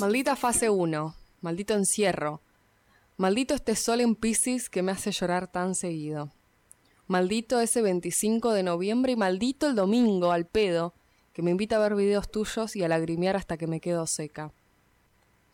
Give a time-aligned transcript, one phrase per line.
[0.00, 2.40] Maldita fase 1, maldito encierro,
[3.16, 6.32] maldito este sol en Pisces que me hace llorar tan seguido.
[7.06, 10.94] Maldito ese 25 de noviembre y maldito el domingo al pedo
[11.32, 14.52] que me invita a ver videos tuyos y a lagrimear hasta que me quedo seca.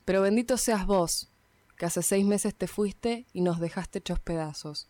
[0.06, 1.28] Pero bendito seas vos,
[1.76, 4.88] que hace seis meses te fuiste y nos dejaste hechos pedazos.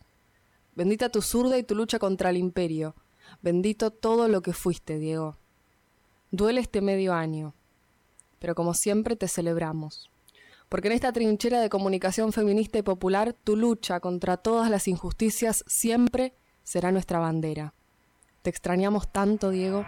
[0.75, 2.95] Bendita tu zurda y tu lucha contra el imperio.
[3.41, 5.35] Bendito todo lo que fuiste, Diego.
[6.31, 7.53] Duele este medio año
[8.41, 10.11] pero como siempre te celebramos.
[10.67, 15.63] Porque en esta trinchera de comunicación feminista y popular, tu lucha contra todas las injusticias
[15.67, 17.75] siempre será nuestra bandera.
[18.41, 19.85] Te extrañamos tanto, Diego.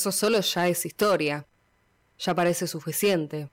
[0.00, 1.46] Eso solo ya es historia.
[2.18, 3.50] Ya parece suficiente.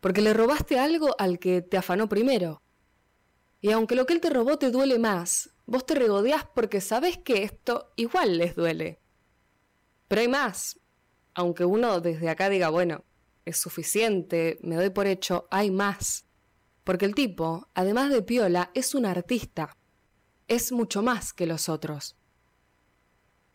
[0.00, 2.62] Porque le robaste algo al que te afanó primero.
[3.62, 7.16] Y aunque lo que él te robó te duele más, vos te regodeás porque sabes
[7.16, 9.00] que esto igual les duele.
[10.06, 10.78] Pero hay más.
[11.32, 13.04] Aunque uno desde acá diga, bueno,
[13.46, 16.26] es suficiente, me doy por hecho, hay más.
[16.84, 19.74] Porque el tipo, además de piola, es un artista.
[20.46, 22.16] Es mucho más que los otros.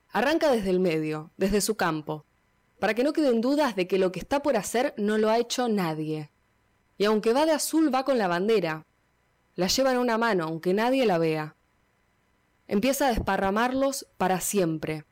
[0.10, 2.26] Arranca desde el medio, desde su campo,
[2.82, 5.38] para que no queden dudas de que lo que está por hacer no lo ha
[5.38, 6.32] hecho nadie.
[6.98, 8.88] Y aunque va de azul, va con la bandera.
[9.54, 11.56] La lleva en una mano, aunque nadie la vea.
[12.68, 15.06] Empieza a desparramarlos para siempre,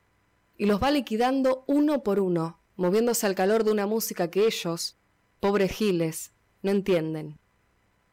[0.58, 4.96] y los va liquidando uno por uno, moviéndose al calor de una música que ellos,
[5.38, 6.32] pobres giles,
[6.62, 7.38] no entienden.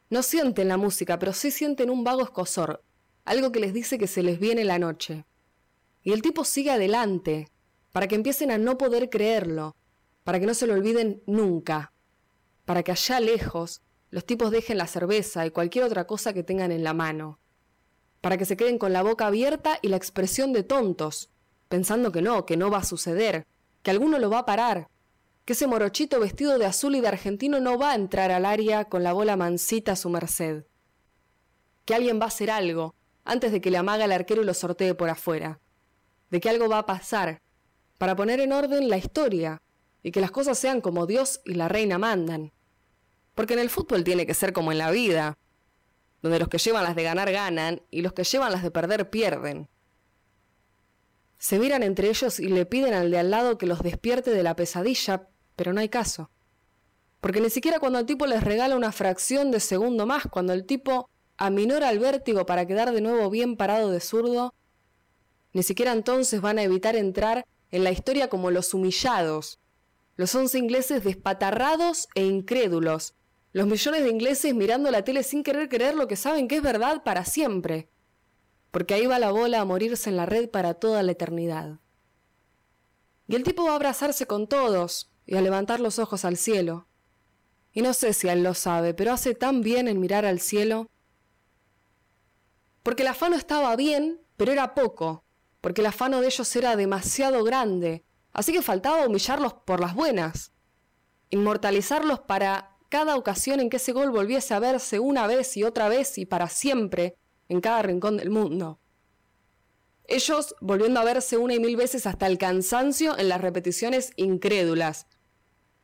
[0.08, 2.84] No sienten la música, pero sí sienten un vago escosor,
[3.24, 5.24] algo que les dice que se les viene la noche.
[6.04, 7.48] Y el tipo sigue adelante,
[7.92, 9.76] para que empiecen a no poder creerlo,
[10.24, 11.92] para que no se lo olviden nunca,
[12.64, 16.72] para que allá lejos los tipos dejen la cerveza y cualquier otra cosa que tengan
[16.72, 17.38] en la mano,
[18.20, 21.30] para que se queden con la boca abierta y la expresión de tontos,
[21.68, 23.46] pensando que no, que no va a suceder,
[23.82, 24.88] que alguno lo va a parar,
[25.44, 28.84] que ese morochito vestido de azul y de argentino no va a entrar al área
[28.86, 30.64] con la bola mansita a su merced,
[31.84, 32.94] que alguien va a hacer algo
[33.24, 35.60] antes de que le amaga el arquero y lo sortee por afuera.
[36.30, 37.40] De que algo va a pasar,
[37.98, 39.60] para poner en orden la historia
[40.02, 42.52] y que las cosas sean como Dios y la reina mandan.
[43.34, 45.36] Porque en el fútbol tiene que ser como en la vida,
[46.22, 49.10] donde los que llevan las de ganar ganan y los que llevan las de perder
[49.10, 49.68] pierden.
[51.38, 54.42] Se miran entre ellos y le piden al de al lado que los despierte de
[54.42, 56.30] la pesadilla, pero no hay caso.
[57.20, 60.64] Porque ni siquiera cuando el tipo les regala una fracción de segundo más, cuando el
[60.64, 64.54] tipo aminora el vértigo para quedar de nuevo bien parado de zurdo,
[65.52, 69.58] ni siquiera entonces van a evitar entrar en la historia como los humillados,
[70.16, 73.14] los once ingleses despatarrados e incrédulos,
[73.52, 76.62] los millones de ingleses mirando la tele sin querer creer lo que saben que es
[76.62, 77.88] verdad para siempre,
[78.70, 81.78] porque ahí va la bola a morirse en la red para toda la eternidad.
[83.26, 86.86] Y el tipo va a abrazarse con todos y a levantar los ojos al cielo.
[87.72, 90.88] Y no sé si él lo sabe, pero hace tan bien en mirar al cielo.
[92.82, 95.24] Porque el afano estaba bien, pero era poco,
[95.60, 100.52] porque el afano de ellos era demasiado grande, así que faltaba humillarlos por las buenas,
[101.30, 105.88] inmortalizarlos para cada ocasión en que ese gol volviese a verse una vez y otra
[105.88, 107.16] vez y para siempre
[107.48, 108.80] en cada rincón del mundo.
[110.04, 115.06] Ellos volviendo a verse una y mil veces hasta el cansancio en las repeticiones incrédulas.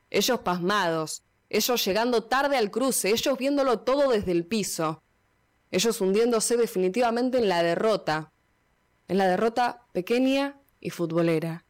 [0.08, 5.02] Ellos pasmados, ellos llegando tarde al cruce, ellos viéndolo todo desde el piso,
[5.70, 8.32] ellos hundiéndose definitivamente en la derrota,
[9.08, 11.64] en la derrota pequeña y futbolera,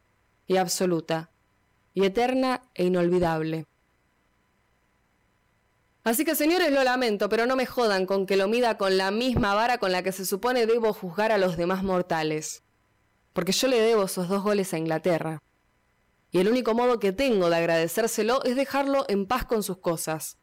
[0.47, 1.31] y absoluta,
[1.93, 3.65] y eterna e inolvidable.
[6.03, 9.09] Así que señores, lo lamento, pero no me jodan con que lo mida con la
[9.09, 12.63] misma vara con la que se supone debo juzgar a los demás mortales.
[13.33, 15.41] Porque yo le debo esos dos goles a Inglaterra.
[16.29, 20.37] Y el único modo que tengo de agradecérselo es dejarlo en paz con sus cosas.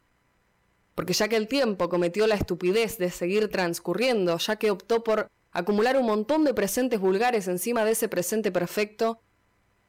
[0.97, 5.29] Porque ya que el tiempo cometió la estupidez de seguir transcurriendo, ya que optó por
[5.53, 9.21] acumular un montón de presentes vulgares encima de ese presente perfecto,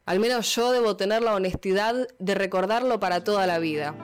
[0.05, 3.95] al menos yo debo tener la honestidad de recordarlo para toda la vida.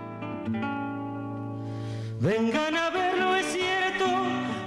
[2.22, 4.06] Vengan a verlo, es cierto,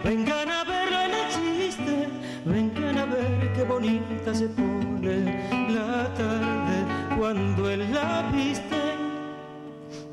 [0.05, 2.09] vengan a verlo, el chiste,
[2.45, 8.77] vengan a ver qué bonita se pone la tarde cuando él la viste.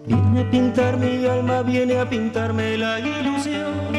[0.05, 3.98] Viene a pintar mi alma, viene a pintarme la ilusión.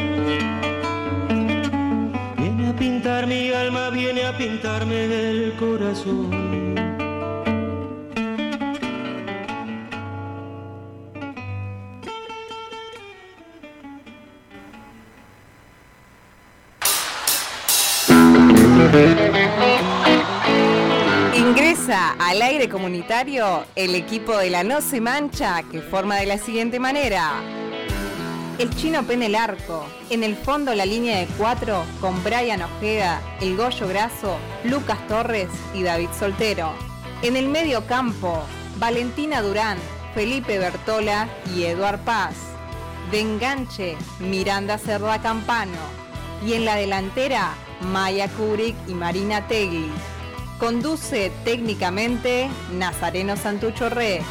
[3.01, 6.29] Pintar mi alma, viene a pintarme el corazón.
[21.35, 26.37] Ingresa al aire comunitario el equipo de la No Se Mancha que forma de la
[26.37, 27.60] siguiente manera.
[28.61, 33.19] El chino pene el arco, en el fondo la línea de cuatro con Brian Ojeda,
[33.41, 36.71] el Goyo Graso, Lucas Torres y David Soltero.
[37.23, 38.43] En el medio campo,
[38.77, 39.79] Valentina Durán,
[40.13, 42.35] Felipe Bertola y Eduard Paz.
[43.09, 45.81] De enganche, Miranda Cerda Campano.
[46.45, 47.55] Y en la delantera,
[47.91, 49.89] Maya Kurik y Marina Tegui.
[50.59, 52.47] Conduce técnicamente
[52.77, 54.21] Nazareno Santucho Re.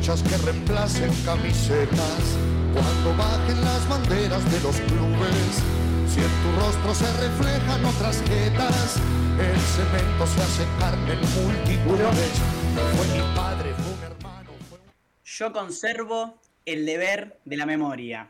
[0.00, 2.38] Pilchas que reemplacen camisetas
[2.72, 5.62] cuando bajen las banderas de los clubes.
[6.08, 8.96] Si en tu rostro se reflejan otras jetas,
[9.38, 12.40] el cemento se hace carne en multitudes.
[12.96, 14.50] Fue mi padre, fue hermano.
[14.70, 14.78] Fue.
[15.22, 18.28] Yo conservo el deber de la memoria.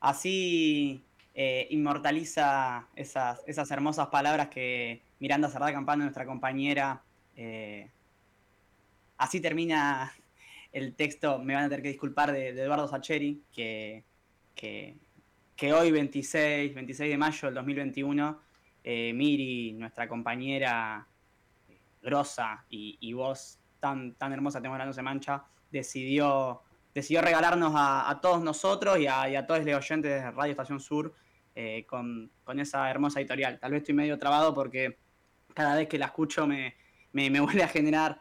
[0.00, 1.02] Así
[1.34, 7.02] eh, inmortaliza esas, esas, hermosas palabras que Miranda Cerdá Campano, nuestra compañera,
[7.36, 7.88] eh,
[9.16, 10.12] así termina
[10.74, 14.04] el texto, me van a tener que disculpar, de, Eduardo Sacheri, que,
[14.56, 18.40] que, hoy, 26, 26 de mayo del 2021,
[18.82, 21.06] eh, Miri, nuestra compañera
[22.02, 26.60] grosa y, y voz tan, tan hermosa, tenemos la no se mancha, decidió
[26.92, 30.78] decidió regalarnos a, todos nosotros y a, y a, todos los oyentes de Radio Estación
[30.78, 31.12] Sur
[31.54, 33.58] eh, con, con, esa hermosa editorial.
[33.58, 34.98] Tal vez estoy medio trabado porque
[35.54, 36.76] cada vez que la escucho me,
[37.12, 38.20] me, me vuelve a generar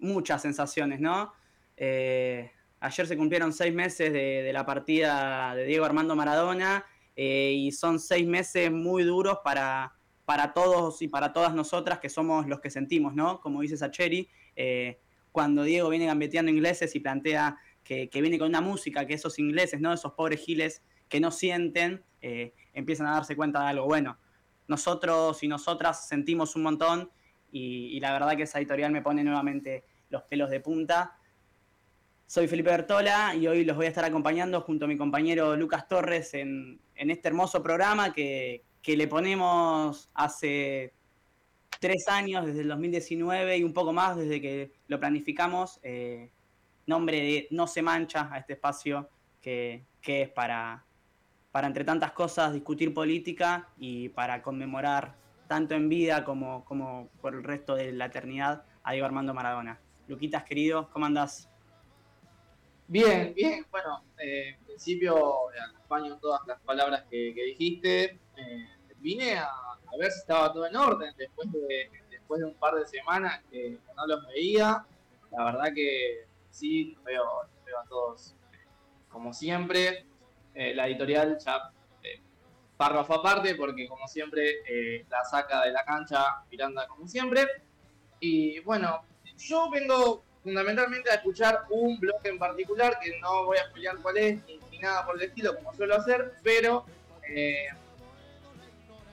[0.00, 1.32] muchas sensaciones, ¿no?
[1.80, 6.84] Eh, ayer se cumplieron seis meses de, la partida de Diego Armando Maradona
[7.16, 9.94] eh, y son seis meses muy duros para,
[10.24, 13.40] para todos y para todas nosotras que somos los que sentimos, ¿no?
[13.40, 15.00] Como dice Sacheri, eh,
[15.32, 19.38] cuando Diego viene gambeteando ingleses y plantea que, que, viene con una música que esos
[19.38, 19.92] ingleses, ¿no?
[19.92, 23.86] Esos pobres giles que no sienten, eh, empiezan a darse cuenta de algo.
[23.86, 24.18] Bueno,
[24.66, 27.10] nosotros y nosotras sentimos un montón
[27.50, 31.17] y, y, la verdad que esa editorial me pone nuevamente los pelos de punta.
[32.28, 35.88] Soy Felipe Bertola y hoy los voy a estar acompañando junto a mi compañero Lucas
[35.88, 40.92] Torres en, este hermoso programa que, que le ponemos hace
[41.80, 45.80] tres años, desde el 2019 y un poco más desde que lo planificamos.
[45.82, 46.30] Eh,
[46.84, 49.08] nombre de No se mancha a este espacio
[49.40, 50.84] que, que es para,
[51.50, 55.16] para, entre tantas cosas, discutir política y para conmemorar,
[55.46, 59.80] tanto en vida como, como por el resto de la eternidad, a Diego Armando Maradona.
[60.08, 61.48] Luquitas, querido, ¿cómo andás?
[62.88, 63.66] Bien, bien.
[63.70, 68.18] Bueno, eh, en principio acompaño todas las palabras que, que dijiste.
[68.36, 72.54] Eh, vine a, a, ver si estaba todo en orden después de, después de un
[72.54, 74.86] par de semanas que no los veía.
[75.30, 77.24] La verdad que sí, veo,
[77.66, 78.34] veo a todos
[79.08, 80.06] como siempre.
[80.54, 81.70] Eh, la editorial ya
[82.02, 82.20] eh,
[82.76, 87.46] párrafo aparte, porque como siempre eh, la saca de la cancha Miranda como siempre.
[88.20, 89.02] Y bueno,
[89.36, 94.16] yo vengo fundamentalmente a escuchar un blog en particular, que no voy a explicar cuál
[94.16, 96.86] es, ni, nada por el estilo, como suelo hacer, pero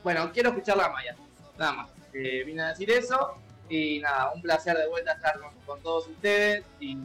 [0.02, 1.16] bueno, quiero escuchar la Maya,
[1.58, 1.90] nada más.
[2.14, 3.38] vine a decir eso
[3.68, 6.96] y nada, un placer de vuelta estar con, con todos ustedes y,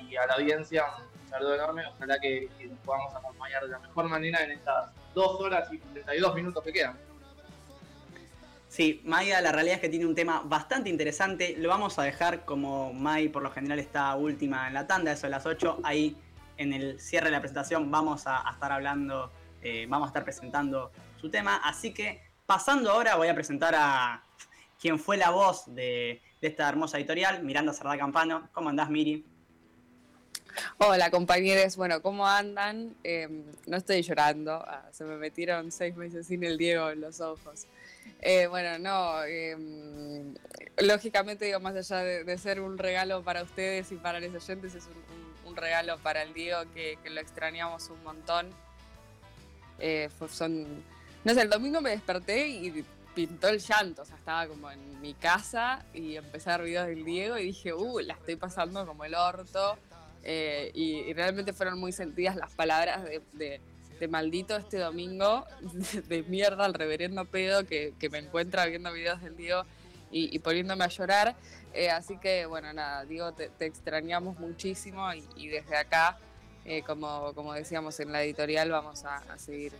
[0.00, 0.84] y, a la audiencia
[1.22, 1.84] un saludo enorme.
[1.86, 5.78] Ojalá que, que, nos podamos acompañar de la mejor manera en estas dos horas y
[5.78, 6.96] 32 minutos que quedan.
[8.68, 11.56] Sí, Maya, la realidad es que tiene un tema bastante interesante.
[11.56, 15.26] Lo vamos a dejar como May por lo general está última en la tanda, eso
[15.26, 15.80] de las 8.
[15.84, 16.16] Ahí
[16.58, 19.32] en el cierre de la presentación vamos a, estar hablando,
[19.62, 21.56] eh, vamos a estar presentando su tema.
[21.64, 24.22] Así que pasando ahora voy a presentar a,
[24.80, 28.48] quien fue la voz de, esta hermosa editorial, Miranda Cerdá Campano.
[28.52, 29.24] ¿Cómo andás, Miri?
[30.78, 31.76] Hola, compañeros.
[31.76, 32.94] Bueno, ¿cómo andan?
[33.02, 33.28] Eh,
[33.66, 34.52] no estoy llorando.
[34.52, 37.66] Ah, se me metieron seis meses sin el Diego en los ojos.
[38.20, 40.34] Eh, bueno, no, em,
[40.78, 44.88] lógicamente, digo, más allá de, ser un regalo para ustedes y para los oyentes, es
[45.44, 48.48] un, regalo para el Diego que, lo extrañamos un montón.
[49.80, 50.84] Eh, son,
[51.24, 52.84] no sé, el domingo me desperté y
[53.14, 56.86] pintó el llanto, o sea, estaba como en mi casa y empecé a ver videos
[56.86, 59.76] del Diego y dije, uh, la estoy pasando como el orto.
[60.22, 63.60] Eh, y, realmente fueron muy sentidas las palabras de,
[64.06, 65.44] maldito este domingo,
[66.08, 69.64] de, mierda al reverendo pedo que, me encuentra viendo videos del Diego
[70.10, 71.34] y, poniéndome a llorar.
[71.74, 76.18] Eh, así que, bueno, nada, Diego, te, extrañamos muchísimo y, desde acá,
[76.64, 79.72] eh, como, como decíamos en la editorial, vamos a seguir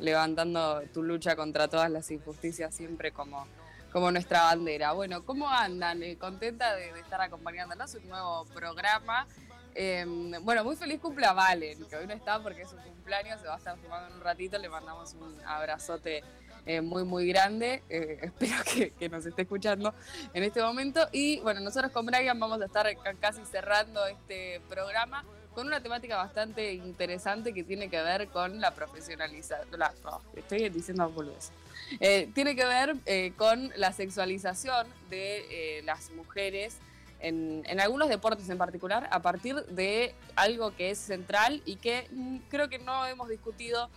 [0.00, 3.46] levantando tu lucha contra todas las injusticias siempre como,
[3.92, 4.92] como nuestra bandera.
[4.92, 6.02] Bueno, ¿cómo andan?
[6.02, 9.26] Eh, contenta de, estar acompañándonos un nuevo programa.
[9.74, 13.40] Em, bueno, muy feliz cumple a Valen, que hoy no está porque es su cumpleaños,
[13.40, 16.22] se va a estar sumando en un ratito, le mandamos un abrazote
[16.66, 17.82] eh, muy, muy grande.
[17.88, 18.54] Eh, espero
[18.98, 19.94] que, nos esté escuchando
[20.34, 21.08] en este momento.
[21.12, 22.86] Y bueno, nosotros con Brian vamos a estar
[23.18, 25.24] casi cerrando este programa
[25.54, 29.68] con una temática bastante interesante que tiene que ver con la profesionalización.
[30.36, 31.50] estoy diciendo boludez.
[31.98, 32.94] Eh, tiene que ver
[33.36, 36.76] con la sexualización de las mujeres
[37.20, 42.38] en, algunos deportes en particular, a partir de algo que es central y que mm,
[42.48, 43.88] creo que no hemos discutido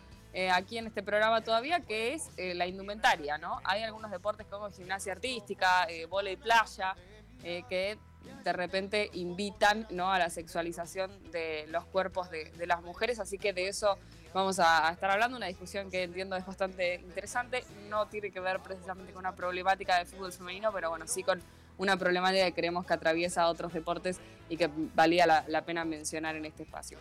[0.51, 3.61] aquí en este programa todavía, que es la indumentaria, ¿no?
[3.65, 6.95] Hay algunos deportes como gimnasia artística, volei playa,
[7.43, 7.99] que
[8.43, 10.11] de repente invitan ¿no?
[10.11, 13.97] a la sexualización de los cuerpos de, las mujeres, así que de eso
[14.33, 18.59] vamos a, estar hablando, una discusión que entiendo es bastante interesante, no tiene que ver
[18.59, 21.41] precisamente con una problemática de fútbol femenino, pero bueno, sí con
[21.77, 26.45] una problemática que creemos que atraviesa otros deportes y que valía la, pena mencionar en
[26.45, 26.97] este espacio.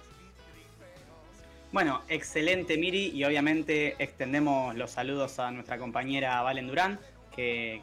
[1.72, 7.00] Bueno, excelente Miri y obviamente extendemos los saludos a nuestra compañera Valen Durán,
[7.34, 7.80] que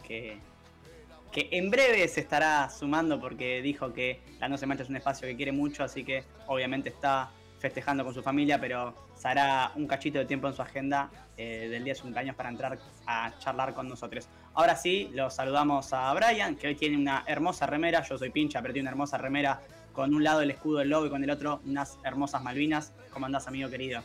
[1.32, 4.96] que en breve se estará sumando porque dijo que la No Se Mancha es un
[4.96, 9.72] espacio que quiere mucho, así que obviamente está festejando con su familia, pero se hará
[9.76, 11.10] un cachito de tiempo en su agenda
[11.42, 12.78] eh, del día de su cumpleaños para entrar
[13.08, 14.28] a charlar con nosotros.
[14.56, 18.62] Ahora sí, los saludamos a Brian, que hoy tiene una hermosa remera, yo soy pincha,
[18.62, 19.62] pero tiene una hermosa remera
[19.94, 22.92] con un lado el escudo del lobo y con el otro unas hermosas Malvinas.
[23.14, 24.04] ¿Cómo andás, amigo querido?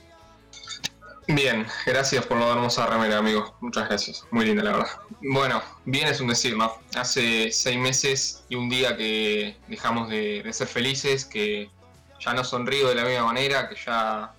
[1.27, 3.57] Bien, gracias por la hermosa remera, amigo.
[3.61, 4.25] Muchas gracias.
[4.31, 4.91] Muy linda, la verdad.
[5.21, 6.73] Bueno, bien es un decir, ¿no?
[6.95, 11.69] Hace seis meses y un día que dejamos de, ser felices, que
[12.21, 14.33] ya no sonrío de la misma manera, que ya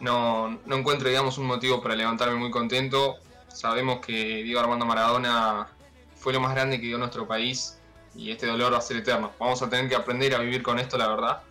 [0.00, 3.16] no, no encuentro, digamos, un motivo para levantarme muy contento.
[3.48, 5.68] Sabemos que Diego Armando Maradona
[6.16, 7.78] fue lo más grande que dio nuestro país
[8.14, 9.32] y este dolor va a ser eterno.
[9.38, 11.42] Vamos a tener que aprender a vivir con esto, la verdad.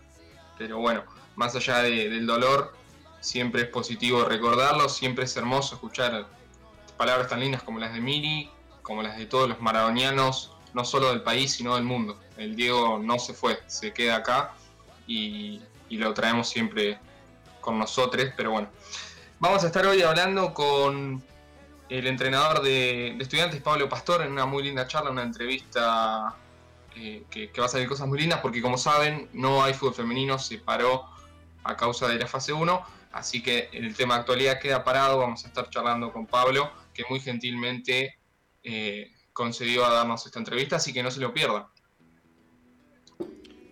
[0.56, 1.04] Pero bueno,
[1.36, 2.74] más allá del dolor,
[3.20, 6.26] siempre es positivo recordarlo, siempre es hermoso escuchar
[6.96, 8.50] palabras tan lindas como las de Miri,
[8.82, 12.18] como las de todos los maradonianos, no solo del país, sino del mundo.
[12.36, 14.54] El Diego no se fue, se queda acá
[15.06, 16.98] y, lo traemos siempre
[17.68, 18.70] con nosotros, pero bueno.
[19.40, 21.22] Vamos a estar hoy hablando con
[21.90, 26.34] el entrenador de, estudiantes, Pablo Pastor, en una muy linda charla, una entrevista
[26.96, 30.38] eh, que, va a salir cosas muy lindas, porque como saben, no hay fútbol femenino,
[30.38, 31.04] se paró
[31.62, 35.48] a causa de la fase 1 Así que el tema actualidad queda parado, vamos a
[35.48, 38.18] estar charlando con Pablo, que muy gentilmente
[38.62, 41.66] eh, concedió a darnos esta entrevista, así que no se lo pierdan.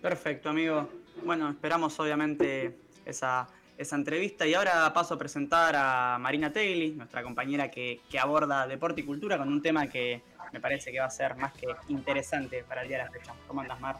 [0.02, 0.86] Perfecto, amigo.
[1.24, 3.48] Bueno, esperamos obviamente esa,
[3.78, 9.02] entrevista y ahora paso a presentar a Marina Tegli, nuestra compañera que, que, aborda deporte
[9.02, 12.64] y cultura con un tema que me parece que va a ser más que interesante
[12.64, 13.35] para el día de la fecha.
[13.47, 13.97] ¿Cómo andas, Mar?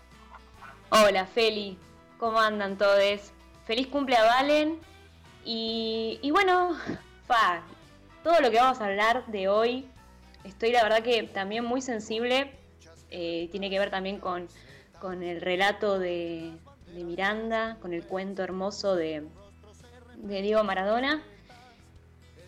[0.91, 1.79] Hola, Feli.
[2.19, 3.33] ¿Cómo andan todos?
[3.67, 4.79] Feliz cumple Valen
[5.45, 6.77] y, bueno,
[7.27, 7.63] fa,
[8.25, 9.87] todo lo que vamos a hablar de hoy,
[10.45, 12.53] estoy la verdad que también muy sensible,
[13.11, 14.49] eh, tiene que ver también con,
[15.23, 16.53] el relato de,
[16.95, 19.25] Miranda, con el cuento hermoso de,
[20.19, 21.23] de Diego Maradona.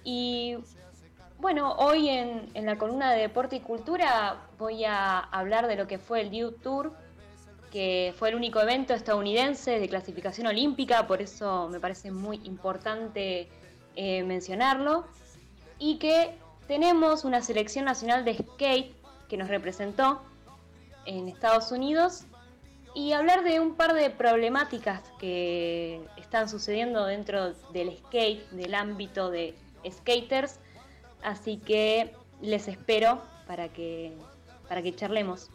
[0.04, 0.56] Y
[1.38, 5.86] bueno, hoy en, en, la columna de Deporte y Cultura voy a hablar de lo
[5.86, 6.92] que fue el Youth Tour
[7.70, 13.48] que fue el único evento estadounidense de clasificación olímpica, por eso me parece muy importante
[13.96, 15.04] eh, mencionarlo,
[15.78, 16.34] y que
[16.66, 18.94] tenemos una selección nacional de skate
[19.28, 20.22] que nos representó
[21.04, 22.24] en Estados Unidos
[22.98, 29.30] y hablar de un par de problemáticas que están sucediendo dentro del skate, del ámbito
[29.30, 29.54] de
[29.88, 30.58] skaters,
[31.22, 34.18] así que les espero para que,
[34.68, 35.48] para que charlemos.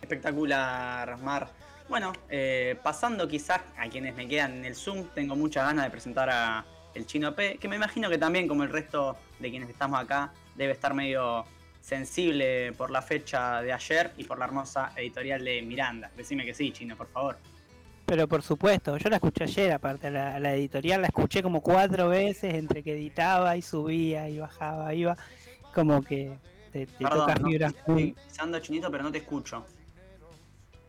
[0.00, 1.48] Espectacular, Mar.
[1.88, 5.90] Bueno, eh, pasando quizás a quienes me quedan en el Zoom, tengo muchas ganas de
[5.90, 9.68] presentar a el Chino P, que me imagino que también, como el resto de quienes
[9.68, 11.44] estamos acá, debe estar medio
[11.86, 16.10] sensible por la fecha de ayer y por la hermosa editorial de Miranda.
[16.16, 17.38] Decime que sí, Chino, por favor.
[18.04, 22.08] Pero por supuesto, yo la escuché ayer, aparte, la, la editorial la escuché como cuatro
[22.08, 25.16] veces entre que editaba y subía y bajaba, iba,
[25.72, 26.36] como que
[26.72, 29.64] te, te Perdón, toca no, estoy pisando chinito, pero no te escucho.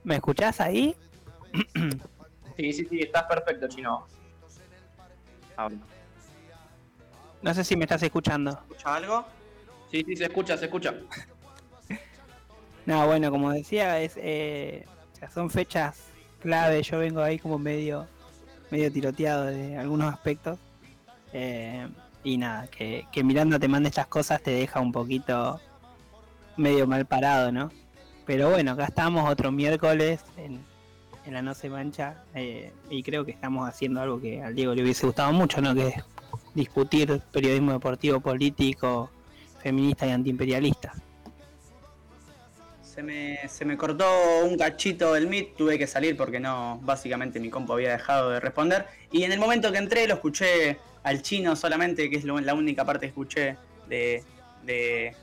[0.04, 0.96] ¿Me escuchás ahí?
[2.58, 4.08] Sí, sí, sí, estás perfecto, chino.
[5.56, 5.76] Ahora.
[7.44, 8.50] No sé si me estás escuchando.
[8.50, 9.37] ¿Escucha algo?
[9.92, 10.94] Sí, sí, se escucha, se escucha.
[12.86, 14.86] No, bueno, como decía, es, eh,
[15.34, 16.06] son fechas
[16.40, 16.82] clave.
[16.84, 18.08] Yo vengo ahí como medio,
[18.72, 20.58] medio tiroteado de algunos aspectos.
[21.34, 21.86] Eh,
[22.24, 25.60] y nada, que, que Miranda te mande estas cosas te deja un poquito
[26.56, 27.72] medio mal parado, ¿no?
[28.26, 30.64] Pero bueno, acá estamos otro miércoles en,
[31.26, 32.24] en la No Se Mancha.
[32.36, 35.76] eh, y creo que estamos haciendo algo que al Diego le hubiese gustado mucho, ¿no?
[35.76, 35.96] Que es
[36.54, 39.10] discutir periodismo deportivo, político,
[39.68, 40.94] feminista y antiimperialista.
[42.82, 44.08] Se me, se me cortó
[44.46, 48.40] un cachito el Meet, tuve que salir porque no, básicamente mi compo había dejado de
[48.40, 48.86] responder.
[49.12, 52.86] Y en el momento que entré lo escuché al chino solamente, que es la única
[52.86, 53.58] parte que escuché
[53.90, 54.24] de,
[54.64, 55.14] de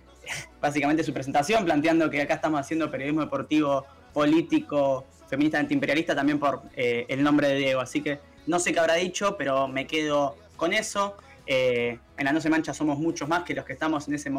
[0.60, 3.84] básicamente su presentación, planteando que acá estamos haciendo periodismo deportivo,
[4.14, 7.82] político, feminista, antiimperialista, también por eh, el nombre de Diego.
[7.82, 11.16] Así que no sé qué habrá dicho, pero me quedo con eso.
[11.46, 14.30] Eh, en la No Se Mancha somos muchos más que los que estamos en, este,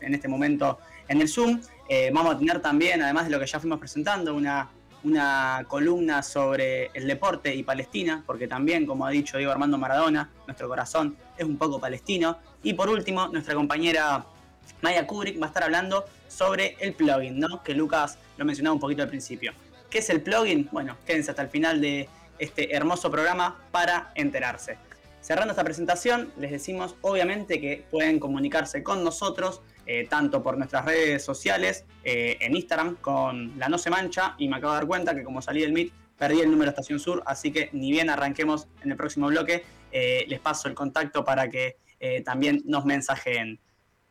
[0.00, 0.78] este momento
[1.08, 1.60] en el Zoom.
[1.88, 4.68] Eh, vamos a tener también, además de lo que ya fuimos presentando, una,
[5.04, 10.30] una columna sobre el deporte y Palestina, porque también, como ha dicho Diego Armando Maradona,
[10.46, 12.38] nuestro corazón es un poco palestino.
[12.62, 14.24] Y por último, nuestra compañera
[14.80, 17.62] Maya Kubrick va a estar hablando sobre el plugin, ¿no?
[17.62, 19.52] Que Lucas lo mencionaba un poquito al principio.
[19.90, 20.68] ¿Qué es el plugin?
[20.70, 24.78] Bueno, quédense hasta el final de este hermoso programa para enterarse.
[25.28, 30.86] Cerrando esta presentación, les decimos obviamente que pueden comunicarse con nosotros eh, tanto por nuestras
[30.86, 34.86] redes sociales, eh, en Instagram con La No Se Mancha, y me acabo de dar
[34.86, 38.08] cuenta que como salí del Meet, perdí el número Estación Sur, así que ni bien
[38.08, 41.76] arranquemos en el próximo bloque, eh, les paso el contacto para que
[42.24, 43.60] también nos mensajeen.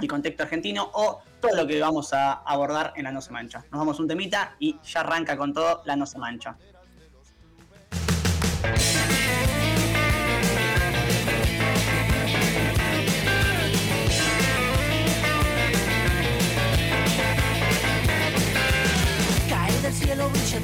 [0.00, 3.64] y contexto argentino, o todo lo que vamos a abordar en la No Se Mancha.
[3.70, 6.56] Nos vamos un temita y ya arranca con todo la No Se Mancha.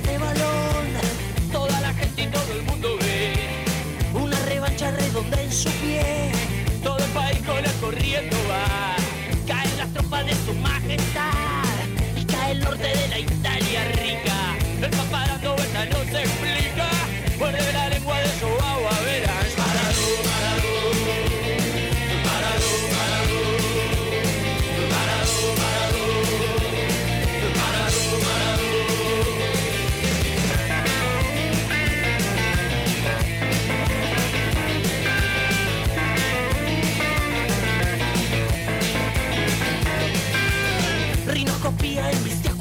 [0.05, 0.87] Brillante balón.
[1.53, 3.33] Toda la gente y todo el mundo ve.
[4.15, 6.33] Una revancha redonda en su pie.
[6.83, 8.97] Todo el país con él corriendo va.
[9.47, 11.65] Caen las tropas de su majestad.
[12.17, 14.57] Y cae el norte de la Italia rica.
[14.83, 16.89] El papá dando vueltas no se explica.
[17.39, 18.64] Muerde la lengua de su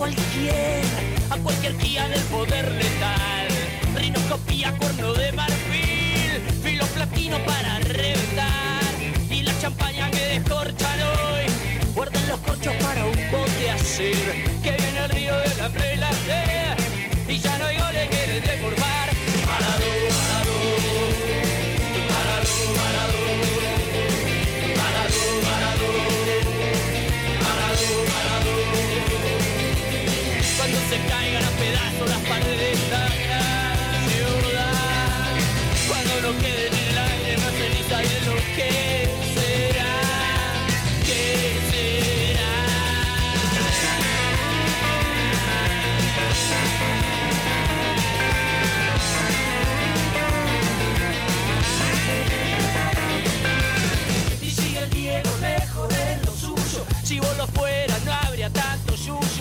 [0.04, 0.84] cualquier,
[1.30, 3.48] a cualquier guía del poder letal.
[3.96, 8.84] Rinoscopía, cuerno de marfil, filo platino para reventar.
[9.30, 11.46] Y la champaña que descorchan hoy,
[11.96, 14.53] guarden los corchos para un bote azul.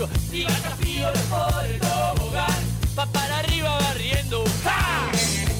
[0.06, 2.62] vacío, siga vacío por el tobogán,
[2.98, 4.44] va para arriba barriendo.
[4.64, 5.10] ¡Ja!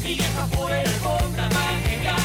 [0.02, 2.16] Mi vieja fue alfombra mágica,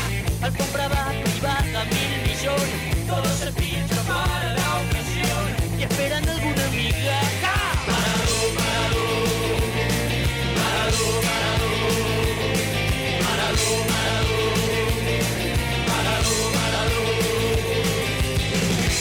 [0.41, 5.45] alfombra va privada, mil millones, todo se pincha para la ocasión,
[5.79, 7.19] y esperando alguna amiga.
[7.41, 7.55] ¡Ja!
[7.87, 9.05] Maradó, maradó,
[10.57, 11.39] maradó,
[16.55, 17.03] maradó,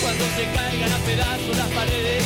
[0.03, 2.26] cuando se cargan a pedazos las paredes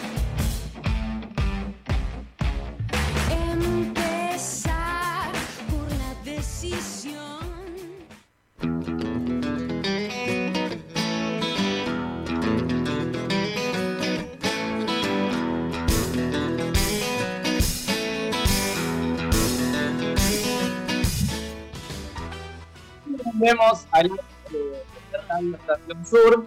[23.51, 26.45] Vemos al la Estación Sur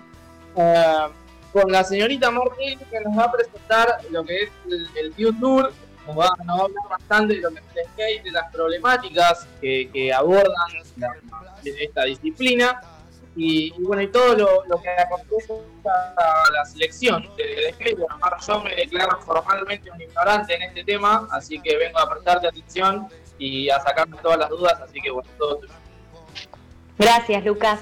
[0.56, 1.06] eh,
[1.52, 5.38] con la señorita Martín que nos va a presentar lo que es el, el View
[5.38, 5.70] Tour.
[6.06, 8.50] Nos va, nos va a hablar bastante de lo que es el skate, de las
[8.52, 10.52] problemáticas que, que abordan
[10.96, 11.14] la-
[11.64, 12.80] esta disciplina
[13.36, 15.52] y, y bueno, y todo lo, lo que acontece
[15.86, 17.96] a la selección del skate.
[17.98, 22.48] Bueno, yo me declaro formalmente un ignorante en este tema, así que vengo a prestarte
[22.48, 25.72] atención y a sacarme todas las dudas, así que bueno, todo tuyo.
[26.98, 27.80] Gracias, Lucas.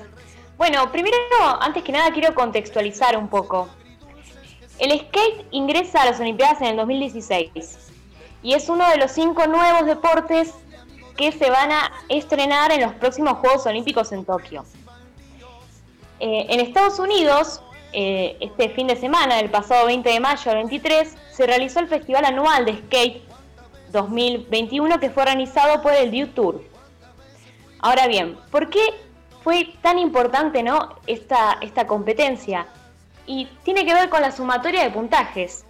[0.57, 1.17] Bueno, primero,
[1.61, 3.69] antes que nada, quiero contextualizar un poco.
[4.79, 7.51] El skate ingresa a las Olimpiadas en el 2016
[8.43, 10.55] y es uno de los cinco nuevos deportes
[11.17, 14.65] que se van a estrenar en los próximos Juegos Olímpicos en Tokio.
[16.19, 20.57] Eh, en Estados Unidos, eh, este fin de semana, del pasado 20 de mayo al
[20.59, 23.23] 23, se realizó el Festival Anual de Skate
[23.91, 26.72] 2021 que fue organizado por el View Tour.
[27.83, 28.81] Ahora bien, ¿por qué
[29.43, 30.97] fue tan importante ¿no?
[31.09, 32.69] esta, esta competencia?
[33.27, 35.65] Y tiene que ver con la sumatoria de puntajes.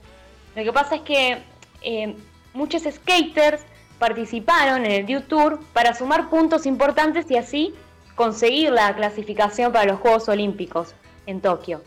[0.54, 1.42] Lo que pasa es que
[1.80, 2.14] eh,
[2.52, 3.62] muchos skaters
[3.98, 7.74] participaron en el View Tour para sumar puntos importantes y así
[8.14, 10.94] conseguir la clasificación para los Juegos Olímpicos
[11.26, 11.82] en Tokio.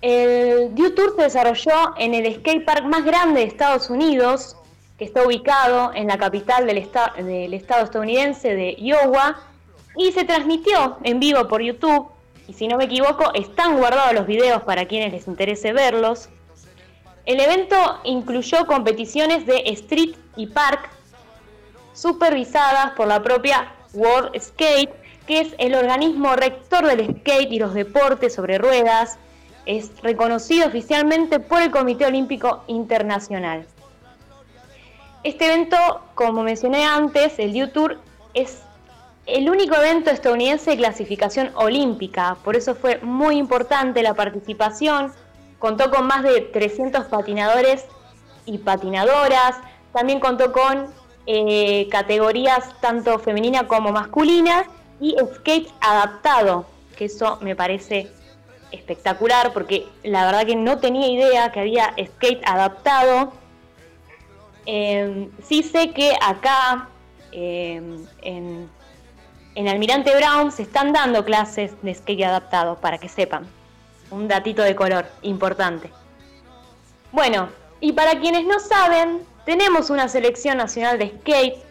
[0.00, 4.56] El View Tour se desarrolló en el skate park más grande de Estados Unidos,
[4.98, 9.40] que está ubicado en la capital del, esta- del estado estadounidense de Iowa,
[9.96, 12.08] y se transmitió en vivo por YouTube.
[12.48, 16.28] Y si no me equivoco, están guardados los videos para quienes les interese verlos.
[17.26, 20.90] El evento incluyó competiciones de street y park
[21.92, 24.90] supervisadas por la propia World Skate,
[25.26, 29.16] que es el organismo rector del skate y los deportes sobre ruedas.
[29.64, 33.66] Es reconocido oficialmente por el Comité Olímpico Internacional.
[35.24, 35.76] Este evento,
[36.14, 37.98] como mencioné antes, el Dew Tour,
[38.34, 38.60] es
[39.24, 45.14] el único evento estadounidense de clasificación olímpica, por eso fue muy importante la participación.
[45.58, 47.86] Contó con más de 300 patinadores
[48.44, 49.56] y patinadoras,
[49.94, 50.88] también contó con
[51.26, 54.66] eh, categorías tanto femenina como masculina
[55.00, 56.66] y skate adaptado,
[56.98, 58.10] que eso me parece
[58.72, 63.32] espectacular porque la verdad que no tenía idea que había skate adaptado.
[64.66, 66.88] Eh, sí sé que acá
[67.32, 68.06] en,
[69.54, 73.46] en Almirante Brown se están dando clases de skate adaptado, para que sepan.
[74.10, 75.90] Un datito de color importante.
[77.12, 77.48] Bueno,
[77.80, 81.62] y para quienes no saben, tenemos una selección nacional de skate.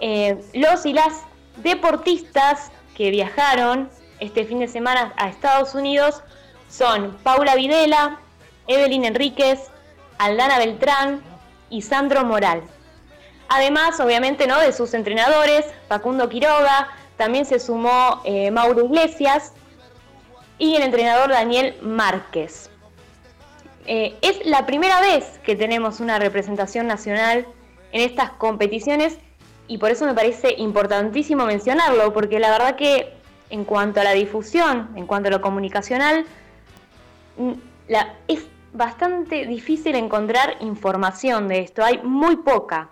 [0.00, 1.22] Eh, los y las
[1.56, 6.22] deportistas que viajaron este fin de semana a Estados Unidos
[6.68, 8.18] son Paula Videla,
[8.66, 9.60] Evelyn Enríquez,
[10.18, 11.22] Aldana Beltrán
[11.70, 12.62] y Sandro Moral.
[13.48, 14.58] Además, obviamente, ¿no?
[14.60, 19.52] de sus entrenadores, Facundo Quiroga, también se sumó eh, Mauro Iglesias
[20.58, 22.70] y el entrenador Daniel Márquez.
[23.86, 27.46] Eh, es la primera vez que tenemos una representación nacional
[27.92, 29.18] en estas competiciones
[29.68, 33.12] y por eso me parece importantísimo mencionarlo, porque la verdad que
[33.50, 36.24] en cuanto a la difusión, en cuanto a lo comunicacional,
[37.36, 37.52] mm,
[37.88, 38.44] la- es
[38.74, 42.90] bastante difícil encontrar información de esto, hay muy poca.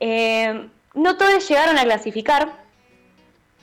[0.00, 2.52] Eh, no todos llegaron a clasificar,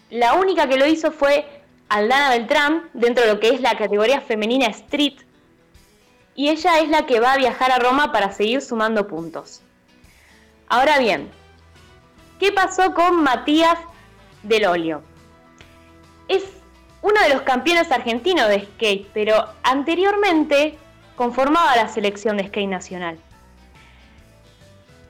[0.09, 1.45] la única que lo hizo fue
[1.89, 5.19] Aldana Beltrán, dentro de lo que es la categoría femenina Street,
[6.35, 9.61] y ella es la que va a viajar a Roma para seguir sumando puntos.
[10.67, 11.29] Ahora bien,
[12.39, 13.77] ¿qué pasó con Matías
[14.41, 15.03] Del Olio?
[16.27, 16.43] Es
[17.03, 20.77] uno de los campeones argentinos de skate, pero anteriormente
[21.15, 23.19] conformaba la selección de skate nacional.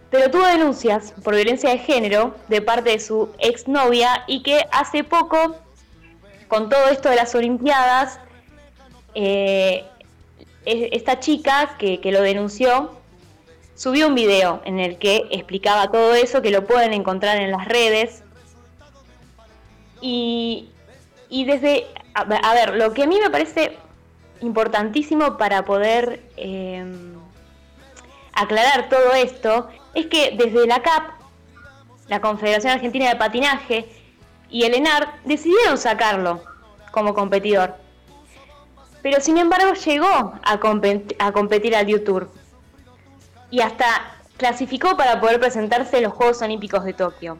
[0.09, 5.03] Pero tuvo denuncias por violencia de género de parte de su exnovia y que hace
[5.03, 5.55] poco,
[6.47, 8.19] con todo esto de las Olimpiadas,
[9.15, 9.85] eh,
[10.65, 12.91] esta chica que, que lo denunció
[13.75, 17.67] subió un video en el que explicaba todo eso, que lo pueden encontrar en las
[17.67, 18.23] redes.
[20.01, 20.72] Y,
[21.33, 23.75] y desde, a, ver- lo que a mí me parece
[24.41, 26.85] importantísimo para poder eh,
[28.33, 31.09] aclarar todo esto es que desde la CAP,
[32.07, 33.87] la Confederación Argentina de Patinaje,
[34.51, 36.43] y el ENAR decidieron sacarlo
[36.91, 37.77] como competidor.
[39.01, 40.59] Pero sin embargo llegó a,
[41.31, 42.29] competir al U-Tour.
[43.49, 43.85] Y hasta
[44.37, 47.39] clasificó para poder presentarse en los Juegos Olímpicos de Tokio.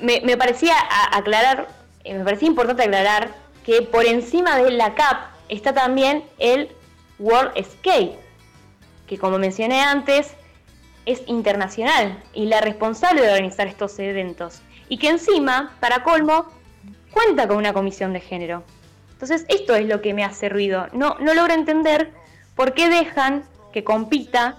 [0.00, 0.74] Me, parecía
[1.12, 1.68] aclarar,
[2.04, 3.34] eh, me parecía importante aclarar
[3.64, 6.70] que por encima de la CAP está también el
[7.18, 8.18] World Skate,
[9.06, 10.34] que como mencioné antes,
[11.06, 14.60] es internacional y la responsable de organizar estos eventos.
[14.88, 16.46] Y que encima, para colmo,
[17.10, 18.62] cuenta con una comisión de género.
[19.12, 20.86] Entonces, esto es lo que me hace ruido.
[20.92, 22.12] No, no logro entender
[22.54, 24.56] por qué dejan que compita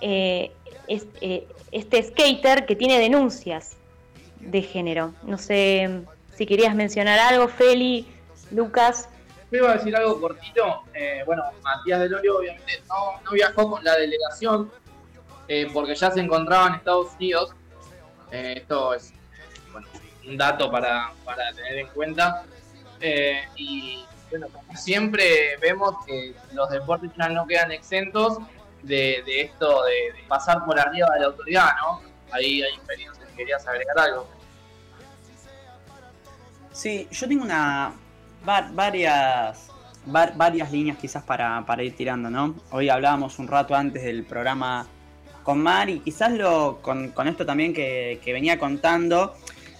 [0.00, 0.52] eh,
[0.88, 3.76] eh, este skater que tiene denuncias
[4.40, 5.14] de género.
[5.22, 6.02] No sé
[6.34, 8.06] si querías mencionar algo, Feli,
[8.50, 9.08] Lucas.
[9.50, 10.82] Yo iba a decir algo cortito.
[10.94, 14.70] Eh, bueno, Matías del Orio obviamente no, viajó con la delegación
[15.72, 17.54] porque ya se encontraba en Estados Unidos.
[18.32, 19.12] esto es
[20.26, 22.44] un dato para, para tener en cuenta.
[23.56, 28.38] y bueno, como siempre vemos que los deportes no quedan exentos
[28.82, 32.00] de, esto de, pasar por arriba de la autoridad, ¿no?
[32.32, 34.26] Ahí hay experiencias, querías agregar algo.
[36.72, 37.92] Sí, yo tengo una
[38.74, 39.70] varias
[40.06, 42.54] varias líneas quizás para, ir tirando, ¿no?
[42.70, 44.86] Hoy hablábamos un rato antes del programa
[45.42, 49.34] con Mar y quizás lo con, esto también que, que, venía contando,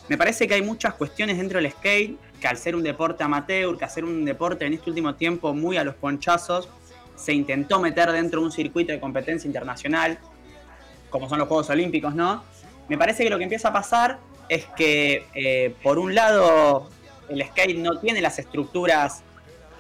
[0.08, 3.76] me parece que hay muchas cuestiones dentro del skate que al ser un deporte amateur,
[3.78, 6.68] que al ser un deporte en este último tiempo muy a los ponchazos,
[7.16, 10.18] se intentó meter dentro de un circuito de competencia internacional,
[11.08, 12.44] como son los Juegos Olímpicos, ¿no?
[12.88, 14.18] Me parece que lo que empieza a pasar
[14.49, 16.88] es que, eh, por un lado,
[17.29, 19.22] el skate no tiene las estructuras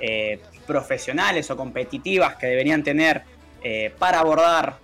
[0.00, 3.22] eh, profesionales o competitivas que deberían tener
[3.62, 4.78] eh, para abordar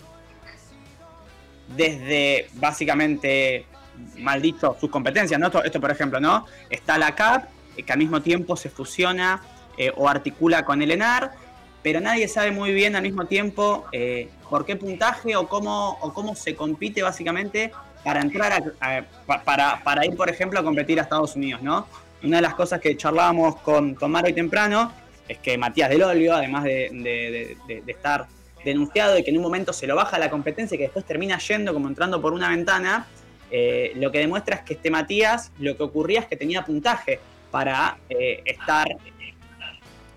[1.77, 3.67] desde básicamente,
[4.19, 5.49] mal dicho, sus competencias, ¿no?
[5.63, 6.47] Esto, por ejemplo, ¿no?
[6.71, 9.43] Está la CAP, que al mismo tiempo se fusiona
[9.97, 11.33] o articula con el ENAR,
[11.83, 13.87] pero nadie sabe muy bien al mismo tiempo
[14.51, 17.73] por qué puntaje o cómo, o cómo se compite básicamente
[18.05, 21.87] para entrar a, para, ir, por ejemplo, a competir a Estados Unidos, ¿no?
[22.23, 24.93] Una de las cosas que charlábamos con, con Maro y temprano
[25.29, 28.27] es que Matías Del Olio, además de, estar
[28.65, 31.39] denunciado y que en un momento se lo baja la competencia y que después termina
[31.39, 33.07] yendo como entrando por una ventana,
[33.51, 37.21] eh, lo que demuestra es que este Matías lo que ocurría es que tenía puntaje
[37.51, 38.87] para eh, estar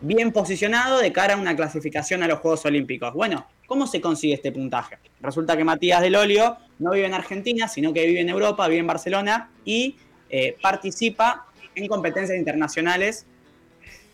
[0.01, 3.13] bien posicionado de cara a una clasificación a los Juegos Olímpicos.
[3.13, 4.97] Bueno, ¿cómo se consigue este puntaje?
[5.21, 8.79] Resulta que Matías del Olio no vive en Argentina, sino que vive en Europa, vive
[8.79, 9.95] en Barcelona y
[10.29, 13.25] eh, participa en competencias internacionales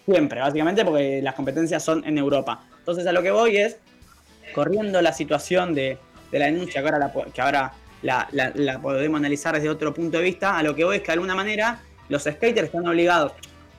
[0.05, 2.63] siempre, básicamente porque las competencias son en Europa.
[2.79, 3.77] Entonces a lo que voy es,
[4.53, 5.97] corriendo la situación de,
[6.31, 10.63] la denuncia, que ahora, la, ahora la, podemos analizar desde otro punto de vista, a
[10.63, 13.33] lo que voy es que de alguna manera los skaters están obligados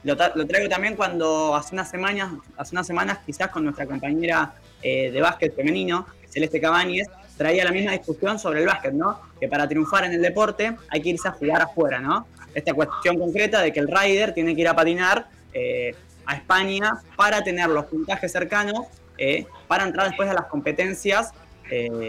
[0.05, 5.11] lo, traigo también cuando hace unas semanas, hace unas semanas quizás con nuestra compañera eh,
[5.13, 9.21] de básquet femenino, Celeste Cabañez, traía la misma discusión sobre el básquet, ¿no?
[9.41, 12.27] Que para triunfar en el deporte hay que irse a jugar afuera, ¿no?
[12.55, 15.95] Esta cuestión concreta de que el rider tiene que ir a patinar eh,
[16.27, 18.87] a España para tener los puntajes cercanos
[19.19, 21.33] eh, para entrar después a las competencias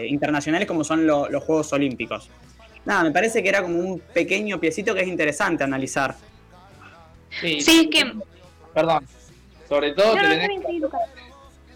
[0.06, 2.28] internacionales como son los Juegos Olímpicos.
[2.84, 6.14] Nada, me parece que era como un pequeño piecito que es interesante analizar.
[7.40, 8.12] Sí, es que.
[8.74, 9.06] Perdón.
[9.68, 10.50] Sobre todo, tenés,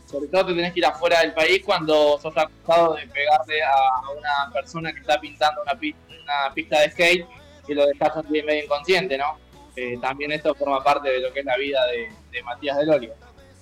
[0.08, 4.10] sobre todo te tenés que ir afuera del país cuando sos acusado de pegarle a
[4.16, 7.26] una persona que está pintando una, una pista de skate
[7.68, 9.38] y lo dejas medio inconsciente, ¿no?
[9.76, 13.14] Eh, también esto forma parte de lo que es la vida de, Matías del Olio.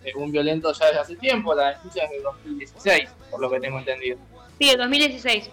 [0.05, 3.59] Es un violento ya desde hace tiempo, la denuncia es de 2016, por lo que
[3.59, 4.19] tengo entendido.
[4.59, 5.51] Sí, de 2016.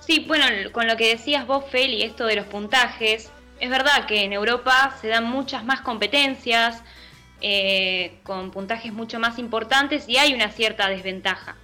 [0.00, 4.24] Sí, bueno, con lo que decías vos, Feli, esto de los puntajes, es verdad que
[4.24, 6.82] en Europa se dan muchas más competencias,
[7.44, 11.56] eh, con puntajes mucho más importantes y hay una cierta desventaja.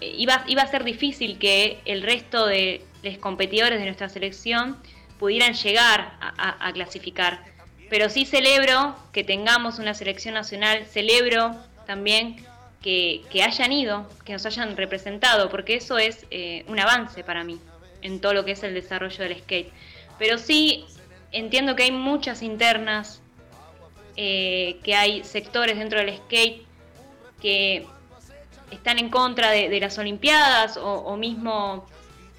[0.00, 4.76] Eh, iba, iba, a ser difícil que el resto de los competidores de nuestra selección
[5.18, 7.44] pudieran llegar a, clasificar.
[7.88, 12.44] Pero sí celebro que tengamos una selección nacional, celebro también
[12.82, 17.58] que, hayan ido, que nos hayan representado, porque eso es eh, un avance para mí
[18.02, 19.72] en todo lo que es el desarrollo del skate.
[20.18, 20.84] Pero sí
[21.32, 23.22] entiendo que hay muchas internas,
[24.20, 26.66] eh, que hay sectores dentro del skate
[27.40, 27.86] que
[28.72, 31.86] están en contra de, las Olimpiadas o, mismo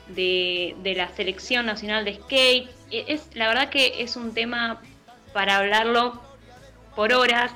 [0.10, 2.70] de, la selección nacional de skate.
[2.92, 4.82] E, es, la verdad que es un tema
[5.32, 6.20] para hablarlo
[6.98, 7.54] por horas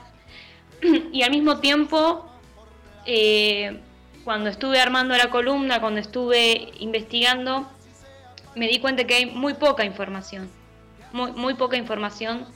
[1.12, 2.26] y al mismo tiempo
[3.06, 3.78] eh,
[4.24, 7.70] cuando estuve armando la columna, cuando estuve investigando,
[8.56, 10.50] me di cuenta que hay muy poca información,
[11.12, 12.48] muy, muy poca información,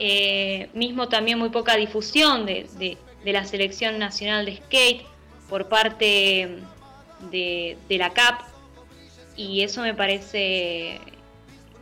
[0.00, 5.02] eh, mismo también muy poca difusión de, de- de la selección nacional de skate
[5.48, 6.58] por parte
[7.30, 8.40] de, de la CAP
[9.36, 10.98] y eso me parece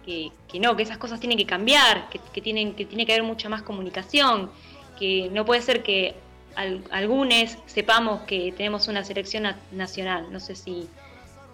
[0.05, 3.13] que, que no, que esas cosas tienen que cambiar, que, que tienen, que tiene que
[3.13, 4.51] haber mucha más comunicación,
[4.99, 6.15] que no puede ser que
[6.57, 10.27] al- algunos sepamos que tenemos una selección na- nacional.
[10.33, 10.89] No sé si,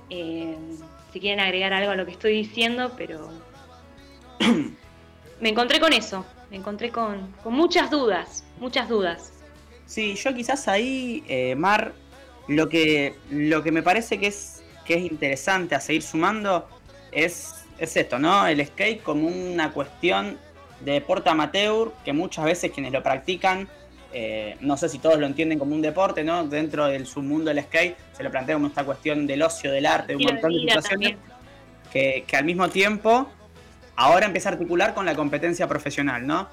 [0.09, 0.57] eh,
[1.13, 3.29] si quieren agregar algo a lo que estoy diciendo, pero
[5.41, 6.25] me encontré con eso,
[6.55, 9.33] me encontré con, con muchas dudas, muchas dudas.
[9.87, 11.93] Sí, yo quizás ahí, eh, Mar,
[12.47, 16.69] lo que, lo que me parece que es, que es interesante a seguir sumando
[17.11, 18.47] es, es esto, ¿no?
[18.47, 20.39] El skate como una cuestión
[20.79, 23.69] de deporte amateur que muchas veces quienes lo practican,
[24.13, 26.47] eh, no sé si todos lo entienden como un deporte, ¿no?
[26.47, 30.13] Dentro del submundo del skate se lo plantea como esta cuestión del ocio, del arte,
[30.13, 31.17] de un montón de situaciones
[31.91, 33.29] que, que al mismo tiempo
[33.97, 36.49] ahora empieza a articular con la competencia profesional, ¿no?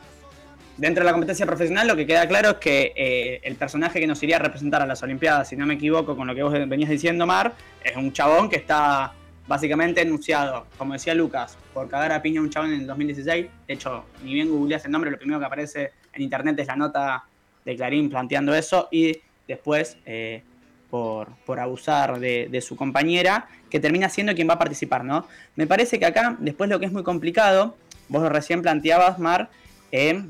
[0.78, 4.08] Dentro de la competencia profesional lo que queda claro es que eh, el personaje que
[4.08, 6.54] nos iría a representar a las Olimpiadas, si no me equivoco con lo que vos
[6.54, 9.14] venías diciendo, Mar, es un chabón que está
[9.48, 13.48] básicamente enunciado, como decía Lucas, por cagar a piña a un chabón en el 2016.
[13.68, 16.76] De hecho, ni bien googleas el nombre, lo primero que aparece en internet es la
[16.76, 17.26] nota
[17.66, 20.44] de Clarín planteando eso y después eh,
[20.92, 25.26] por, abusar de, su compañera, que termina siendo quien va a participar, ¿no?
[25.56, 27.78] Me parece que acá, después lo que es muy complicado,
[28.10, 29.50] vos recién planteabas, Mar,
[29.94, 30.22] eh,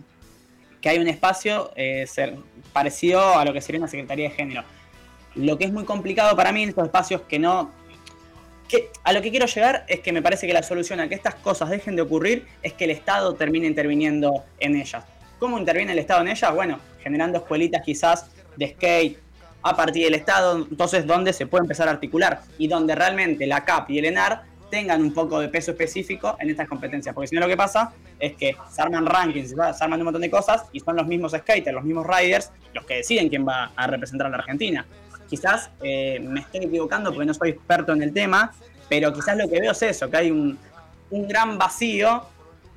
[0.80, 2.06] que hay un espacio eh,
[2.74, 4.64] parecido a lo que sería una Secretaría de Género.
[5.34, 7.72] Lo que es muy complicado para mí en estos espacios que no...
[8.68, 11.16] Que, a lo que quiero llegar es que me parece que la solución a que
[11.16, 15.04] estas cosas dejen de ocurrir es que el Estado termine interviniendo en ellas.
[15.40, 16.54] ¿Cómo interviene el Estado en ellas?
[16.54, 19.31] Bueno, generando escuelitas quizás de skate
[19.64, 23.64] a partir del Estado, entonces donde se puede empezar a articular y donde realmente la
[23.64, 27.36] CAP y el ENAR tengan un poco de peso específico en estas competencias, porque si
[27.36, 30.64] no lo que pasa es que se arman rankings, se arman un montón de cosas
[30.72, 34.28] y son los mismos skaters, los mismos riders los que deciden quién va a representar
[34.28, 34.86] a la Argentina.
[35.30, 38.54] Quizás eh, me estoy equivocando porque no soy experto en el tema,
[38.90, 40.58] pero quizás lo que veo es eso, que hay un,
[41.10, 42.26] un gran vacío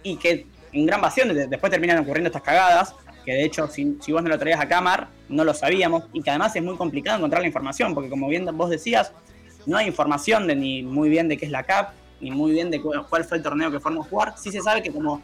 [0.03, 2.95] y que un gran vacío después terminan ocurriendo estas cagadas,
[3.25, 6.31] que de hecho si, vos no lo traías a cámara no lo sabíamos y que
[6.31, 9.13] además es muy complicado encontrar la información, porque como bien vos decías,
[9.67, 12.71] no hay información de ni muy bien de qué es la CAP, ni muy bien
[12.71, 14.35] de cu- cuál fue el torneo que fuimos a jugar.
[14.37, 15.23] Sí se sabe que como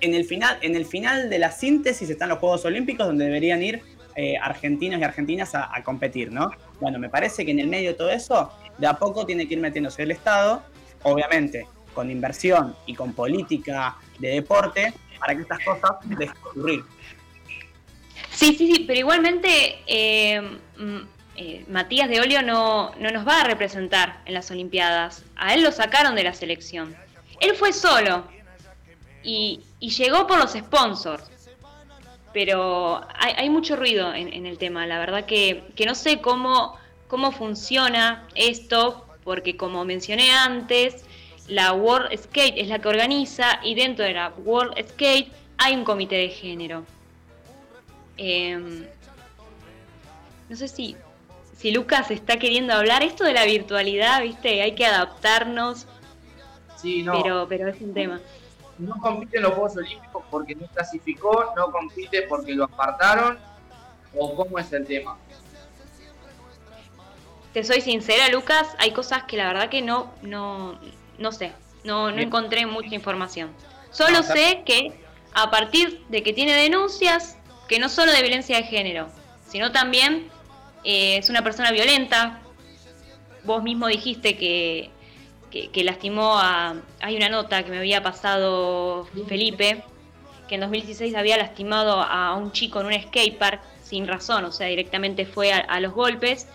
[0.00, 3.62] en el final, en el final de la síntesis están los Juegos Olímpicos donde deberían
[3.62, 3.82] ir
[4.14, 6.50] eh, argentinos y argentinas a, a competir, ¿no?
[6.80, 9.54] Bueno, me parece que en el medio de todo eso, de a poco tiene que
[9.54, 10.62] ir metiéndose el Estado,
[11.02, 16.84] obviamente con inversión y con política de deporte, para que estas cosas dejen de.
[18.30, 20.40] Sí, sí, sí, pero igualmente eh,
[20.76, 20.98] mm,
[21.36, 25.24] eh, Matías de Olio no, no nos va a representar en las Olimpiadas.
[25.36, 26.94] A él lo sacaron de la selección.
[27.40, 28.24] Él fue solo
[29.22, 31.30] y, y llegó por los sponsors.
[32.34, 34.86] Pero hay, hay mucho ruido en, en el tema.
[34.86, 36.76] La verdad que, que no sé cómo,
[37.08, 41.05] cómo funciona esto, porque como mencioné antes,
[41.48, 45.84] la World Skate es la que organiza y dentro de la World Skate hay un
[45.84, 46.84] comité de género.
[48.18, 48.86] Eh,
[50.48, 50.96] no sé si,
[51.56, 54.62] si Lucas está queriendo hablar esto de la virtualidad, ¿viste?
[54.62, 55.86] Hay que adaptarnos,
[56.76, 57.22] Sí, no.
[57.22, 58.20] pero, pero es un tema.
[58.78, 63.38] no compite en los Juegos Olímpicos porque no clasificó, no compite porque lo apartaron,
[64.14, 65.16] o cómo es el tema.
[67.52, 70.78] Te soy sincera, Lucas, hay cosas que la verdad que no, no,
[71.18, 71.52] no sé,
[71.84, 73.50] no, no encontré mucha información.
[73.90, 74.92] Solo sé que
[75.32, 77.38] a partir de que tiene denuncias,
[77.68, 79.08] que no solo de violencia de género,
[79.48, 80.28] sino también
[80.84, 82.40] eh, es una persona violenta.
[83.44, 84.90] Vos mismo dijiste que,
[85.50, 86.76] que, que lastimó a...
[87.00, 89.82] Hay una nota que me había pasado Felipe,
[90.48, 94.66] que en 2016 había lastimado a un chico en un skatepark sin razón, o sea,
[94.66, 96.48] directamente fue a, a los golpes.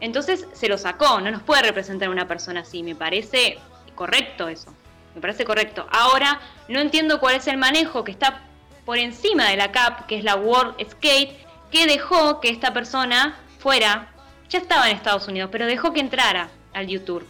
[0.00, 3.58] Entonces se lo sacó, no nos puede representar una persona así, me parece
[3.94, 4.74] correcto eso,
[5.14, 5.86] me parece correcto.
[5.90, 8.42] Ahora, no entiendo cuál es el manejo que está
[8.84, 11.36] por encima de la CAP, que es la World Skate,
[11.70, 14.12] que dejó que esta persona fuera,
[14.48, 17.26] ya estaba en Estados Unidos, pero dejó que entrara al YouTube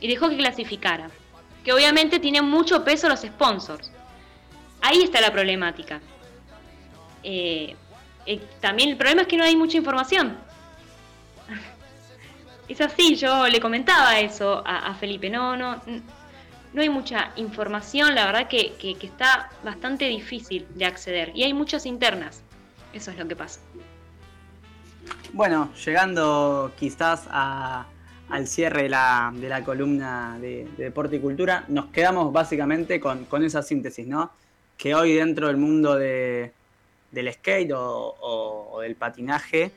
[0.00, 1.10] y dejó que clasificara.
[1.64, 3.90] Que obviamente tienen mucho peso los sponsors.
[4.80, 6.00] Ahí está la problemática.
[7.22, 7.76] Eh,
[8.26, 10.36] eh, también el problema es que no hay mucha información.
[12.68, 15.28] Es así, yo le comentaba eso a, Felipe.
[15.28, 15.80] No, no,
[16.72, 21.32] no hay mucha información, la verdad que, está bastante difícil de acceder.
[21.34, 22.42] Y hay muchas internas.
[22.92, 23.60] Eso es lo que pasa.
[25.32, 31.64] Bueno, llegando quizás al cierre de la, de la columna de, de deporte y cultura,
[31.68, 34.32] nos quedamos básicamente con, esa síntesis, ¿no?
[34.76, 36.52] Que hoy dentro del mundo de-
[37.10, 39.70] del skate o del patinaje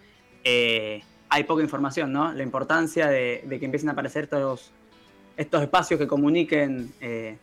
[0.48, 1.04] eh,
[1.36, 2.32] hay poca información, ¿no?
[2.32, 4.72] La importancia de, que empiecen a aparecer estos,
[5.36, 7.38] estos espacios que comuniquen eh,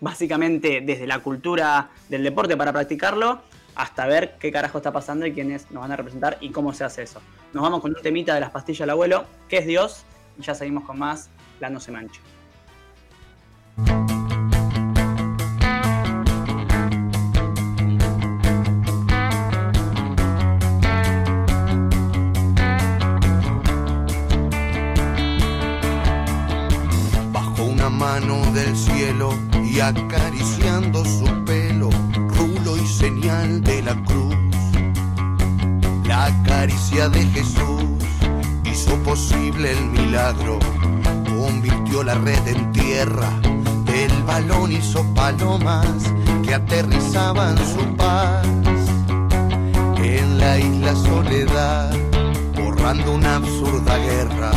[0.00, 3.40] básicamente desde la cultura del deporte para practicarlo
[3.74, 6.84] hasta ver qué carajo está pasando y quiénes nos van a representar y cómo se
[6.84, 7.20] hace eso.
[7.52, 10.04] Nos vamos con un temita de las pastillas del abuelo, que es Dios,
[10.38, 12.20] y ya seguimos con más La No Se Mancha.
[28.60, 29.30] Del cielo
[29.64, 31.88] y acariciando su pelo,
[32.36, 34.36] rulo y señal de la cruz.
[36.04, 37.84] La caricia de Jesús
[38.64, 40.58] hizo posible el milagro,
[41.38, 43.30] convirtió la red en tierra,
[43.86, 46.12] del balón hizo palomas
[46.44, 48.46] que aterrizaban su paz.
[50.02, 51.96] En la isla soledad,
[52.56, 54.50] borrando una absurda guerra,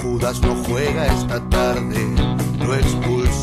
[0.00, 2.06] Judas no juega esta tarde,
[2.60, 2.74] lo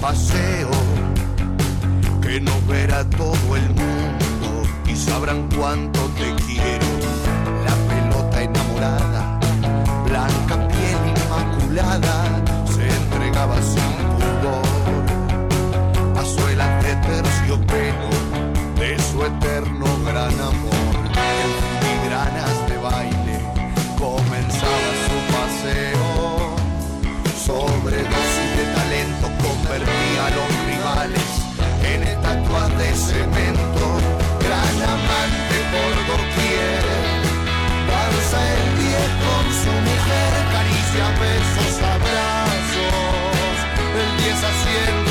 [0.00, 0.70] Paseo,
[2.22, 6.86] que nos verá todo el mundo y sabrán cuánto te quiero.
[7.64, 9.40] La pelota enamorada,
[10.04, 14.64] blanca piel inmaculada, se entregaba sin pudor
[16.16, 18.10] a suelas de terciopelo
[18.78, 20.87] de su eterno gran amor.
[32.78, 33.86] De cemento.
[34.40, 36.84] Gran amante por doquier.
[37.90, 43.56] Danza el diez con su mujer, caricia, besos, abrazos.
[44.00, 45.07] El 10 haciendo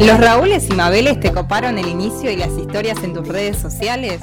[0.00, 4.20] ¿Los Raúles y Mabeles te coparon el inicio y las historias en tus redes sociales?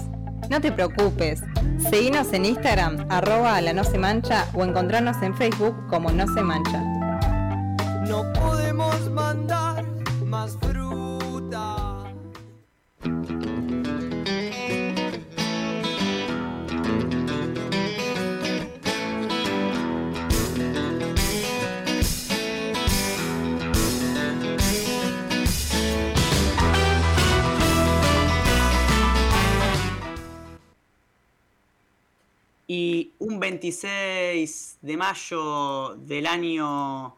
[0.50, 1.42] No te preocupes,
[1.90, 6.42] seguinos en Instagram, arroba la no se mancha o encontrarnos en Facebook como no se
[6.42, 6.82] mancha.
[8.08, 9.84] No podemos mandar
[10.26, 10.56] más
[32.78, 37.16] Y un 26 de mayo del año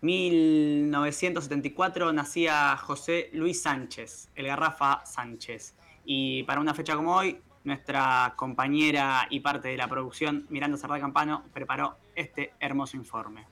[0.00, 5.74] 1974 nacía José Luis Sánchez, el Garrafa Sánchez.
[6.04, 10.98] Y para una fecha como hoy, nuestra compañera y parte de la producción, Miranda Cerda
[10.98, 13.46] Campano, preparó este hermoso informe.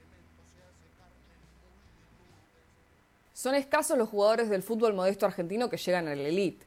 [3.33, 6.67] Son escasos los jugadores del fútbol modesto argentino que llegan a la elite,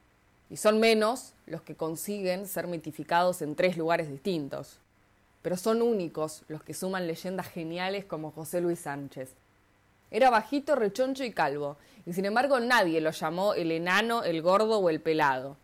[0.50, 4.80] y son menos los que consiguen ser mitificados en tres lugares distintos.
[5.42, 9.32] Pero son únicos los que suman leyendas geniales como José Luis Sánchez.
[10.10, 14.80] Era bajito, rechoncho y calvo, y sin embargo nadie lo llamó el enano, el gordo
[14.80, 15.58] o el pelado.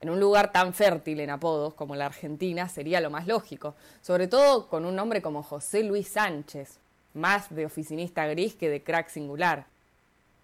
[0.00, 4.26] En un lugar tan fértil en apodos como la Argentina sería lo más lógico, sobre
[4.26, 6.78] todo con un nombre como José Luis Sánchez,
[7.14, 9.66] más de oficinista gris que de crack singular.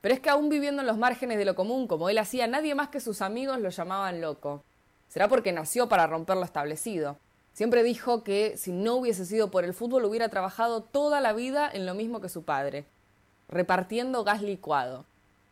[0.01, 2.75] Pero es que aún viviendo en los márgenes de lo común, como él hacía, nadie
[2.75, 4.65] más que sus amigos lo llamaban loco.
[5.09, 7.19] Será porque nació para romper lo establecido.
[7.53, 11.69] Siempre dijo que si no hubiese sido por el fútbol hubiera trabajado toda la vida
[11.71, 12.87] en lo mismo que su padre,
[13.49, 15.05] repartiendo gas licuado.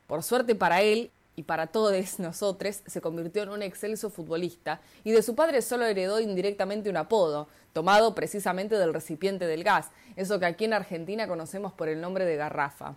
[0.07, 5.11] Por suerte para él y para todos nosotros, se convirtió en un excelso futbolista y
[5.11, 10.39] de su padre solo heredó indirectamente un apodo, tomado precisamente del recipiente del gas, eso
[10.39, 12.95] que aquí en Argentina conocemos por el nombre de garrafa.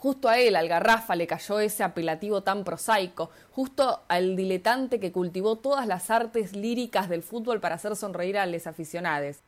[0.00, 5.10] Justo a él, al garrafa, le cayó ese apelativo tan prosaico, justo al diletante que
[5.10, 9.38] cultivó todas las artes líricas del fútbol para hacer sonreír a los aficionados.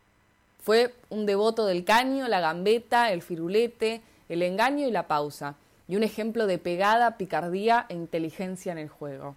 [0.61, 5.55] Fue un devoto del caño, la gambeta, el firulete, el engaño y la pausa,
[5.87, 9.37] y un ejemplo de pegada, picardía e inteligencia en el juego.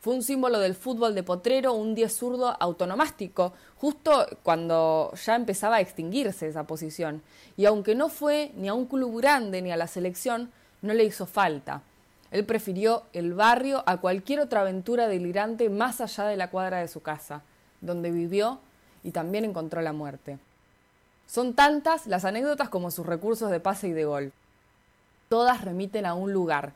[0.00, 5.76] Fue un símbolo del fútbol de potrero, un 10 zurdo autonomástico, justo cuando ya empezaba
[5.76, 7.22] a extinguirse esa posición.
[7.58, 11.04] Y aunque no fue ni a un club grande ni a la selección, no le
[11.04, 11.82] hizo falta.
[12.30, 16.88] Él prefirió el barrio a cualquier otra aventura delirante más allá de la cuadra de
[16.88, 17.42] su casa,
[17.82, 18.58] donde vivió
[19.02, 20.38] y también encontró la muerte.
[21.26, 24.32] Son tantas las anécdotas como sus recursos de pase y de gol.
[25.28, 26.72] Todas remiten a un lugar,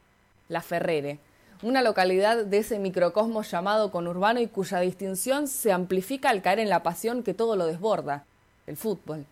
[0.49, 1.19] La Ferrere,
[1.63, 6.69] una localidad de ese microcosmos llamado conurbano y cuya distinción se amplifica al caer en
[6.69, 8.25] la pasión que todo lo desborda,
[8.67, 9.27] el fútbol.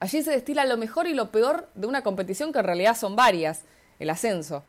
[0.00, 3.14] Allí se destila lo mejor y lo peor de una competición que en realidad son
[3.14, 3.62] varias,
[3.98, 4.64] el ascenso.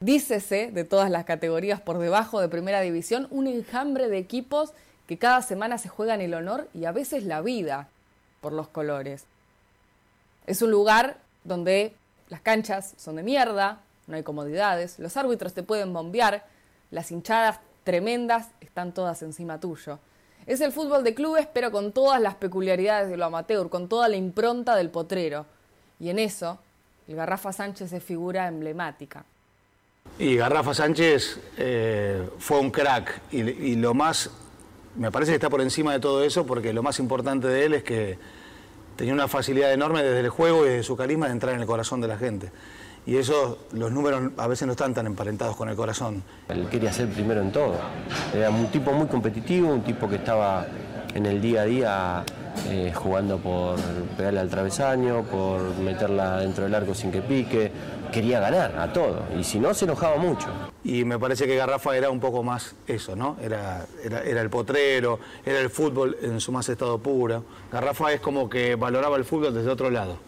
[0.00, 4.72] Dícese, de todas las categorías por debajo de primera división, un enjambre de equipos
[5.08, 7.88] que cada semana se juegan el honor y a veces la vida
[8.40, 9.24] por los colores.
[10.46, 11.94] Es un lugar donde
[12.28, 16.44] las canchas son de mierda, no hay comodidades, los árbitros te pueden bombear,
[16.90, 19.98] las hinchadas tremendas están todas encima tuyo.
[20.46, 24.08] Es el fútbol de clubes, pero con todas las peculiaridades de lo amateur, con toda
[24.08, 25.44] la impronta del potrero.
[26.00, 26.58] Y en eso,
[27.06, 29.24] el Garrafa Sánchez es figura emblemática.
[30.18, 34.30] Y Garrafa Sánchez eh, fue un crack y, y lo más,
[34.96, 37.74] me parece que está por encima de todo eso porque lo más importante de él
[37.74, 38.18] es que
[38.96, 41.66] tenía una facilidad enorme desde el juego y desde su carisma de entrar en el
[41.66, 42.50] corazón de la gente.
[43.08, 46.22] Y eso, los números a veces no están tan emparentados con el corazón.
[46.46, 47.76] Él quería ser primero en todo.
[48.34, 50.66] Era un tipo muy competitivo, un tipo que estaba
[51.14, 52.24] en el día a día
[52.68, 53.76] eh, jugando por
[54.18, 57.72] pegarle al travesaño, por meterla dentro del arco sin que pique.
[58.12, 59.22] Quería ganar a todo.
[59.38, 60.48] Y si no, se enojaba mucho.
[60.84, 63.38] Y me parece que Garrafa era un poco más eso, ¿no?
[63.40, 67.42] Era, era, era el potrero, era el fútbol en su más estado puro.
[67.72, 70.18] Garrafa es como que valoraba el fútbol desde otro lado.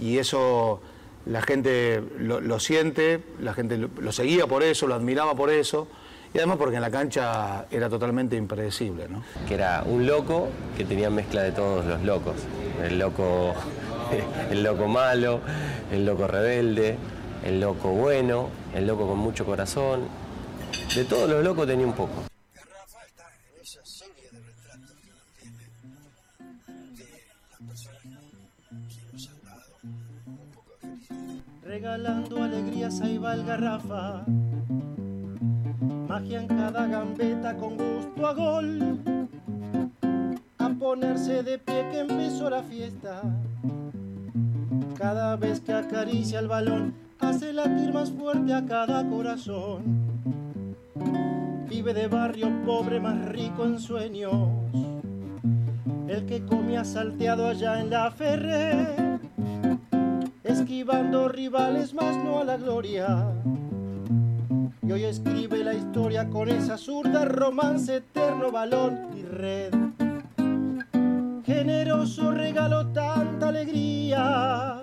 [0.00, 0.80] Y eso
[1.26, 5.88] la gente lo, siente, la gente lo, lo, seguía por eso, lo admiraba por eso,
[6.34, 9.08] y además porque en la cancha era totalmente impredecible.
[9.08, 9.22] ¿no?
[9.46, 12.36] Que era un loco que tenía mezcla de todos los locos.
[12.84, 13.54] El loco,
[14.50, 15.40] el loco malo,
[15.90, 16.96] el loco rebelde,
[17.44, 20.08] el loco bueno, el loco con mucho corazón.
[20.94, 22.28] De todos los locos tenía un poco.
[31.78, 34.24] Regalando alegrías ahí va garrafa.
[36.08, 38.98] Magia en cada gambeta con gusto a gol.
[40.58, 43.22] A ponerse de pie que empezó la fiesta.
[44.96, 49.84] Cada vez que acaricia el balón, hace latir más fuerte a cada corazón.
[51.68, 54.48] Vive de barrio pobre, más rico en sueños.
[56.08, 59.18] El que comía salteado allá en la ferre,
[60.44, 63.32] esquivando rivales más no a la gloria.
[64.82, 69.74] Y hoy escribe la historia con esa zurda, romance eterno, balón y red.
[71.44, 74.80] Generoso regalo tanta alegría,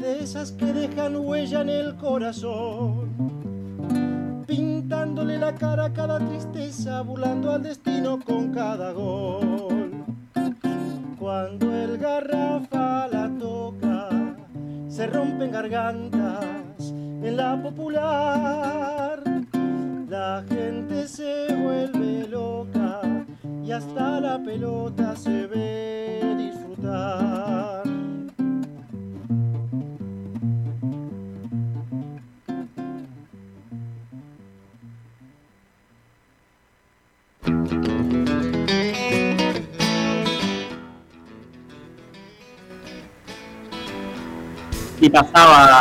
[0.00, 3.08] de esas que dejan huella en el corazón.
[4.46, 10.04] Pintándole la cara a cada tristeza, burlando al destino con cada gol.
[11.18, 13.93] Cuando el garrafa la toca,
[14.94, 19.20] se rompen gargantas en la popular.
[20.08, 23.00] La gente se vuelve loca
[23.64, 27.82] y hasta la pelota se ve disfrutar.
[45.14, 45.80] Pasaba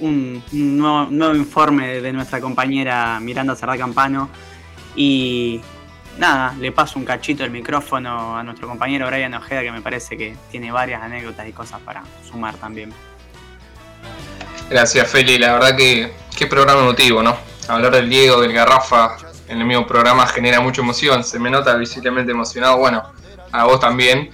[0.00, 4.30] un, nuevo, nuevo informe de nuestra compañera Miranda Cerrá Campano.
[4.96, 5.60] Y
[6.18, 10.16] nada, le paso un cachito el micrófono a nuestro compañero Brian Ojeda, que me parece
[10.16, 12.92] que tiene varias anécdotas y cosas para sumar también.
[14.70, 15.38] Gracias, Feli.
[15.38, 17.36] La verdad que qué programa emotivo, ¿no?
[17.68, 19.16] Hablar del Diego, del Garrafa
[19.48, 21.22] en el mismo programa genera mucha emoción.
[21.22, 22.78] Se me nota visiblemente emocionado.
[22.78, 23.02] Bueno,
[23.52, 24.30] a vos también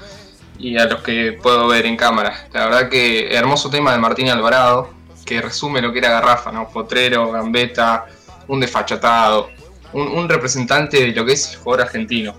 [0.59, 2.49] y a los que puedo ver en cámara.
[2.53, 4.91] La verdad que hermoso tema de Martín Alvarado,
[5.25, 6.69] que resume lo que era Garrafa, ¿no?
[6.69, 8.07] Potrero, gambeta,
[8.49, 9.51] un desfachatado,
[9.93, 12.35] un, un representante de lo que es el jugador argentino.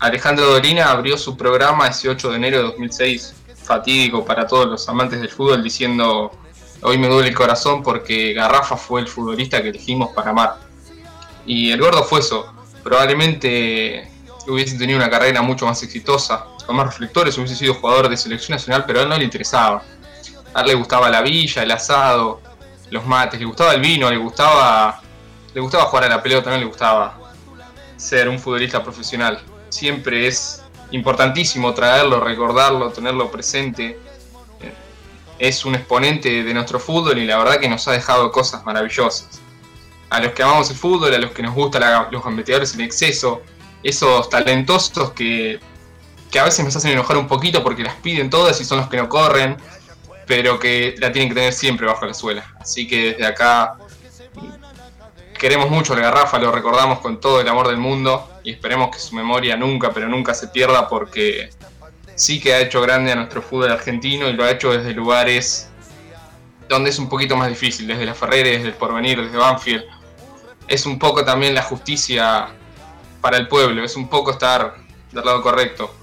[0.00, 4.88] Alejandro Dolina abrió su programa ese 8 de enero de 2006, fatídico para todos los
[4.88, 6.30] amantes del fútbol, diciendo,
[6.82, 10.56] hoy me duele el corazón porque Garrafa fue el futbolista que elegimos para amar.
[11.46, 14.10] Y el gordo fue eso, probablemente
[14.46, 18.54] hubiese tenido una carrera mucho más exitosa, con más reflectores, hubiese sido jugador de selección
[18.54, 19.82] nacional, pero a él no le interesaba.
[20.52, 22.42] A él le gustaba la villa, el asado,
[22.90, 25.00] los mates, le gustaba el vino, le gustaba,
[25.54, 27.18] le gustaba jugar a la pelota, no le gustaba
[27.96, 29.40] ser un futbolista profesional.
[29.70, 33.98] Siempre es importantísimo traerlo, recordarlo, tenerlo presente.
[35.38, 39.40] Es un exponente de nuestro fútbol y la verdad que nos ha dejado cosas maravillosas.
[40.10, 43.40] A los que amamos el fútbol, a los que nos gustan los gambeteadores en exceso,
[43.82, 45.60] esos talentosos que,
[46.30, 48.88] que a veces nos hacen enojar un poquito porque las piden todas y son los
[48.88, 49.56] que no corren,
[50.26, 52.54] pero que la tienen que tener siempre bajo la suela.
[52.60, 53.76] Así que desde acá
[55.38, 58.98] queremos mucho al Garrafa, lo recordamos con todo el amor del mundo y esperemos que
[58.98, 61.50] su memoria nunca, pero nunca se pierda porque
[62.14, 65.70] sí que ha hecho grande a nuestro fútbol argentino y lo ha hecho desde lugares
[66.68, 69.84] donde es un poquito más difícil, desde la Ferrere, desde el Porvenir, desde Banfield.
[70.66, 72.48] Es un poco también la justicia
[73.22, 74.74] para el pueblo, es un poco estar
[75.10, 75.94] del lado correcto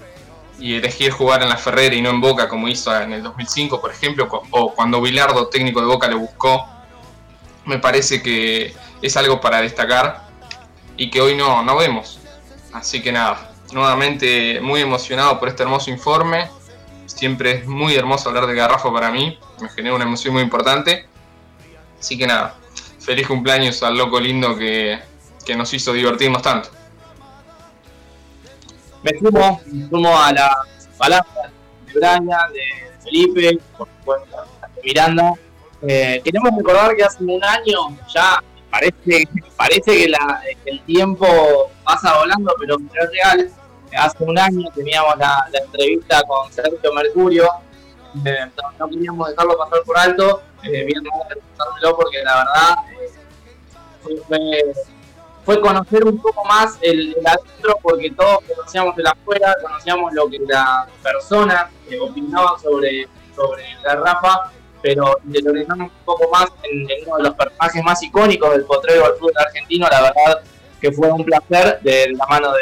[0.58, 3.80] y elegir jugar en la Ferrera y no en Boca como hizo en el 2005,
[3.80, 6.66] por ejemplo, o cuando Bilardo, técnico de Boca, lo buscó,
[7.64, 10.26] me parece que es algo para destacar
[10.96, 12.20] y que hoy no, no vemos.
[12.72, 16.48] Así que nada, nuevamente muy emocionado por este hermoso informe.
[17.06, 21.06] Siempre es muy hermoso hablar de Garrafa para mí, me genera una emoción muy importante.
[21.98, 22.56] Así que nada,
[23.00, 24.98] feliz cumpleaños al loco lindo que,
[25.44, 26.70] que nos hizo divertirnos tanto.
[29.06, 30.50] Me sumo, me sumo a la
[30.98, 31.52] palabra
[31.86, 34.36] de Brian, de Felipe, por supuesto,
[34.74, 35.32] de Miranda.
[35.86, 42.18] Eh, queremos recordar que hace un año ya parece, parece que, la- el tiempo pasa
[42.18, 43.48] volando, pero es real.
[43.96, 47.48] Hace un año teníamos la, entrevista con Sergio Mercurio.
[48.24, 48.50] Eh,
[48.80, 50.42] no, queríamos dejarlo pasar por alto.
[50.64, 51.04] Eh, bien
[51.96, 54.74] porque la verdad eh, fue
[55.46, 60.28] fue conocer un poco más el, el adentro, porque todos conocíamos el afuera, conocíamos lo
[60.28, 64.50] que las personas eh, opinaban sobre, sobre Garrafa,
[64.82, 69.12] pero interiorizamos un poco más en, uno de los personajes más icónicos del potrero del
[69.12, 70.42] fútbol argentino, la verdad
[70.80, 72.52] que fue un placer de la mano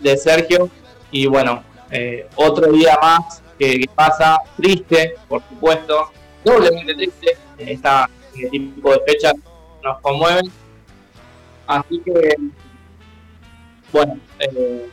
[0.00, 0.68] de, Sergio,
[1.12, 1.62] y bueno,
[1.92, 6.10] eh, otro día más que, que pasa, triste, por supuesto,
[6.44, 9.34] doblemente triste, esta, este tipo de fechas
[9.84, 10.50] nos conmueven,
[11.68, 12.34] Así que,
[13.92, 14.88] bueno, eh,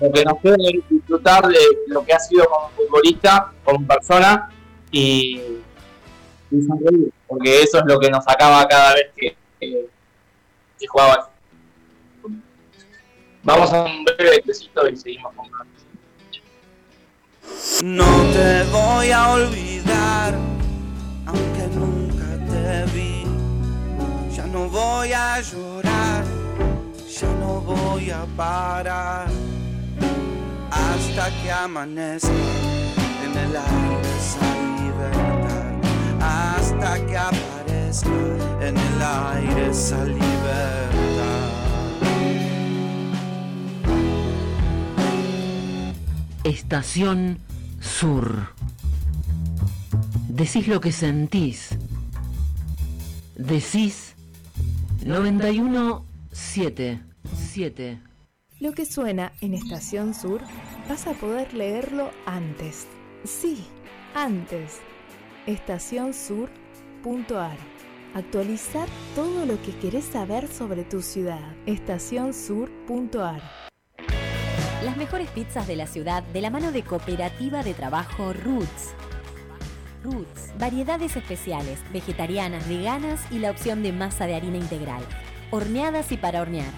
[0.00, 0.56] lo que nos queda
[0.88, 1.58] disfrutar de
[1.88, 4.48] lo que ha sido como futbolista, como persona
[4.92, 5.40] y,
[6.52, 9.88] y sonreír, porque eso es lo que nos sacaba cada vez que, que,
[10.78, 10.86] que.
[13.42, 15.48] Vamos a un breve besito y seguimos con.
[17.82, 20.34] No te voy a olvidar,
[21.26, 23.19] aunque nunca vi.
[24.52, 26.24] No voy a llorar,
[27.08, 29.28] ya no voy a parar
[30.70, 32.30] hasta que amanezca
[33.24, 34.50] en el aire esa
[34.82, 35.72] libertad,
[36.20, 38.08] hasta que aparezca
[38.60, 40.30] en el aire esa libertad.
[46.42, 47.38] Estación
[47.80, 48.48] Sur.
[50.28, 51.68] Decís lo que sentís.
[53.36, 54.09] Decís
[55.04, 57.00] 91 7
[58.60, 60.42] Lo que suena en Estación Sur
[60.88, 62.86] vas a poder leerlo antes.
[63.24, 63.64] Sí,
[64.14, 64.80] antes.
[65.46, 67.56] Estacionsur.ar
[68.14, 71.56] Actualizar todo lo que querés saber sobre tu ciudad.
[71.64, 73.40] Estacionsur.ar
[74.84, 78.94] Las mejores pizzas de la ciudad de la mano de Cooperativa de Trabajo Roots.
[80.02, 85.02] Roots, variedades especiales, vegetarianas, veganas y la opción de masa de harina integral,
[85.50, 86.72] horneadas y para hornear.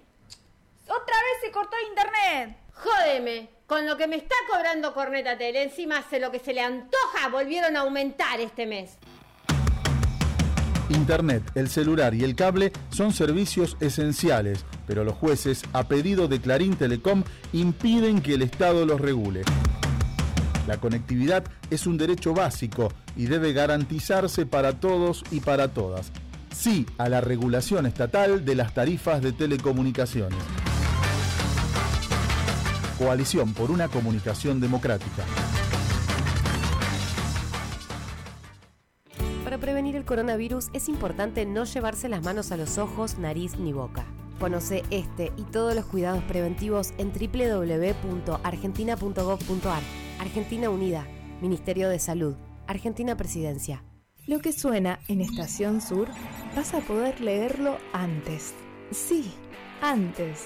[0.85, 2.57] ¡Otra vez se cortó internet!
[2.75, 6.61] Jódeme, con lo que me está cobrando Corneta Tele, encima hace lo que se le
[6.61, 8.97] antoja, volvieron a aumentar este mes.
[10.89, 16.39] Internet, el celular y el cable son servicios esenciales, pero los jueces, a pedido de
[16.39, 17.23] Clarín Telecom,
[17.53, 19.41] impiden que el Estado los regule.
[20.67, 26.11] La conectividad es un derecho básico y debe garantizarse para todos y para todas.
[26.55, 30.39] Sí a la regulación estatal de las tarifas de telecomunicaciones.
[32.97, 35.25] Coalición por una comunicación democrática.
[39.43, 43.73] Para prevenir el coronavirus es importante no llevarse las manos a los ojos, nariz ni
[43.73, 44.05] boca.
[44.39, 49.83] Conoce este y todos los cuidados preventivos en www.argentina.gov.ar.
[50.19, 51.05] Argentina Unida,
[51.41, 53.83] Ministerio de Salud, Argentina Presidencia.
[54.25, 56.07] Lo que suena en Estación Sur
[56.55, 58.53] vas a poder leerlo antes.
[58.91, 59.33] Sí,
[59.81, 60.45] antes.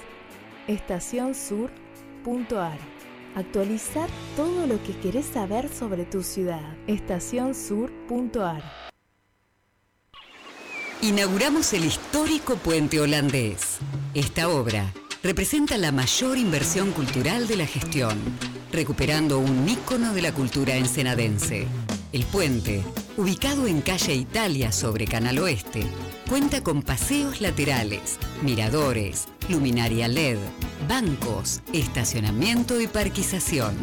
[3.36, 6.62] Actualizar todo lo que querés saber sobre tu ciudad.
[6.86, 8.64] Estacionsur.ar
[11.02, 13.80] Inauguramos el histórico puente holandés.
[14.14, 18.20] Esta obra representa la mayor inversión cultural de la gestión,
[18.72, 21.68] recuperando un ícono de la cultura ensenadense.
[22.12, 22.84] El puente,
[23.18, 25.84] ubicado en calle Italia sobre Canal Oeste,
[26.30, 30.38] cuenta con paseos laterales, miradores, luminaria LED,
[30.88, 33.76] bancos, estacionamiento y parquización.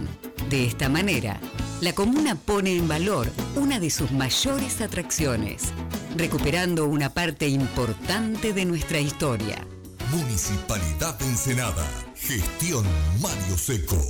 [0.49, 1.41] De esta manera,
[1.81, 5.73] la comuna pone en valor una de sus mayores atracciones,
[6.17, 9.67] recuperando una parte importante de nuestra historia.
[10.13, 11.85] Municipalidad de Ensenada.
[12.15, 12.87] Gestión
[13.21, 14.01] Mario Seco.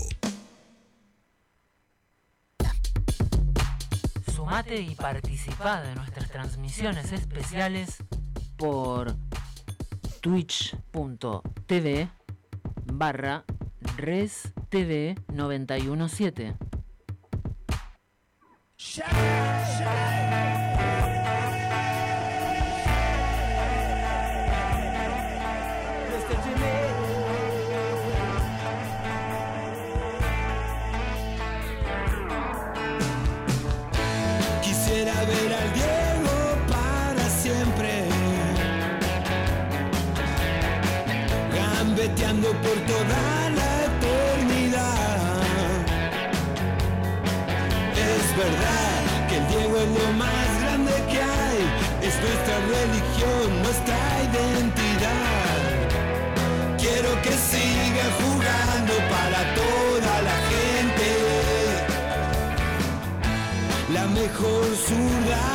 [4.34, 7.97] Sumate y participa de nuestras transmisiones especiales
[8.57, 9.14] por
[10.20, 12.09] twitch.tv
[12.92, 13.44] barra
[13.96, 16.54] res tv 917.
[34.62, 36.05] Quisiera ver al Diego
[42.07, 45.42] correteando por toda la eternidad.
[47.96, 51.61] Es verdad que el Diego es lo más grande que hay,
[52.02, 53.98] es nuestra religión, nuestra
[54.30, 55.59] identidad.
[56.78, 61.09] Quiero que siga jugando para toda la gente.
[63.92, 65.46] La mejor zurda,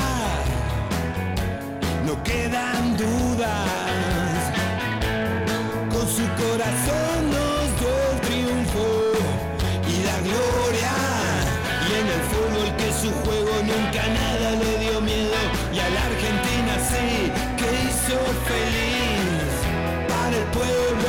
[2.06, 4.21] no quedan dudas.
[6.42, 8.88] Corazón nos dio triunfo
[9.88, 10.94] y la gloria.
[11.88, 15.38] Y en el fútbol que su juego nunca nada le dio miedo.
[15.72, 18.18] Y a la Argentina sí que hizo
[18.50, 19.54] feliz.
[20.10, 21.01] Para el pueblo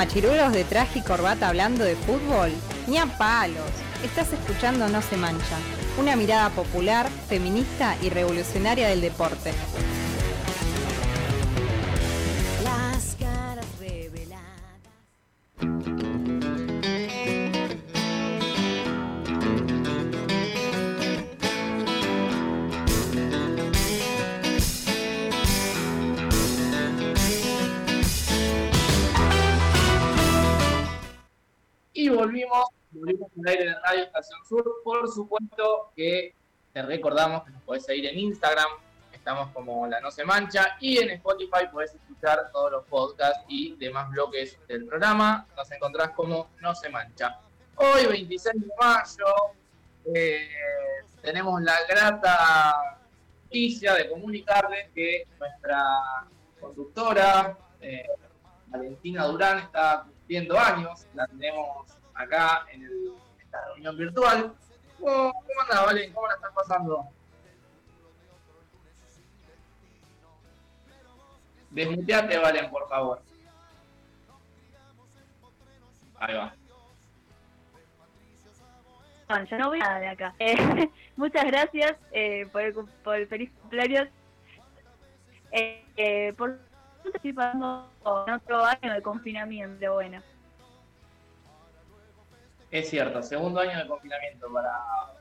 [0.00, 2.50] machirulos de traje y corbata hablando de fútbol?
[2.86, 3.70] Ni a palos.
[4.02, 5.58] Estás escuchando No se mancha.
[5.98, 9.52] Una mirada popular, feminista y revolucionaria del deporte.
[34.50, 34.82] Sur.
[34.82, 36.34] Por supuesto que
[36.72, 38.66] te recordamos que nos podés seguir en Instagram,
[39.12, 43.76] estamos como La No Se Mancha, y en Spotify podés escuchar todos los podcasts y
[43.76, 45.46] demás bloques del programa.
[45.56, 47.38] Nos encontrás como No Se Mancha.
[47.76, 49.26] Hoy, 26 de mayo,
[50.14, 50.48] eh,
[51.22, 52.98] tenemos la grata
[53.44, 55.80] noticia de comunicarles que nuestra
[56.60, 58.04] conductora, eh,
[58.66, 61.06] Valentina Durán, está cumpliendo años.
[61.14, 63.19] La tenemos acá en el-
[63.50, 64.54] esta reunión virtual.
[65.00, 66.12] ¿Cómo, cómo andás, Valen?
[66.12, 67.08] ¿Cómo la estás pasando?
[71.70, 73.22] Desmuteate, Valen, por favor.
[76.20, 76.54] Ahí va.
[79.28, 80.34] Bueno, yo no voy nada de acá.
[80.38, 84.08] Eh, muchas gracias eh, por, el, por el feliz cumpleaños.
[85.52, 86.58] Eh, eh, por
[87.12, 90.22] estoy pasando otro año de confinamiento, bueno.
[92.70, 94.72] Es cierto, segundo año de confinamiento para.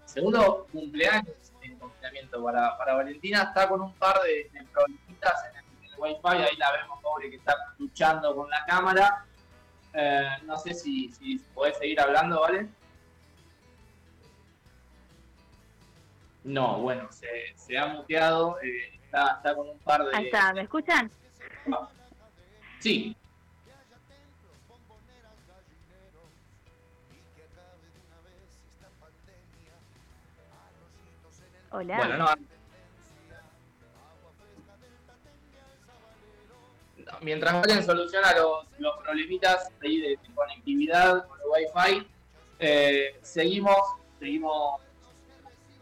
[0.06, 3.44] Segundo cumpleaños de confinamiento para, para Valentina.
[3.44, 6.44] Está con un par de, de problemitas en el, en el wifi.
[6.44, 9.26] Ahí la vemos, pobre, que está luchando con la cámara.
[9.94, 12.68] Eh, no sé si, si podés seguir hablando, ¿vale?
[16.44, 18.60] No, bueno, se, se ha muteado.
[18.62, 20.16] eh, está, está con un par de.
[20.16, 21.12] Ahí está, ¿me escuchan?
[22.80, 23.16] Sí,
[31.72, 31.98] Hola.
[31.98, 32.28] Bueno, no.
[37.22, 42.08] Mientras Valen soluciona los, los problemitas ahí de, conectividad con el Wi-Fi,
[42.60, 43.78] eh, seguimos,
[44.20, 44.82] seguimos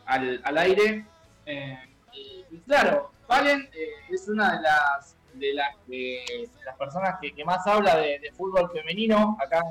[0.06, 1.06] al, al aire.
[1.46, 1.78] eh,
[2.14, 7.66] y, claro, Valen eh, es una de las de las, de las personas que, más
[7.68, 9.62] habla de, de fútbol femenino acá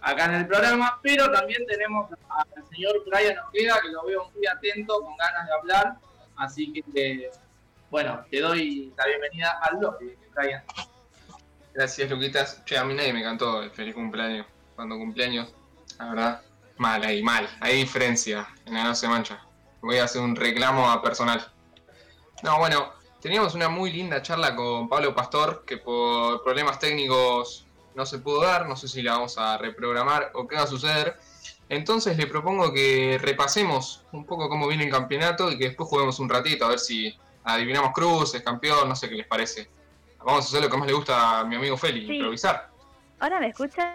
[0.00, 4.46] acá en el programa, pero también tenemos al señor Brian Ojeda, que lo veo muy
[4.46, 5.96] atento, con ganas de hablar,
[6.36, 7.30] así que,
[7.90, 10.62] bueno, te doy la bienvenida al bloque, Brian.
[11.74, 12.64] Gracias, Luquitas.
[12.64, 14.46] Che, a mí nadie me cantó el feliz cumpleaños.
[14.74, 15.54] Cuando cumpleaños,
[15.98, 16.42] la verdad,
[16.76, 17.48] mal ahí, mal.
[17.60, 19.40] Hay diferencia, en la no se mancha.
[19.80, 21.52] Voy a hacer un reclamo a personal.
[22.42, 27.67] No, bueno, teníamos una muy linda charla con Pablo Pastor, que por problemas técnicos
[27.98, 28.66] no se pudo dar.
[28.68, 31.16] No sé si la vamos a reprogramar o qué va a suceder.
[31.68, 36.18] Entonces le propongo que repasemos un poco cómo viene el campeonato y que después juguemos
[36.20, 39.68] un ratito a ver si adivinamos cruces, campeón, no sé qué les parece.
[40.18, 42.14] Vamos a hacer lo que más le gusta a mi amigo Feli, Sí.
[42.14, 42.70] improvisar.
[43.18, 43.94] ¿Ahora me escuchan?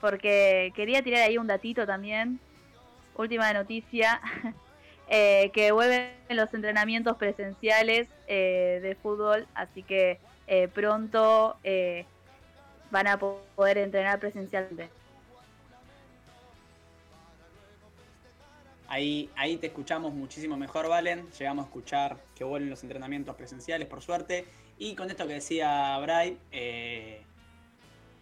[0.00, 2.38] Porque quería tirar ahí un datito también.
[3.16, 4.20] Última noticia.
[5.08, 9.46] eh, que vuelven los entrenamientos presenciales eh, de fútbol.
[9.54, 12.04] Así que eh, pronto eh,
[12.90, 14.88] van a po- poder entrenar presencialmente.
[18.86, 21.28] Ahí, ahí te escuchamos muchísimo mejor, Valen.
[21.32, 24.46] Llegamos a escuchar que vuelven los entrenamientos presenciales, por suerte.
[24.78, 27.22] Y con esto que decía Bray, eh,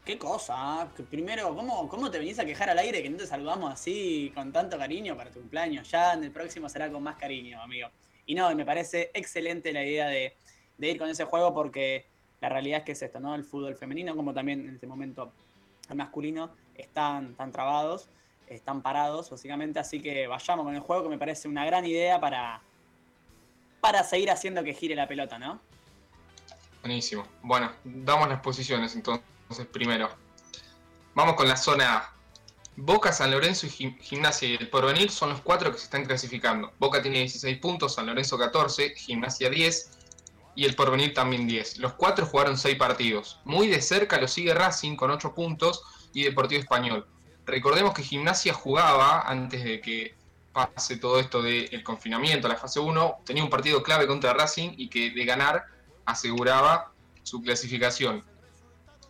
[0.04, 0.88] qué cosa, ¿ah?
[1.10, 4.52] Primero, ¿cómo, ¿cómo te venís a quejar al aire que no te saludamos así con
[4.52, 5.90] tanto cariño para tu cumpleaños?
[5.90, 7.88] Ya en el próximo será con más cariño, amigo.
[8.24, 10.36] Y no, me parece excelente la idea de,
[10.78, 12.06] de ir con ese juego porque
[12.42, 13.34] la realidad es que es esto, ¿no?
[13.34, 15.32] El fútbol femenino, como también en este momento
[15.88, 18.08] el masculino, están, están trabados,
[18.48, 19.78] están parados, básicamente.
[19.78, 22.60] Así que vayamos con el juego, que me parece una gran idea para,
[23.80, 25.60] para seguir haciendo que gire la pelota, ¿no?
[26.80, 27.24] Buenísimo.
[27.42, 29.22] Bueno, damos las posiciones entonces
[29.72, 30.08] primero.
[31.14, 32.12] Vamos con la zona A.
[32.74, 36.06] Boca, San Lorenzo y Gim- Gimnasia y el Porvenir son los cuatro que se están
[36.06, 36.72] clasificando.
[36.78, 39.98] Boca tiene 16 puntos, San Lorenzo 14, Gimnasia 10
[40.54, 41.78] y el Porvenir también 10.
[41.78, 43.40] Los cuatro jugaron 6 partidos.
[43.44, 45.82] Muy de cerca lo sigue Racing con 8 puntos
[46.12, 47.06] y Deportivo Español.
[47.46, 50.14] Recordemos que Gimnasia jugaba antes de que
[50.52, 54.88] pase todo esto del confinamiento, la fase 1, tenía un partido clave contra Racing y
[54.88, 55.64] que de ganar
[56.04, 56.92] aseguraba
[57.22, 58.24] su clasificación.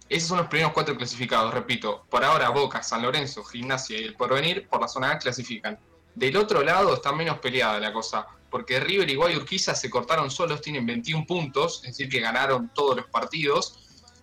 [0.09, 2.05] Esos son los primeros cuatro clasificados, repito.
[2.11, 5.79] Por ahora Boca, San Lorenzo, Gimnasia y el Porvenir por la zona A clasifican.
[6.15, 10.61] Del otro lado está menos peleada la cosa, porque River y Guayurquiza se cortaron solos,
[10.61, 13.79] tienen 21 puntos, es decir, que ganaron todos los partidos.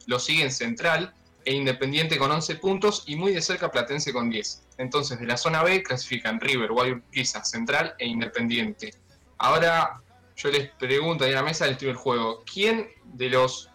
[0.05, 1.13] Lo siguen Central
[1.45, 4.63] e Independiente con 11 puntos y muy de cerca Platense con 10.
[4.77, 8.93] Entonces, de la zona B clasifican River, Guayurquiza, Central e Independiente.
[9.39, 10.01] Ahora
[10.35, 13.69] yo les pregunto ahí en la mesa del del juego, ¿quién de los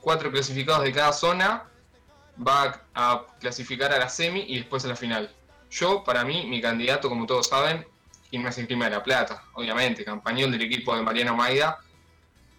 [0.00, 1.64] cuatro clasificados de cada zona
[2.46, 5.34] va a clasificar a la semi y después a la final?
[5.70, 7.86] Yo, para mí, mi candidato, como todos saben,
[8.30, 11.78] Gimnasia y Clima de la Plata, obviamente, campañón del equipo de Mariano Maida.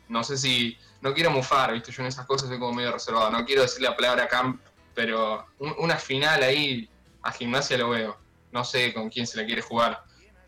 [0.08, 3.30] No sé si, no quiero mufar, viste, yo en esas cosas soy como medio reservado,
[3.30, 4.62] no quiero decir la palabra camp,
[4.96, 6.90] pero un- una final ahí
[7.22, 8.18] a Gimnasia lo veo.
[8.52, 10.02] No sé con quién se la quiere jugar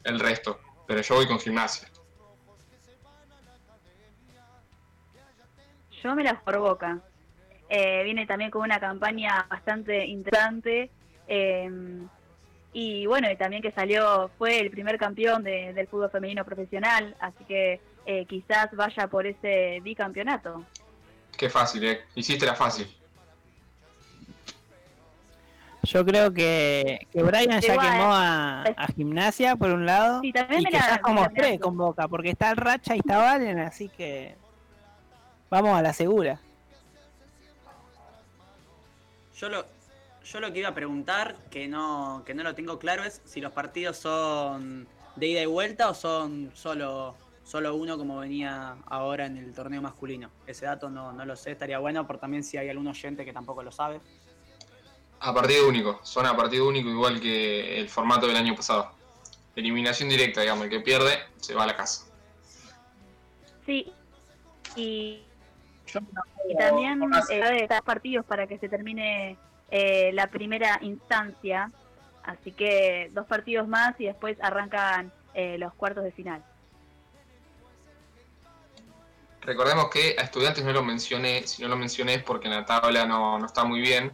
[0.04, 1.88] el resto, pero yo voy con Gimnasia.
[6.04, 7.00] Yo me la por.
[7.70, 10.90] Eh, viene también con una campaña bastante interesante.
[11.28, 11.70] eh,
[12.74, 17.16] y bueno, y también que salió, fue el primer campeón de- del fútbol femenino profesional,
[17.20, 20.64] así que eh, quizás vaya por ese bicampeonato.
[21.38, 22.02] Qué fácil, eh.
[22.16, 22.88] Hiciste la fácil.
[25.84, 30.32] Yo creo que, que Brian ya Igual, quemó a, a Gimnasia por un lado Sí,
[30.32, 33.00] también y me que la- ya también- tres con Boca, porque está el Racha y
[33.00, 34.36] está Valen, así que
[35.50, 36.40] vamos a la segura.
[39.38, 39.66] Yo lo,
[40.32, 43.42] yo lo que iba a preguntar, que no, que no lo tengo claro, es si
[43.42, 49.26] los partidos son de ida y vuelta o son solo, solo uno como venía ahora
[49.26, 50.30] en el torneo masculino.
[50.48, 53.34] Ese dato no, no lo sé, estaría bueno por también si hay algún oyente que
[53.34, 54.00] tampoco lo sabe.
[55.20, 58.92] A partido único, son a partido único igual que el formato del año pasado.
[59.56, 62.06] Eliminación directa, digamos, el que pierde se va a la casa.
[63.66, 63.92] Sí.
[64.78, 65.22] Y,
[66.50, 69.38] y también eh, partidos para que se termine
[69.72, 71.72] eh, la primera instancia.
[72.24, 76.44] Así que dos partidos más y después arrancan eh, los cuartos de final.
[79.42, 82.66] Recordemos que a estudiantes no lo mencioné, si no lo mencioné es porque en la
[82.66, 84.12] tabla no, no está muy bien.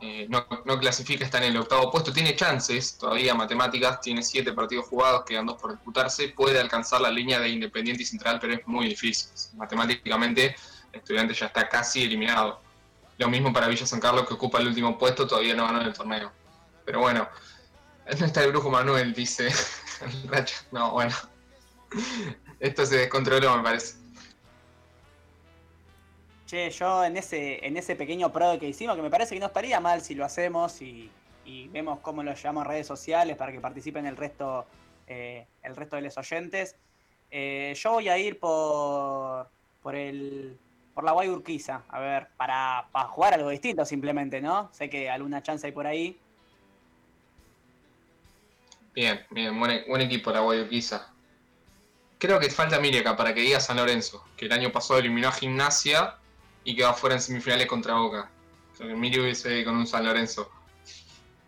[0.00, 4.52] Eh, no, no clasifica, está en el octavo puesto, tiene chances, todavía matemáticas, tiene siete
[4.52, 8.54] partidos jugados, quedan dos por disputarse, puede alcanzar la línea de Independiente y Central, pero
[8.54, 9.30] es muy difícil.
[9.56, 10.56] Matemáticamente,
[10.92, 12.60] estudiante ya está casi eliminado.
[13.22, 15.86] Lo mismo para Villa San Carlos, que ocupa el último puesto, todavía no ganó en
[15.86, 16.32] el torneo.
[16.84, 17.28] Pero bueno,
[18.18, 19.48] no está el brujo Manuel, dice
[20.26, 20.56] Racha.
[20.72, 21.14] No, bueno.
[22.58, 23.94] Esto se descontroló, me parece.
[26.46, 29.46] Che, yo en ese, en ese pequeño pro que hicimos, que me parece que no
[29.46, 31.08] estaría mal si lo hacemos y,
[31.70, 34.66] vemos cómo lo llevamos a redes sociales para que participen el resto,
[35.06, 36.74] eh, el resto de los oyentes.
[37.30, 39.48] Eh, yo voy a ir por,
[39.80, 40.58] por el
[40.94, 44.70] por la Guay Urquiza, a ver, para, para jugar algo distinto simplemente, ¿no?
[44.72, 46.18] Sé que alguna chance hay por ahí.
[48.94, 51.08] Bien, bien, buen, buen equipo la Guayurquiza.
[52.18, 55.28] Creo que falta Miri acá para que diga San Lorenzo, que el año pasado eliminó
[55.28, 56.16] a Gimnasia
[56.62, 58.30] y quedó fuera en semifinales contra Boca.
[58.72, 60.50] O sea, que Miri hubiese ido con un San Lorenzo.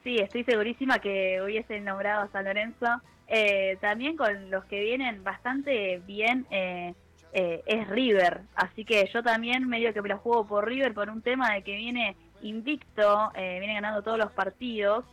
[0.02, 2.86] Sí, estoy segurísima que hubiese nombrado a San Lorenzo.
[3.26, 6.94] Eh, también con los que vienen bastante bien eh,
[7.34, 8.42] eh, es River.
[8.54, 11.62] Así que yo también medio que me la juego por River por un tema de
[11.62, 15.04] que viene invicto, eh, viene ganando todos los partidos.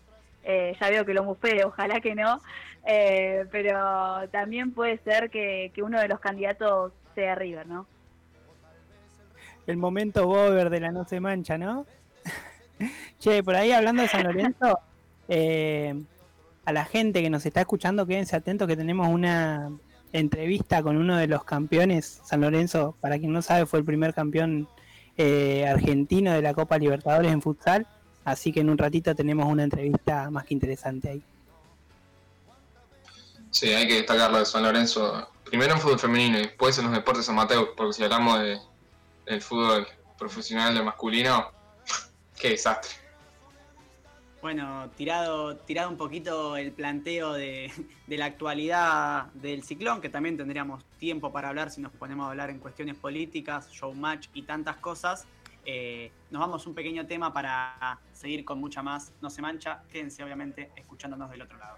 [0.43, 2.39] Eh, ya veo que lo mufé, ojalá que no.
[2.85, 7.87] Eh, pero también puede ser que, que uno de los candidatos sea River, ¿no?
[9.67, 11.85] El momento Bober de la no se mancha, ¿no?
[13.19, 14.79] che, por ahí hablando de San Lorenzo,
[15.27, 15.93] eh,
[16.65, 19.71] a la gente que nos está escuchando, quédense atentos que tenemos una
[20.13, 22.21] entrevista con uno de los campeones.
[22.23, 24.67] San Lorenzo, para quien no sabe, fue el primer campeón
[25.17, 27.87] eh, argentino de la Copa Libertadores en futsal.
[28.23, 31.23] Así que en un ratito tenemos una entrevista más que interesante ahí.
[33.49, 35.27] Sí, hay que destacar lo de San Lorenzo.
[35.43, 38.59] Primero en fútbol femenino y después en los deportes amateur, porque si hablamos de,
[39.25, 41.51] del fútbol profesional de masculino,
[42.39, 43.00] qué desastre.
[44.41, 47.71] Bueno, tirado, tirado un poquito el planteo de,
[48.07, 52.49] la actualidad del ciclón, que también tendríamos tiempo para hablar si nos ponemos a hablar
[52.49, 55.27] en cuestiones políticas, showmatch y tantas cosas.
[55.63, 59.83] Eh, nos vamos un pequeño tema para seguir con mucha más No se mancha.
[59.91, 61.77] Quédense obviamente escuchándonos del otro lado.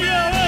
[0.00, 0.47] yeah.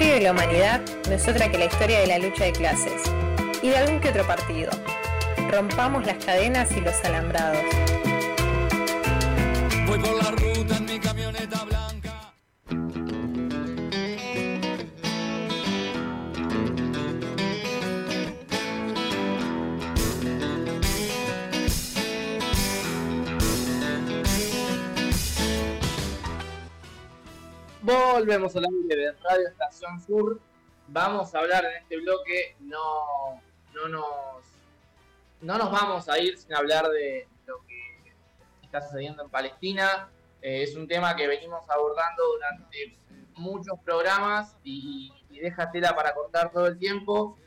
[0.00, 3.02] Historia de la humanidad no es otra que la historia de la lucha de clases
[3.62, 4.70] y de algún que otro partido.
[5.50, 7.60] Rompamos las cadenas y los alambrados.
[9.86, 12.32] Voy por la ruta en mi camioneta blanca.
[27.82, 28.79] Volvemos al aire
[29.98, 30.38] Sur.
[30.88, 33.40] Vamos a hablar en este bloque, no,
[33.74, 34.44] no nos
[35.40, 38.12] no nos vamos a ir sin hablar de lo que
[38.62, 40.10] está sucediendo en Palestina.
[40.42, 42.98] Eh, es un tema que venimos abordando durante
[43.34, 47.38] muchos programas y, y deja para cortar todo el tiempo.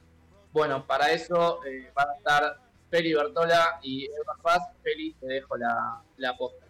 [0.51, 2.59] Bueno, para eso eh, van a estar
[2.89, 4.61] Feli Bertola y Eva Paz.
[4.81, 6.65] Feli, te dejo la, la posta.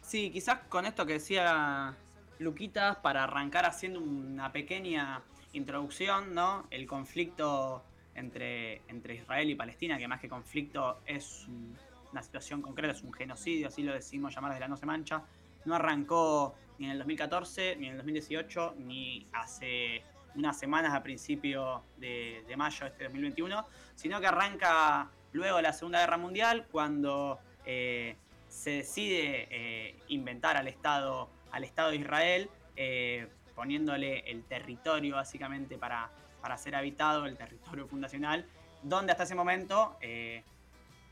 [0.00, 1.94] Sí, quizás con esto que decía
[2.38, 6.66] Luquitas, para arrancar haciendo una pequeña introducción, ¿no?
[6.70, 7.84] El conflicto
[8.14, 11.76] entre, entre Israel y Palestina, que más que conflicto es un-
[12.12, 15.22] una situación concreta, es un genocidio, así lo decimos llamar desde la no se mancha.
[15.64, 20.02] No arrancó ni en el 2014, ni en el 2018, ni hace
[20.34, 25.62] unas semanas a principio de, de mayo de este 2021, sino que arranca luego de
[25.64, 28.16] la Segunda Guerra Mundial, cuando eh,
[28.48, 35.78] se decide eh, inventar al Estado, al Estado de Israel, eh, poniéndole el territorio básicamente
[35.78, 36.10] para,
[36.40, 38.46] para ser habitado, el territorio fundacional,
[38.82, 40.44] donde hasta ese momento eh,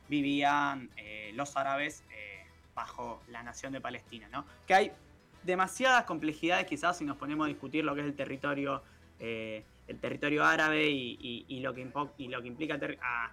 [0.08, 2.04] vivían eh, los árabes
[2.74, 4.28] bajo la nación de Palestina.
[4.30, 4.44] ¿no?
[4.66, 4.92] Que hay
[5.42, 8.82] demasiadas complejidades quizás si nos ponemos a discutir lo que es el territorio,
[9.18, 13.32] el territorio árabe y, lo, que y lo que implica a,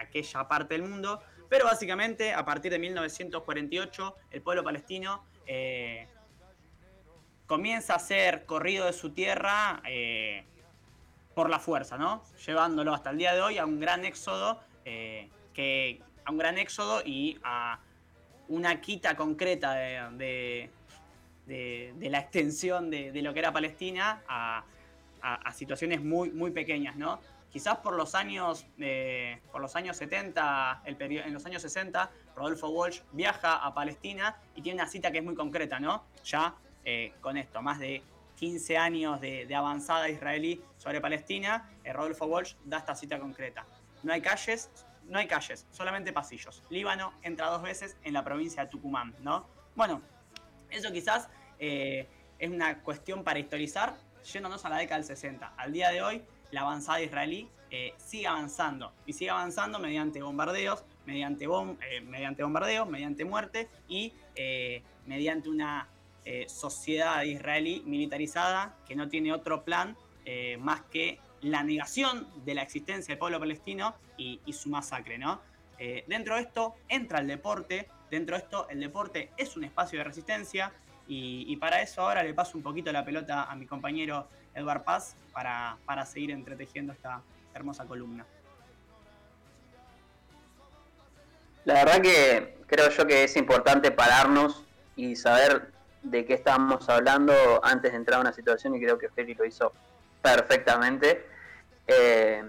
[0.00, 1.20] aquella parte del mundo.
[1.50, 5.22] Pero básicamente, a partir de 1948, el pueblo palestino
[7.46, 10.44] comienza a ser corrido de su tierra eh,
[11.34, 12.22] por la fuerza, ¿no?
[12.46, 16.58] Llevándolo hasta el día de hoy a un gran éxodo, eh, que, a un gran
[16.58, 17.78] éxodo y a
[18.48, 20.70] una quita concreta de,
[21.46, 24.64] de- la extensión de, lo que era Palestina a,
[25.54, 27.20] situaciones muy, muy pequeñas, ¿no?
[27.50, 32.10] Quizás por los años, eh, por los años 70, el perio- en los años 60,
[32.34, 36.04] Rodolfo Walsh viaja a Palestina y tiene una cita que es muy concreta, ¿no?
[36.24, 36.54] Ya
[36.84, 38.02] eh, con esto, más de
[38.36, 43.64] 15 años de, avanzada israelí sobre Palestina, eh, Rodolfo Walsh da esta cita concreta.
[44.02, 44.70] No hay calles,
[45.06, 46.62] no hay calles, solamente pasillos.
[46.70, 49.46] Líbano entra dos veces en la provincia de Tucumán, ¿no?
[49.76, 50.02] Bueno,
[50.70, 51.28] eso quizás
[51.58, 53.94] eh, es una cuestión para historizar,
[54.32, 55.54] yéndonos a la década del 60.
[55.56, 60.84] Al día de hoy, la avanzada israelí eh, sigue avanzando y sigue avanzando mediante bombardeos,
[61.06, 64.12] mediante, bom- mediante bombardeos, mediante muerte y
[65.06, 65.88] mediante una
[66.24, 72.54] eh, sociedad israelí militarizada que no tiene otro plan eh, más que la negación de
[72.54, 75.40] la existencia del pueblo palestino y, su masacre, ¿no?
[75.78, 79.98] Eh, dentro de esto entra el deporte, dentro de esto el deporte es un espacio
[79.98, 80.72] de resistencia
[81.08, 84.84] y, y para eso ahora le paso un poquito la pelota a mi compañero Edward
[84.84, 87.20] Paz para, para seguir entretejiendo esta
[87.52, 88.24] hermosa columna.
[91.64, 94.64] La verdad que creo yo que es importante pararnos
[94.96, 95.71] y saber
[96.02, 99.44] de qué estamos hablando antes de entrar a una situación y creo que Feli lo
[99.44, 99.72] hizo
[100.20, 101.26] perfectamente.
[101.86, 102.44] Eh,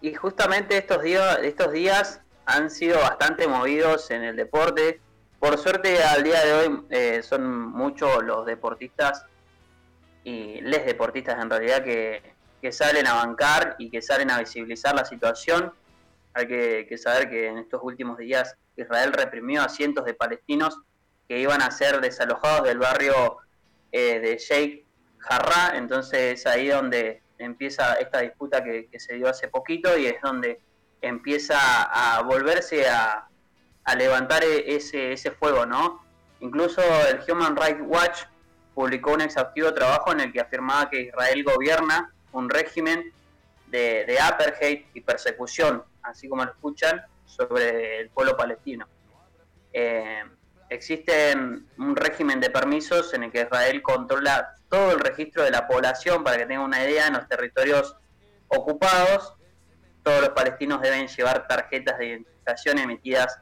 [0.00, 5.00] y justamente estos días, estos días han sido bastante movidos en el deporte.
[5.38, 9.24] Por suerte al día de hoy eh, son muchos los deportistas
[10.22, 12.22] y les deportistas en realidad que,
[12.60, 15.72] que salen a bancar y que salen a visibilizar la situación.
[16.32, 20.80] Hay que saber que en estos últimos días Israel reprimió a cientos de palestinos
[21.28, 23.38] que iban a ser desalojados del barrio
[23.92, 24.84] eh, de Sheikh
[25.18, 30.20] Jarrah, entonces es ahí donde empieza esta disputa que, se dio hace poquito y es
[30.22, 30.60] donde
[31.00, 33.28] empieza a volverse a,
[33.84, 36.04] a levantar e- ese, ese fuego, ¿no?
[36.40, 38.22] Incluso el Human Rights Watch
[38.74, 43.12] publicó un exhaustivo trabajo en el que afirmaba que Israel gobierna un régimen
[43.68, 48.86] de, de apartheid y persecución, así como lo escuchan, sobre el pueblo palestino.
[49.72, 50.24] Eh,
[50.74, 55.66] existe un régimen de permisos en el que Israel controla todo el registro de la
[55.66, 57.96] población, para que tengan una idea, en los territorios
[58.48, 59.34] ocupados,
[60.02, 63.38] todos los palestinos deben llevar tarjetas de identificación emitidas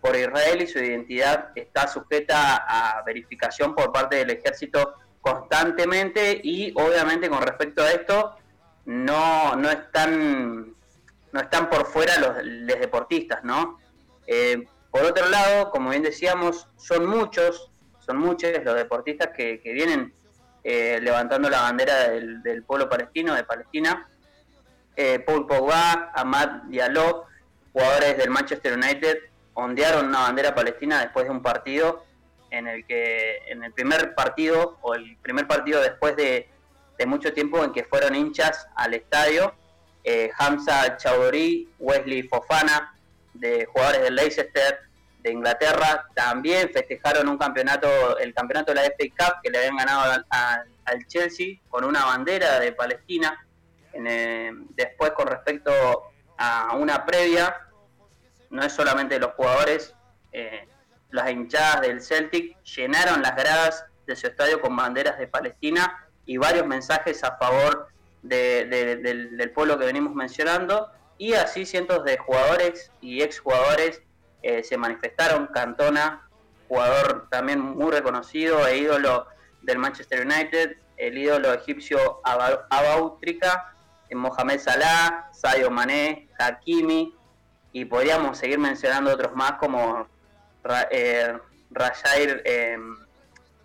[0.00, 6.72] por Israel y su identidad está sujeta a verificación por parte del ejército constantemente y
[6.76, 8.36] obviamente con respecto a esto
[8.84, 10.74] no, no están
[11.32, 12.36] no están por fuera los,
[12.78, 13.80] deportistas, ¿no?
[14.26, 20.14] Eh, por otro lado, como bien decíamos, son muchos, son muchos los deportistas que, vienen
[20.62, 24.08] eh, levantando la bandera del, pueblo palestino, de Palestina.
[24.94, 27.24] Eh, Paul Pogba, Ahmad Diallo,
[27.72, 29.18] jugadores del Manchester United,
[29.54, 32.04] ondearon una bandera palestina después de un partido
[32.52, 36.48] en el que, en el primer partido, o el primer partido después de,
[37.04, 39.56] mucho tiempo en que fueron hinchas al estadio,
[40.04, 42.93] eh, Hamza Chowdhury, Wesley Fofana,
[43.34, 44.80] de jugadores del Leicester
[45.20, 49.76] de Inglaterra, también festejaron un campeonato, el campeonato de la FA Cup que le habían
[49.76, 53.46] ganado al, Chelsea con una bandera de Palestina.
[53.92, 55.72] En, eh, después con respecto
[56.36, 57.56] a una previa,
[58.50, 59.94] no es solamente los jugadores,
[60.32, 60.68] eh,
[61.10, 66.36] las hinchadas del Celtic llenaron las gradas de su estadio con banderas de Palestina y
[66.36, 67.88] varios mensajes a favor
[68.22, 74.02] de- de- del, del pueblo que venimos mencionando y así cientos de jugadores y exjugadores
[74.42, 75.46] eh, se manifestaron.
[75.48, 76.28] Cantona,
[76.68, 79.26] jugador también muy reconocido e ídolo
[79.62, 83.74] del Manchester United, el ídolo egipcio Aba- Abautrika,
[84.08, 87.14] eh, Mohamed Salah, Sadio Mané, Hakimi
[87.72, 90.06] y podríamos seguir mencionando otros más como
[90.90, 91.38] eh,
[91.70, 92.76] Rajair eh,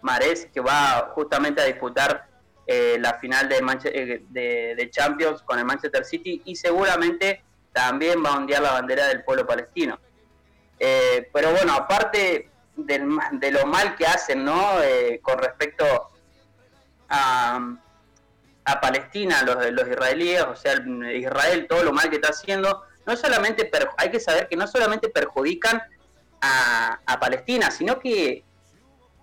[0.02, 2.29] Mahrez que va justamente a disputar
[2.72, 7.41] eh, la final eh, de, de Champions con el Manchester City y seguramente
[7.74, 10.00] también va a ondear la bandera del pueblo palestino.
[10.78, 14.82] Eh, pero bueno, aparte del de lo mal que hacen, ¿no?
[14.84, 15.84] Eh, con respecto
[17.10, 17.60] a,
[18.66, 22.84] a Palestina, los, los israelíes, o sea, el- Israel, todo lo mal que está haciendo,
[23.08, 25.82] no solamente hay que saber que no solamente perjudican
[26.41, 28.44] a Palestina, sino que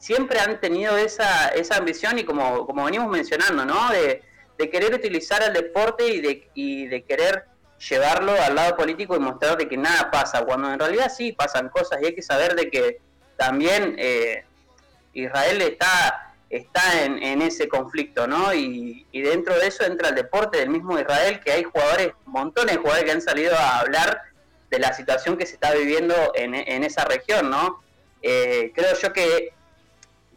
[0.06, 3.90] siempre han tenido esa, esa ambición y como, como venimos mencionando, ¿no?
[3.90, 4.22] De,
[4.70, 7.44] querer utilizar el deporte y de, y de querer
[7.90, 11.68] llevarlo al lado político y mostrar de que nada pasa, cuando en realidad sí pasan
[11.68, 13.00] cosas y hay que saber de que
[13.36, 14.44] también eh,
[15.12, 18.54] Israel está, está en, en ese conflicto, ¿no?
[18.54, 22.76] Y, y dentro de eso entra el deporte del mismo Israel, que hay jugadores, montones
[22.76, 24.22] de jugadores que han salido a hablar
[24.70, 27.82] de la situación que se está viviendo en, en esa región, ¿no?
[28.22, 29.55] Eh, creo yo que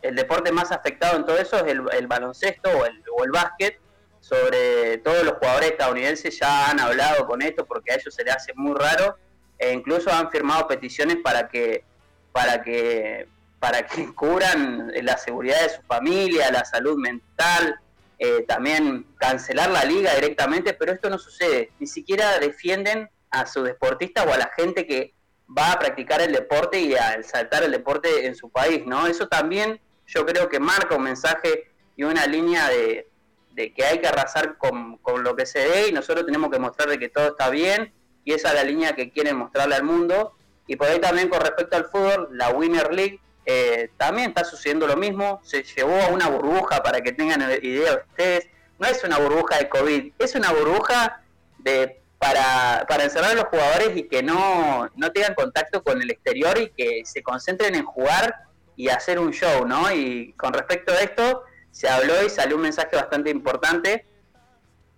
[0.01, 3.31] el deporte más afectado en todo eso es el, el baloncesto o el, o el
[3.31, 3.80] básquet.
[4.21, 8.35] Sobre todos los jugadores estadounidenses ya han hablado con esto porque a ellos se les
[8.35, 9.17] hace muy raro
[9.57, 11.84] e incluso han firmado peticiones para que
[12.31, 13.27] para que
[13.59, 17.80] para que cubran la seguridad de su familia, la salud mental,
[18.17, 21.71] eh, también cancelar la liga directamente, pero esto no sucede.
[21.80, 25.13] Ni siquiera defienden a su deportista o a la gente que
[25.57, 29.07] va a practicar el deporte y a saltar el deporte en su país, ¿no?
[29.07, 29.80] Eso también
[30.10, 33.07] yo creo que marca un mensaje y una línea de,
[33.56, 36.90] que hay que arrasar con, con, lo que se ve y nosotros tenemos que mostrar
[36.90, 40.34] de que todo está bien y esa es la línea que quieren mostrarle al mundo.
[40.65, 44.88] Y por ahí también con respecto al fútbol, la Winner League eh, también está sucediendo
[44.88, 49.18] lo mismo, se llevó a una burbuja para que tengan idea ustedes, no es una
[49.18, 51.22] burbuja de COVID, es una burbuja
[51.57, 56.11] de para, para encerrar a los jugadores y que no, no tengan contacto con el
[56.11, 58.36] exterior y que se concentren en jugar
[58.80, 59.91] y hacer un show, ¿no?
[59.91, 64.06] Y con respecto a esto, se habló y salió un mensaje bastante importante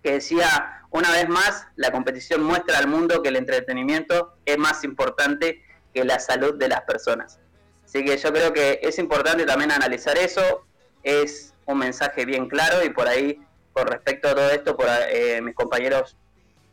[0.04, 4.84] que decía, una vez más, la competición muestra al mundo que el entretenimiento es más
[4.84, 7.40] importante que la salud de las personas.
[7.84, 10.64] Así que yo creo que es importante también analizar eso,
[11.02, 13.40] es un mensaje bien claro y por ahí,
[13.72, 16.16] con respecto a todo esto, por, eh, mis compañeros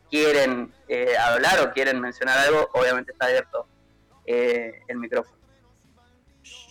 [0.08, 3.66] quieren eh, hablar o quieren mencionar algo, obviamente está abierto
[4.26, 5.39] eh, el micrófono.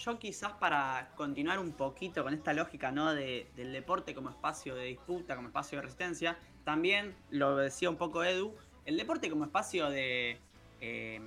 [0.09, 3.13] Yo quizás para continuar un poquito con esta lógica ¿no?
[3.13, 7.95] De, del deporte como espacio de disputa, como espacio de resistencia, también lo decía un
[7.95, 8.55] poco Edu,
[8.85, 10.39] el deporte como espacio de
[10.81, 11.21] eh,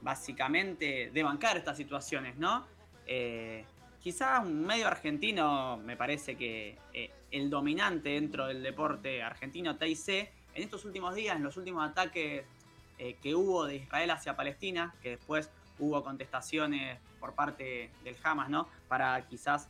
[0.00, 2.64] básicamente de bancar estas situaciones, ¿no?
[3.06, 3.66] Eh,
[4.02, 10.08] quizás un medio argentino, me parece que eh, el dominante dentro del deporte argentino, TIC,
[10.54, 12.42] en estos últimos días, en los últimos ataques
[13.02, 15.50] eh, que hubo de Israel hacia Palestina, que después
[15.80, 18.68] hubo contestaciones por parte del Hamas, ¿no?
[18.88, 19.68] Para quizás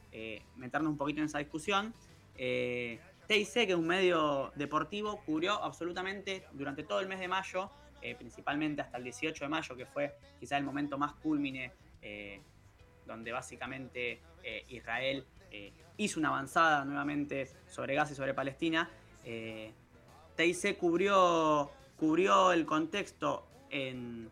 [0.57, 1.95] meternos un poquito en esa discusión.
[2.37, 7.71] TIC, que es un medio deportivo, cubrió absolutamente durante todo el mes de mayo
[8.03, 12.41] eh, principalmente hasta el 18 de mayo, que fue quizá el momento más culmine, eh,
[13.07, 15.27] donde básicamente eh, Israel
[15.97, 18.89] hizo una avanzada nuevamente sobre Gaza y sobre Palestina.
[20.37, 24.31] TIC cubrió, cubrió el contexto en,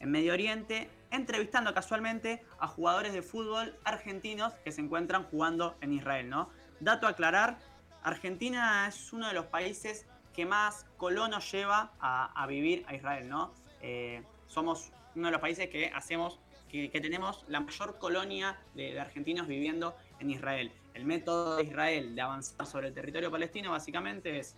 [0.00, 5.92] en Medio Oriente, entrevistando casualmente a jugadores de fútbol argentinos que se encuentran jugando en
[5.92, 6.50] Israel, ¿no?
[6.80, 7.58] Dato a aclarar,
[8.02, 13.52] Argentina es uno de los países que más colonos lleva a, vivir a Israel, ¿no?
[13.80, 16.38] Eh, somos uno de los países que hacemos,
[16.68, 20.70] que, tenemos la mayor colonia de, argentinos viviendo en Israel.
[20.92, 24.54] El método de Israel de avanzar sobre el territorio palestino básicamente es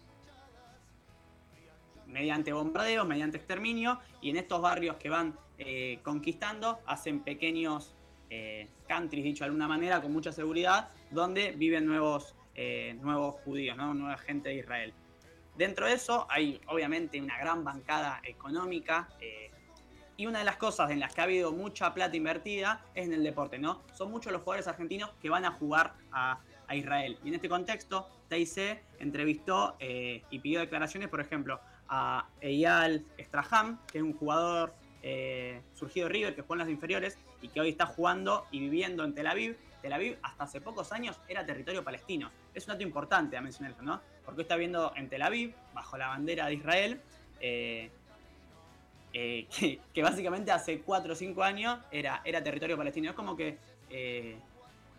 [2.06, 7.94] mediante bombardeos, mediante exterminio, y en estos barrios que van eh, conquistando hacen pequeños
[8.30, 12.35] eh, countries, dicho de alguna manera, con mucha seguridad, donde viven nuevos,
[13.01, 13.94] nuevos judíos, ¿no?
[13.94, 14.93] nueva gente de Israel.
[15.59, 19.51] Dentro de eso hay obviamente una gran bancada económica eh,
[20.16, 23.12] y una de las cosas en las que ha habido mucha plata invertida es en
[23.12, 23.82] el deporte, ¿no?
[23.93, 26.40] Son muchos los jugadores argentinos que van a jugar a,
[26.70, 27.18] Israel.
[27.24, 31.59] Y en este contexto, TIC entrevistó eh, y pidió declaraciones, por ejemplo,
[31.89, 37.18] a Eyal Straham, que es un jugador eh, surgido River, que juega en las inferiores
[37.40, 39.56] y que hoy está jugando y viviendo en Tel Aviv.
[39.82, 42.30] Tel Aviv hasta hace pocos años era territorio palestino.
[42.54, 44.00] Es un dato importante a mencionar ¿no?
[44.24, 47.00] porque está viendo en Tel Aviv, bajo la bandera de Israel,
[47.40, 47.90] eh,
[49.12, 49.46] eh,
[49.94, 53.10] que, básicamente hace 4 o 5 años era, era territorio palestino.
[53.10, 53.58] Es como que
[53.90, 54.38] eh,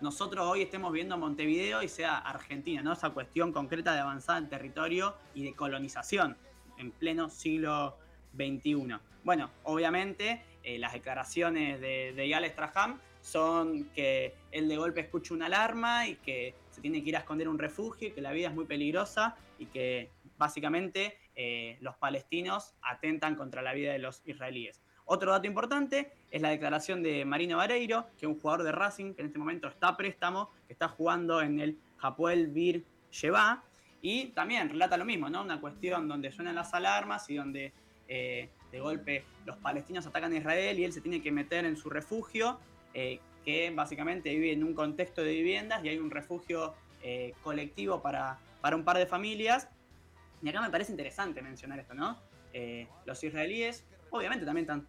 [0.02, 2.94] nosotros hoy estemos viendo Montevideo y sea Argentina, ¿no?
[2.94, 6.38] Esa cuestión concreta de avanzar en territorio y de colonización
[6.78, 7.98] en pleno siglo
[8.36, 8.96] XXI.
[9.24, 15.48] Bueno, obviamente las declaraciones de, de Yal Straham son que él de golpe escucha una
[15.48, 18.50] alarma y que se tiene que ir a esconder un refugio y que la vida
[18.50, 24.22] es muy peligrosa y que básicamente eh, los palestinos atentan contra la vida de los
[24.26, 24.82] israelíes.
[25.06, 29.14] Otro dato importante es la declaración de Marino Vareiro, que es un jugador de Racing
[29.14, 33.64] que en este momento está a préstamo, que está jugando en el Hapoel Bir Sheba,
[34.02, 35.42] y también relata lo mismo, ¿no?
[35.42, 37.74] Una cuestión donde suenan las alarmas y donde
[38.08, 41.76] eh, de golpe los palestinos atacan a Israel y él se tiene que meter en
[41.76, 42.60] su refugio
[42.94, 48.02] eh, que básicamente vive en un contexto de viviendas y hay un refugio eh, colectivo
[48.02, 49.70] para, para, un par de familias.
[50.42, 52.20] Y acá me parece interesante mencionar esto, ¿no?
[52.54, 54.88] Eh, los israelíes, obviamente también están...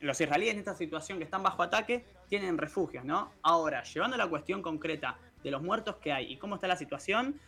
[0.00, 3.32] Los israelíes en esta situación que están bajo ataque tienen refugios, ¿no?
[3.42, 7.40] Ahora, llevando la cuestión concreta de los muertos que hay y cómo está la situación,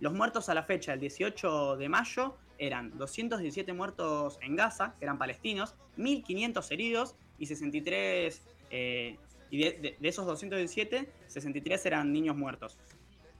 [0.00, 5.04] los muertos a la fecha, el 18 de mayo, eran 217 muertos en Gaza, que
[5.06, 9.16] eran palestinos, 1.500 heridos y 63, eh,
[9.50, 12.78] y de, de- de esos 217, 63 eran niños muertos.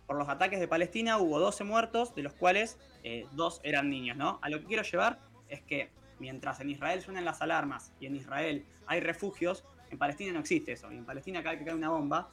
[0.07, 4.17] Por los ataques de Palestina hubo 12 muertos, de los cuales eh, dos eran niños,
[4.17, 4.39] ¿no?
[4.43, 8.17] A lo que quiero llevar es que mientras en Israel suenan las alarmas y en
[8.17, 10.91] Israel hay refugios, en Palestina no existe eso.
[10.91, 12.31] Y en Palestina cada vez que cae una bomba,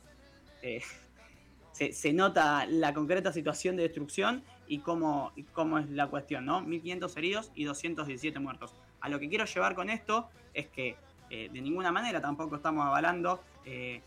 [0.63, 0.81] eh,
[1.73, 6.61] se, se nota la concreta situación de destrucción y cómo, cómo es la cuestión, ¿no?
[6.61, 8.75] 1.500 heridos y 217 muertos.
[8.99, 10.95] A lo que quiero llevar con esto es que
[11.29, 14.01] eh, de ninguna manera tampoco estamos avalando eh,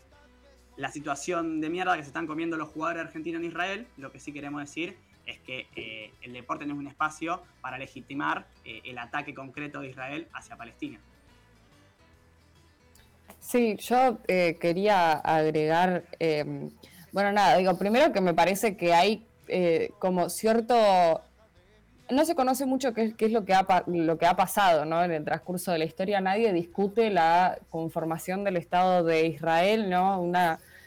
[0.75, 3.87] la situación de mierda que se están comiendo los jugadores argentinos en Israel.
[3.97, 7.77] Lo que sí queremos decir es que eh, el deporte no es un espacio para
[7.77, 10.99] legitimar el ataque concreto de Israel hacia Palestina.
[13.39, 16.05] Sí, yo quería agregar,
[17.11, 21.21] bueno, nada, digo, primero que me parece que hay eh, como cierto,
[22.09, 25.03] no se conoce mucho qué, es- lo que, ha, pasado ¿no?
[25.03, 30.23] en el transcurso de la historia, nadie discute la conformación del Estado de Israel, ¿no?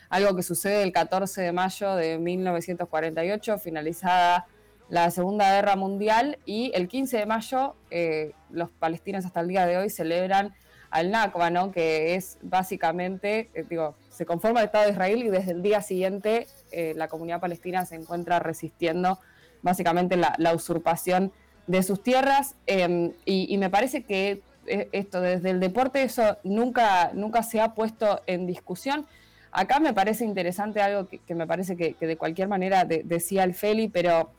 [0.08, 4.46] Algo que sucede el 14 de mayo de 1948, finalizada
[4.88, 9.66] la Segunda Guerra Mundial, y el 15 de mayo eh, los palestinos hasta el día
[9.66, 10.54] de hoy celebran
[10.90, 11.72] al Nakba, ¿no?
[11.72, 15.82] que es básicamente, eh, digo, se conforma el Estado de Israel y desde el día
[15.82, 19.18] siguiente eh, la comunidad palestina se encuentra resistiendo
[19.64, 21.32] básicamente la, usurpación
[21.66, 27.10] de sus tierras eh, y, me parece que eh, esto desde el deporte eso nunca,
[27.14, 29.06] nunca se ha puesto en discusión.
[29.50, 33.54] Acá me parece interesante algo que, me parece que, de cualquier manera de- decía el
[33.54, 34.30] Feli, pero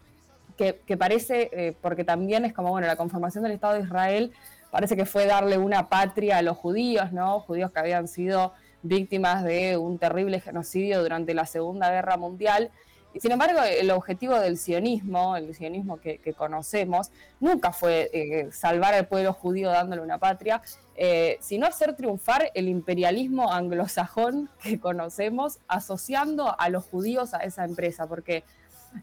[0.57, 4.31] que, que parece, eh, porque también es como, bueno, la conformación del Estado de Israel
[4.69, 7.39] parece que fue darle una patria a los judíos, ¿no?
[7.39, 8.53] Judíos que habían sido
[8.87, 12.71] víctimas de un terrible genocidio durante la Segunda Guerra Mundial.
[13.13, 18.93] Y sin embargo, el objetivo del sionismo, el sionismo que, conocemos, nunca fue eh, salvar
[18.93, 20.61] al pueblo judío dándole una patria,
[20.97, 27.63] eh, sino hacer triunfar el imperialismo anglosajón que conocemos, asociando a los judíos a esa
[27.63, 28.43] empresa, porque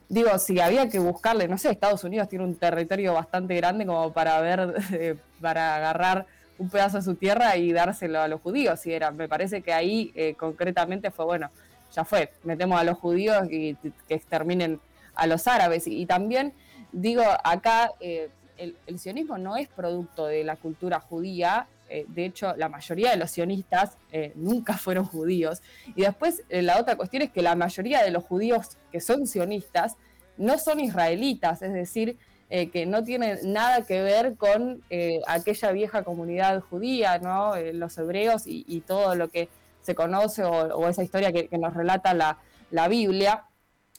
[0.08, 4.12] digo, si había que buscarle, no sé, Estados Unidos tiene un territorio bastante grande como
[4.12, 6.26] para ver, eh, para agarrar
[6.58, 9.72] un pedazo de su tierra y dárselo a los judíos, si era, me parece que
[9.72, 11.50] ahí eh, concretamente fue, bueno,
[11.94, 13.74] ya fue, metemos a los judíos y
[14.08, 14.80] que exterminen
[15.14, 15.86] a los árabes.
[15.86, 16.52] Y, y también
[16.92, 22.54] digo, acá eh, el, sionismo no es producto de la cultura judía, eh, de hecho
[22.56, 23.98] la mayoría de los sionistas
[24.34, 25.62] nunca fueron judíos.
[25.96, 29.96] Y después la otra cuestión es que la mayoría de los judíos que son sionistas
[30.36, 32.16] no son israelitas, es decir,
[32.54, 37.56] eh, que no tienen nada que ver con eh, aquella vieja comunidad judía, ¿no?
[37.56, 39.48] Eh, los hebreos y, todo lo que
[39.80, 42.36] se conoce o, esa historia que, nos relata la,
[42.70, 43.44] la Biblia.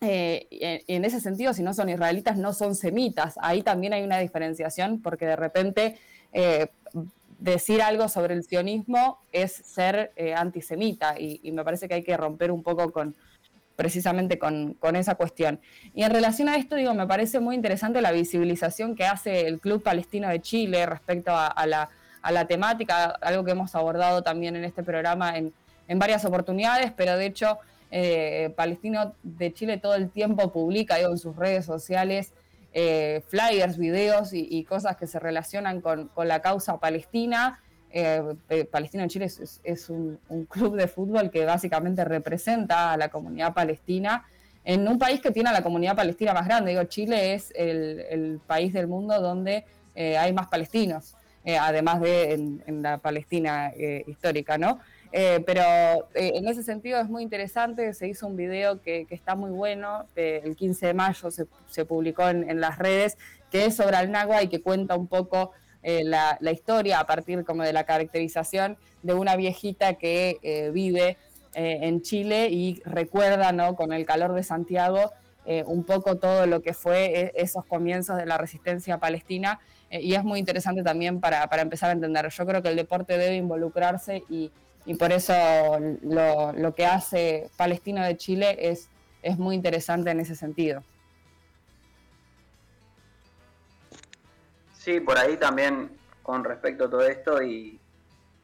[0.02, 3.40] En, en ese sentido, si no son israelitas, no son semitas.
[3.42, 5.98] Ahí también hay una diferenciación porque de repente
[7.40, 12.52] decir algo sobre el sionismo es ser antisemita y me parece que hay que romper
[12.52, 13.16] un poco con
[13.76, 15.60] precisamente con, con esa cuestión.
[15.94, 19.60] Y en relación a esto, digo, me parece muy interesante la visibilización que hace el
[19.60, 21.90] Club Palestino de Chile respecto a, la,
[22.22, 25.54] a la temática, algo que hemos abordado también en este programa en,
[25.88, 27.58] en varias oportunidades, pero de hecho
[27.90, 32.34] eh, Palestino de Chile todo el tiempo publica en sus redes sociales
[32.74, 37.60] eh, flyers, videos y, y cosas que se relacionan con, con la causa palestina.
[37.96, 39.30] Eh, eh, Palestino en Chile
[39.64, 40.18] es, un,
[40.50, 44.26] club de fútbol que básicamente representa a la comunidad palestina
[44.66, 46.72] en un país que tiene a la comunidad palestina más grande.
[46.72, 49.64] Digo, Chile es el, país del mundo donde
[49.94, 51.16] eh, hay más palestinos,
[51.46, 53.72] eh, además de en, la Palestina
[54.08, 54.80] histórica, ¿no?
[55.12, 55.62] Pero
[56.16, 60.56] en ese sentido es muy interesante, se hizo un video que, está muy bueno, el
[60.56, 63.20] 15 de mayo se, se publicó en, en las redes,
[63.52, 65.52] que es sobre Al-Nagua y que cuenta un poco
[65.84, 70.72] eh, la, la historia a partir como de la caracterización de una viejita que eh,
[70.72, 71.18] vive
[71.56, 73.76] eh, en Chile y recuerda, ¿no?
[73.76, 75.12] Con el calor de Santiago,
[75.46, 80.00] eh, un poco todo lo que fue eh, esos comienzos de la resistencia palestina eh,
[80.02, 82.30] y es muy interesante también para, para empezar a entender.
[82.30, 84.52] Yo creo que el deporte debe involucrarse y,
[84.86, 85.34] y por eso
[86.02, 88.90] lo, lo que hace Palestino de Chile es,
[89.22, 90.82] es muy interesante en ese sentido.
[94.84, 97.80] Sí, por ahí también con respecto a todo esto y,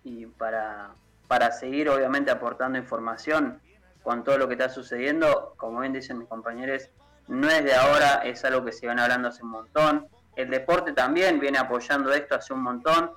[0.05, 0.91] y para,
[1.27, 3.61] para seguir obviamente aportando información
[4.03, 6.91] con todo lo que está sucediendo, como bien dicen mis compañeros,
[7.27, 10.07] no es de ahora, es algo que se viene hablando hace un montón.
[10.37, 13.11] El deporte también viene apoyando esto hace un montón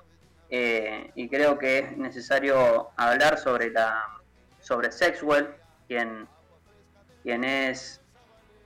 [0.49, 4.03] eh, y creo que es necesario hablar sobre la
[4.59, 5.47] sobre Sexwell,
[5.87, 6.27] quien,
[7.23, 8.01] quien es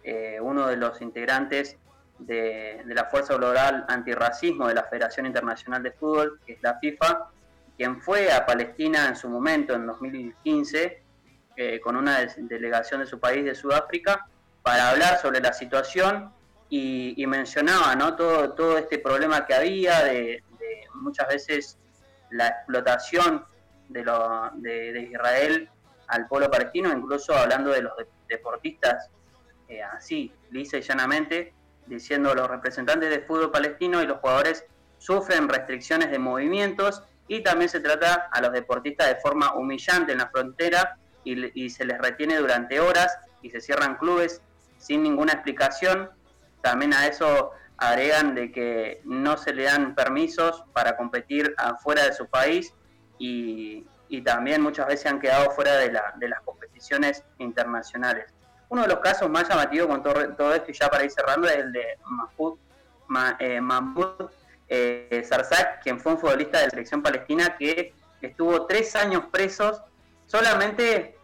[0.04, 1.78] eh, uno de los integrantes
[2.20, 7.30] de, la Fuerza Global Antirracismo de la Federación Internacional de Fútbol, que es la FIFA,
[7.78, 11.04] quien fue a Palestina en su momento, en 2015,
[11.56, 14.28] eh, con una delegación de su país, de Sudáfrica,
[14.64, 16.32] para hablar sobre la situación
[16.70, 18.16] y, mencionaba ¿no?
[18.16, 20.44] todo, todo este problema que había de,
[20.96, 21.78] muchas veces
[22.32, 23.46] la explotación
[23.88, 25.70] de, lo, de, Israel
[26.08, 29.10] al pueblo palestino, incluso hablando de los de- deportistas,
[29.70, 31.54] eh, así, lisa y llanamente,
[31.88, 34.66] diciendo los representantes de fútbol palestino y los jugadores
[34.98, 40.20] sufren restricciones de movimientos y también se trata a los deportistas de forma humillante en
[40.20, 44.42] la frontera y, se les retiene durante horas y se cierran clubes
[44.78, 46.10] sin ninguna explicación.
[46.62, 52.14] También a eso agregan de que no se le dan permisos para competir afuera de
[52.14, 52.74] su país
[53.20, 58.34] y, y también muchas veces han quedado fuera de, la- de las competiciones internacionales.
[58.70, 61.58] Uno de los casos más llamativos con todo, esto, y ya para ir cerrando, es
[61.58, 62.58] el de Mahmoud,
[63.08, 64.30] Ma- eh, Mahmoud
[64.68, 65.26] eh,
[65.82, 69.82] quien fue un futbolista de la selección palestina que estuvo tres años presos
[70.26, 71.18] solamente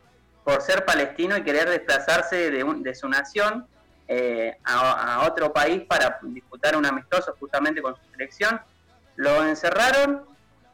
[0.45, 3.67] por ser palestino y querer desplazarse de, un- de su nación
[4.07, 8.61] eh, a otro país para disputar un amistoso justamente con su selección.
[9.15, 10.23] Lo encerraron,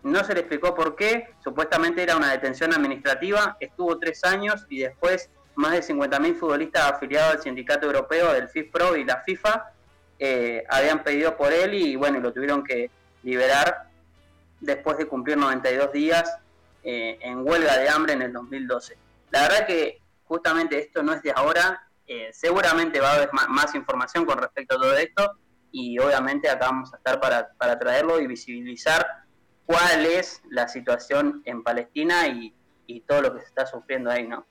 [0.03, 4.79] no se le explicó por qué, supuestamente era una detención administrativa, estuvo tres años y
[4.79, 5.29] después
[5.59, 9.73] más de 50.000 futbolistas afiliados al sindicato europeo del FIFPRO y la FIFA
[10.17, 12.89] eh, habían pedido por él y bueno, lo tuvieron que
[13.23, 13.89] liberar
[14.61, 16.33] después de cumplir 92 días
[16.81, 18.97] eh, en huelga de hambre en el 2012.
[19.31, 23.75] La verdad que justamente esto no es de ahora, eh, seguramente va a haber más
[23.75, 25.39] información con respecto a todo esto
[25.73, 29.05] y obviamente acá vamos a estar para, para traerlo y visibilizar
[29.65, 32.55] cuál es la situación en Palestina y,
[32.87, 34.45] y todo lo que se está sufriendo ahí, ¿no?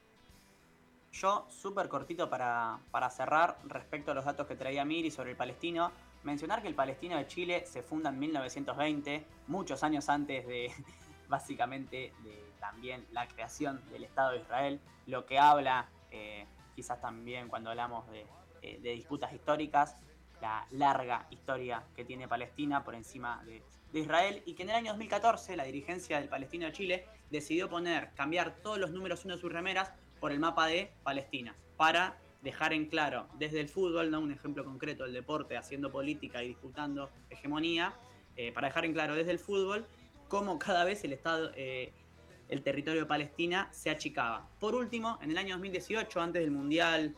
[1.13, 5.37] Yo, súper cortito para, para cerrar, respecto a los datos que traía Miri sobre el
[5.37, 5.91] palestino,
[6.23, 10.71] mencionar que el palestino de Chile se funda en 1920, muchos años antes de,
[11.29, 12.13] básicamente,
[12.61, 18.09] también la creación del Estado de Israel, lo que habla, eh, quizás también cuando hablamos
[18.11, 18.27] de,
[18.63, 19.97] eh, de disputas históricas,
[20.41, 23.63] la larga historia que tiene Palestina por encima de,
[23.93, 27.69] de Israel y que en el año 2014 la dirigencia del Palestino de Chile decidió
[27.69, 32.19] poner, cambiar todos los números uno de sus remeras por el mapa de Palestina para
[32.43, 36.49] dejar en claro desde el fútbol, no un ejemplo concreto, el deporte haciendo política y
[36.49, 37.95] disputando hegemonía,
[38.37, 39.87] eh, para dejar en claro desde el fútbol
[40.29, 41.93] cómo cada vez el Estado, eh,
[42.49, 44.49] el territorio de Palestina se achicaba.
[44.61, 47.15] Por último, en el año 2018, antes del Mundial,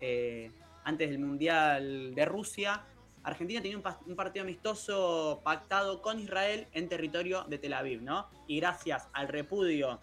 [0.00, 0.50] eh,
[0.84, 2.84] antes del Mundial de Rusia,
[3.22, 8.28] Argentina tenía un, un partido amistoso pactado con Israel en territorio de Tel Aviv, ¿no?
[8.46, 10.00] Y gracias al repudio,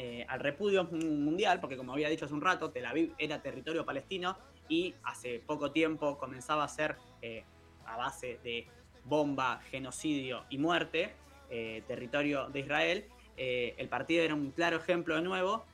[0.00, 0.96] eh, al repudio mu-
[1.26, 4.38] mundial, porque como había dicho hace un rato, Tel Aviv era territorio palestino
[4.68, 7.42] y hace poco tiempo comenzaba a ser eh,
[7.84, 8.66] a base de
[9.04, 11.12] bomba, genocidio y muerte,
[11.50, 13.04] eh, territorio de Israel.
[13.36, 15.64] el partido era un claro ejemplo de nuevo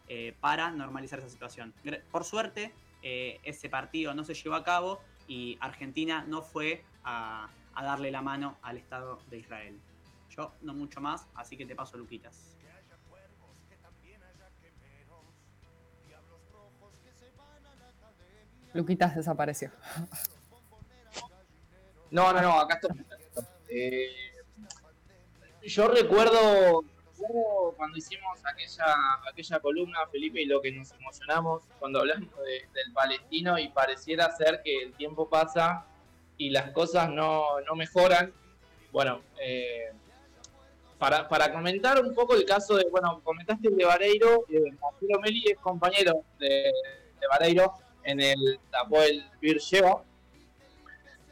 [0.40, 1.74] para normalizar esa situación.
[2.10, 2.72] Por suerte,
[3.02, 8.22] ese partido no se llevó a cabo y Argentina no fue a, a darle la
[8.22, 9.80] mano al Estado de Israel.
[10.30, 12.53] Yo no mucho más, así que te paso Luquitas.
[18.74, 19.70] Luquitas desapareció.
[22.10, 23.04] No, no, no, acá estoy.
[23.68, 24.08] Eh,
[25.62, 26.84] yo recuerdo,
[27.76, 28.84] cuando hicimos aquella,
[29.30, 34.30] aquella columna, Felipe, y lo que nos emocionamos cuando hablamos de- del palestino y pareciera
[34.36, 35.86] ser que el tiempo pasa
[36.36, 38.32] y las cosas no, no mejoran.
[38.92, 39.92] Bueno, eh,
[40.98, 45.20] para, para comentar un poco el caso de, bueno, comentaste el de Vareiro, eh, Marcelo
[45.20, 46.48] Meli es compañero de,
[47.20, 47.72] de Vareiro
[48.04, 50.04] en el Tapoel Bircheo.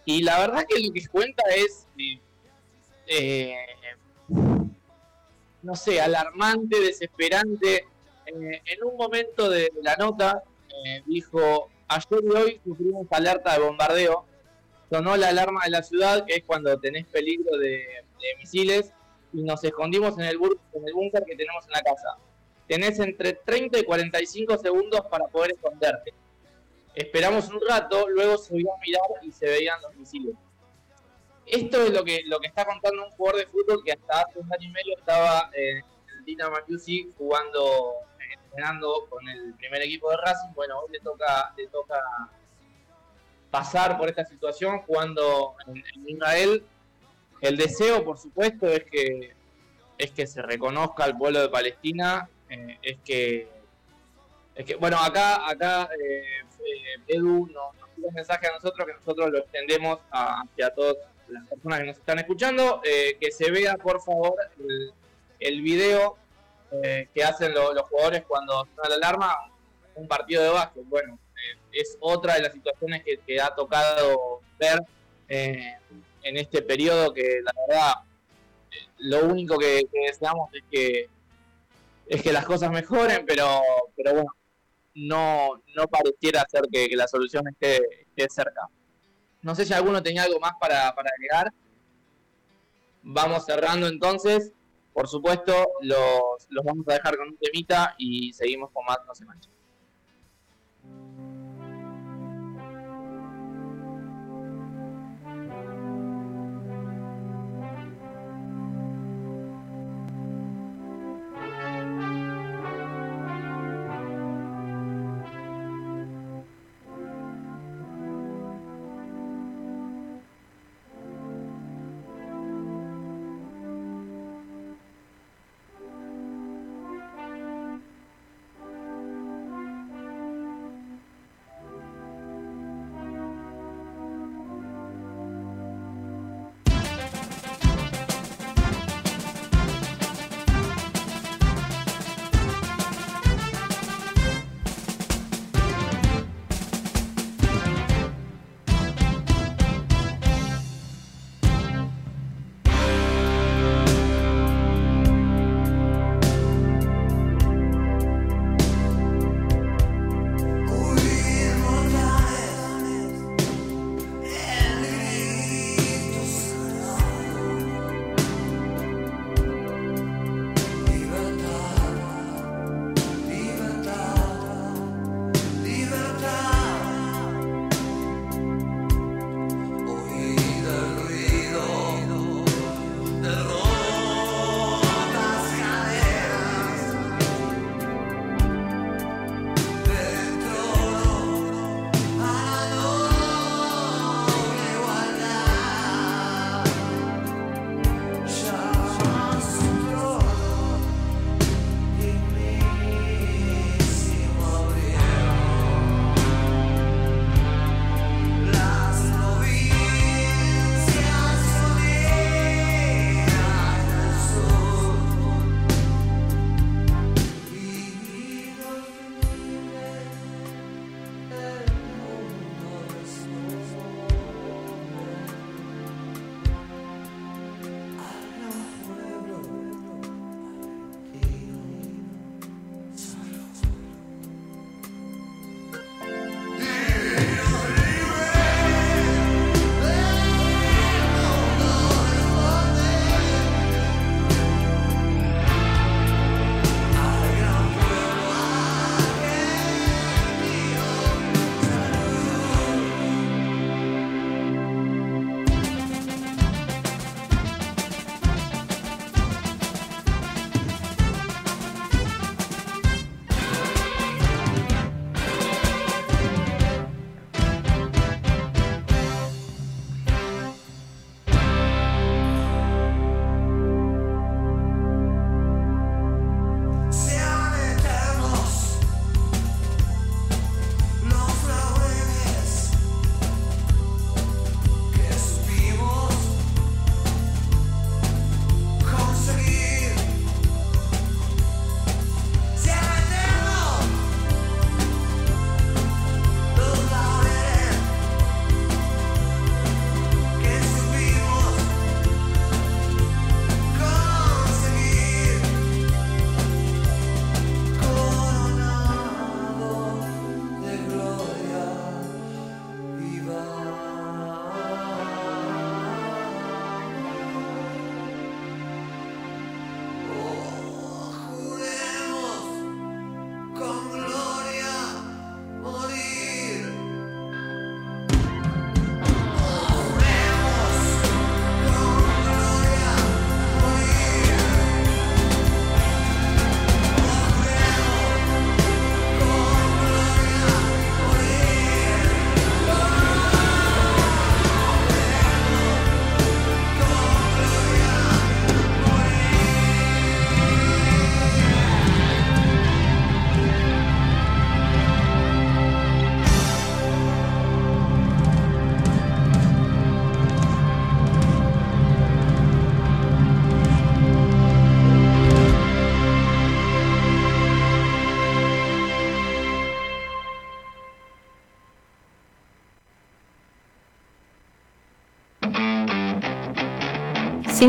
[0.04, 1.86] Y la verdad que lo que cuenta es,
[3.06, 3.54] eh,
[5.62, 7.86] no sé, alarmante, desesperante.
[8.26, 10.42] Eh, en un momento de la nota
[10.84, 14.24] eh, dijo, ayer y hoy sufrimos alerta de bombardeo,
[14.90, 17.86] sonó la alarma de la ciudad, que es cuando tenés peligro de,
[18.38, 18.92] misiles,
[19.32, 20.38] y nos escondimos en el,
[20.72, 22.16] en el búnker que tenemos en la casa.
[22.68, 26.14] Tenés entre 30 y 45 segundos para poder esconderte.
[26.94, 30.34] Esperamos un rato, luego se vio a mirar y se veían los misiles.
[31.46, 34.38] Esto es lo que, lo que está contando un jugador de fútbol que hasta hace
[34.38, 35.82] un año y medio estaba en
[36.24, 40.54] Dinamo Juicy jugando, eh, entrenando con el primer equipo de Racing.
[40.54, 41.98] Bueno, hoy le toca, le toca
[43.50, 46.64] pasar por esta situación jugando en, en Israel.
[47.40, 49.34] El deseo, por supuesto, es que,
[49.98, 53.48] es que se reconozca al pueblo de Palestina, eh, es que
[54.78, 56.22] Bueno, acá, acá eh,
[56.60, 60.70] eh, Edu nos, nos pide un mensaje a nosotros que nosotros lo extendemos a- hacia
[60.74, 60.96] todas
[61.28, 62.80] las personas que nos están escuchando.
[62.84, 64.92] eh, que se vea, por favor, el,
[65.40, 66.16] el video
[66.82, 69.36] eh, que hacen lo- los jugadores cuando suena la alarma,
[69.94, 70.84] un partido de básquet.
[70.86, 71.18] Bueno,
[71.72, 74.80] es otra de las situaciones que, ha tocado ver
[75.28, 77.92] en este periodo que la verdad
[78.98, 81.08] lo único que, que deseamos es que
[82.06, 83.62] es que las cosas mejoren, pero,
[83.96, 84.34] pero bueno,
[84.94, 88.68] no, no pareciera ser que, que la solución esté, esté cerca.
[89.42, 91.52] No sé si alguno tenía algo más para, para agregar.
[93.02, 94.52] Vamos cerrando entonces.
[94.92, 99.14] Por supuesto, los, los vamos a dejar con un temita y seguimos con más No
[99.14, 99.50] se mancha.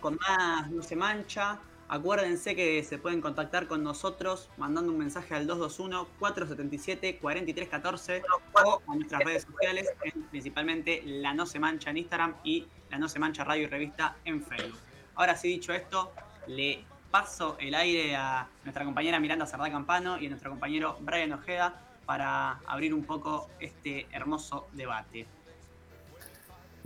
[0.00, 1.58] Con más No se mancha.
[1.90, 8.22] Acuérdense que se pueden contactar con nosotros mandando un mensaje al 221-477-4314
[8.64, 12.98] o a nuestras redes sociales, en- principalmente La No Se Mancha en Instagram y La
[12.98, 14.78] No Se Mancha Radio y Revista en Facebook.
[15.14, 16.12] Ahora sí, dicho esto,
[16.46, 21.32] le paso el aire a nuestra compañera Miranda Cerdá Campano y a nuestro compañero Brian
[21.32, 25.26] Ojeda para abrir un poco este hermoso debate.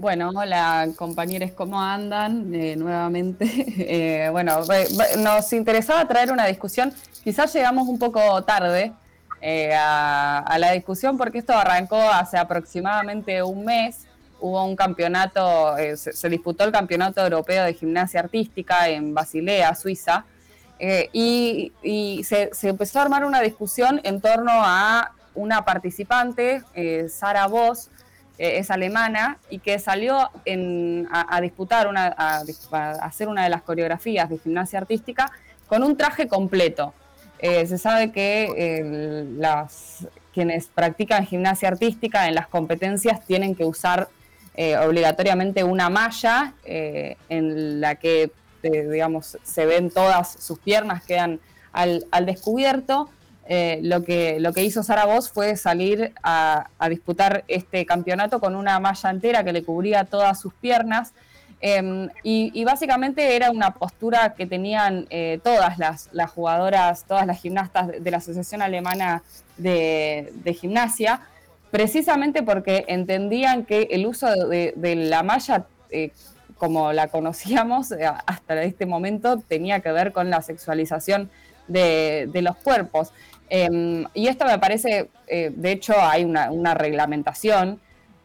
[0.03, 2.53] Bueno, hola compañeros, ¿cómo andan?
[2.53, 3.47] Eh, nuevamente.
[3.79, 4.59] Eh, bueno,
[5.19, 6.93] nos interesaba traer una discusión,
[7.23, 8.93] quizás llegamos un poco tarde
[9.41, 14.09] eh, a, la discusión porque esto arrancó hace aproximadamente un mes.
[14.41, 20.25] Hubo un campeonato, se, disputó el Campeonato Europeo de Gimnasia Artística en Basilea, Suiza,
[21.13, 21.73] y,
[22.25, 26.65] se, se empezó a armar una discusión en torno a una participante,
[27.09, 27.92] Sara Voss,
[28.43, 32.43] eh, es alemana y que salió a, disputar, una, a,
[33.01, 35.31] hacer una de las coreografías de gimnasia artística
[35.69, 36.93] con un traje completo.
[37.39, 43.65] Eh, se sabe que eh, las, quienes practican gimnasia artística en las competencias tienen que
[43.65, 44.09] usar
[44.85, 48.33] obligatoriamente una malla en la que,
[48.63, 51.41] digamos, se ven todas sus piernas, quedan
[51.73, 53.09] al, al descubierto.
[53.55, 58.57] Eh, lo, que, lo que hizo Sara Voss fue salir a, disputar este campeonato con
[58.57, 61.13] una malla entera que le cubría todas sus piernas.
[61.61, 67.89] Eh, y, básicamente era una postura que tenían eh, todas las, jugadoras, todas las gimnastas
[68.03, 69.23] de, la Asociación Alemana
[69.59, 71.21] de, Gimnasia,
[71.71, 76.11] precisamente porque entendían que el uso de, la malla, eh,
[76.57, 77.93] como la conocíamos
[78.27, 81.29] hasta este momento, tenía que ver con la sexualización
[81.69, 83.13] de los cuerpos.
[83.55, 87.81] Eh, y esto me parece, eh, de hecho, hay una, reglamentación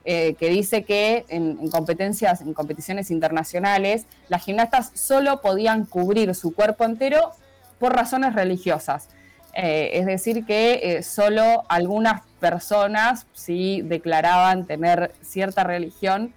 [0.06, 6.34] eh, que dice que en, en competencias, en competiciones internacionales, las gimnastas solo podían cubrir
[6.34, 7.34] su cuerpo entero
[7.78, 9.10] por razones religiosas.
[9.54, 16.34] Eh, es decir, que solo algunas personas, si declaraban tener cierta religión,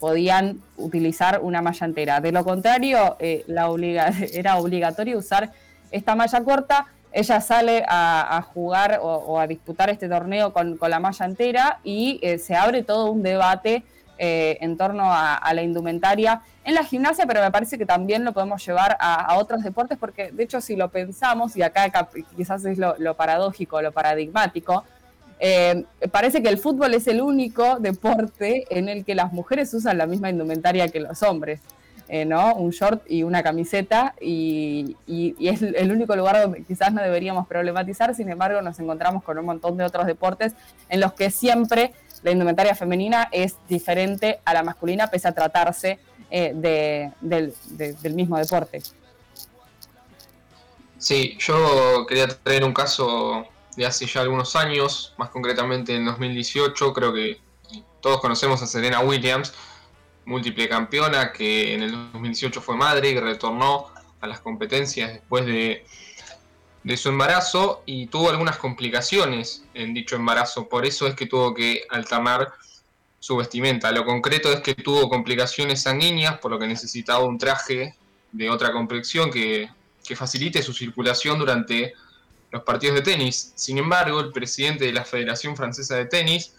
[0.00, 2.20] podían utilizar una malla entera.
[2.20, 5.50] De lo contrario, era obligatorio usar
[5.90, 6.88] esta malla corta.
[7.16, 12.36] Ella sale a, jugar o, a disputar este torneo con, la malla entera y eh,
[12.36, 13.84] se abre todo un debate
[14.18, 18.34] eh, en torno a, la indumentaria en la gimnasia, pero me parece que también lo
[18.34, 22.62] podemos llevar a, otros deportes, porque de hecho si lo pensamos, y acá cap- quizás
[22.66, 24.84] es lo, lo paradójico, lo paradigmático,
[25.40, 29.96] eh, parece que el fútbol es el único deporte en el que las mujeres usan
[29.96, 31.60] la misma indumentaria que los hombres,
[32.08, 32.54] eh, ¿no?
[32.54, 34.96] Un short y una camiseta, y,
[35.40, 39.44] es el único lugar donde quizás no deberíamos problematizar, sin embargo nos encontramos con un
[39.46, 40.52] montón de otros deportes
[40.88, 41.92] en los que siempre
[42.22, 45.98] la indumentaria femenina es diferente a la masculina, pese a tratarse
[46.30, 48.82] eh, de- del, de- del mismo deporte.
[50.98, 53.46] Sí, yo quería traer un caso
[53.76, 57.38] de hace ya algunos años, más concretamente en 2018, creo que
[58.00, 59.52] todos conocemos a Serena Williams,
[60.26, 63.86] múltiple campeona que en el 2018 fue madre y retornó
[64.20, 65.86] a las competencias después de,
[66.82, 71.54] de su embarazo y tuvo algunas complicaciones en dicho embarazo, por eso es que tuvo
[71.54, 72.52] que alternar
[73.18, 73.90] su vestimenta.
[73.92, 77.94] Lo concreto es que tuvo complicaciones sanguíneas, por lo que necesitaba un traje
[78.32, 79.68] de otra complexión que,
[80.06, 81.94] que facilite su circulación durante
[82.50, 83.52] los partidos de tenis.
[83.54, 86.52] Sin embargo, el presidente de la Federación Francesa de Tenis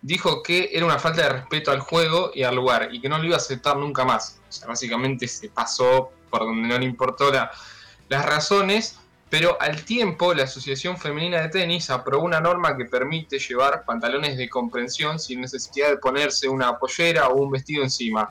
[0.00, 3.18] dijo que era una falta de respeto al juego y al lugar y que no
[3.18, 4.38] lo iba a aceptar nunca más.
[4.48, 7.50] O sea, básicamente se pasó por donde no le importó la-
[8.08, 8.98] las razones,
[9.28, 14.36] pero al tiempo la Asociación Femenina de Tenis aprobó una norma que permite llevar pantalones
[14.38, 18.30] de comprensión sin necesidad de ponerse una pollera o un vestido encima.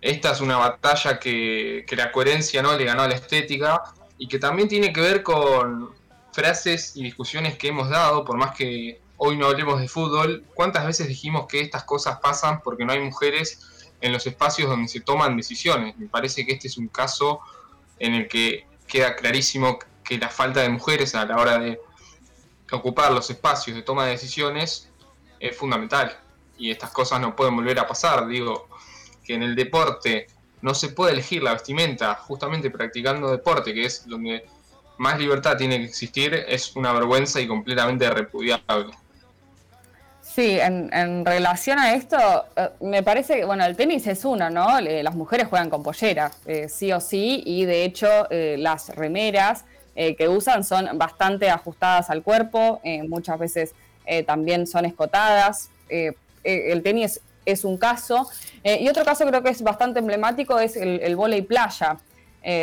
[0.00, 3.82] Esta es una batalla que, que la coherencia no le ganó a la estética
[4.18, 5.90] y que también tiene que ver con
[6.32, 10.86] frases y discusiones que hemos dado, por más que hoy no hablemos de fútbol, ¿cuántas
[10.86, 15.00] veces dijimos que estas cosas pasan porque no hay mujeres en los espacios donde se
[15.00, 15.94] toman decisiones?
[15.98, 17.40] Me parece que este es un caso
[17.98, 21.78] en el que queda clarísimo que la falta de mujeres a la hora de
[22.72, 24.88] ocupar los espacios de toma de decisiones
[25.38, 26.18] es fundamental.
[26.56, 28.26] y estas cosas no pueden volver a pasar.
[28.26, 28.68] Digo,
[29.24, 30.28] que en el deporte
[30.62, 34.46] no se puede elegir la vestimenta, justamente practicando deporte, que es donde
[34.98, 38.94] más libertad tiene que existir, es una vergüenza y completamente repudiable.
[40.32, 42.16] Sí, en, en relación a esto,
[42.54, 44.80] eh, me parece que, bueno, el tenis es uno, ¿no?
[44.80, 49.64] Las mujeres juegan con pollera, eh, sí o sí, y de hecho eh, las remeras
[50.16, 53.74] que usan son bastante ajustadas al cuerpo, muchas veces
[54.24, 55.68] también son escotadas.
[56.42, 58.26] el tenis es un caso.
[58.64, 61.98] Y otro caso creo que es bastante emblemático es el, el vóley playa,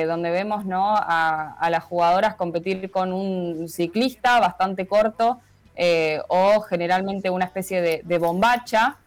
[0.07, 0.95] donde vemos ¿no?
[0.97, 5.39] a las jugadoras competir con un ciclista bastante corto
[5.79, 8.97] eh, o generalmente una especie de, bombacha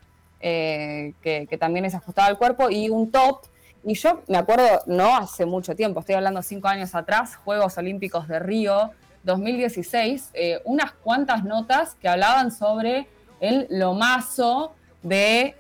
[0.41, 3.41] eh, que, también es ajustada al cuerpo y un top.
[3.83, 8.29] Y yo me acuerdo, no hace mucho tiempo, estoy hablando cinco años atrás, Juegos Olímpicos
[8.29, 8.93] de Río
[9.25, 13.09] 2016, eh, unas cuantas notas que hablaban sobre
[13.41, 14.73] el lomazo
[15.03, 15.57] de,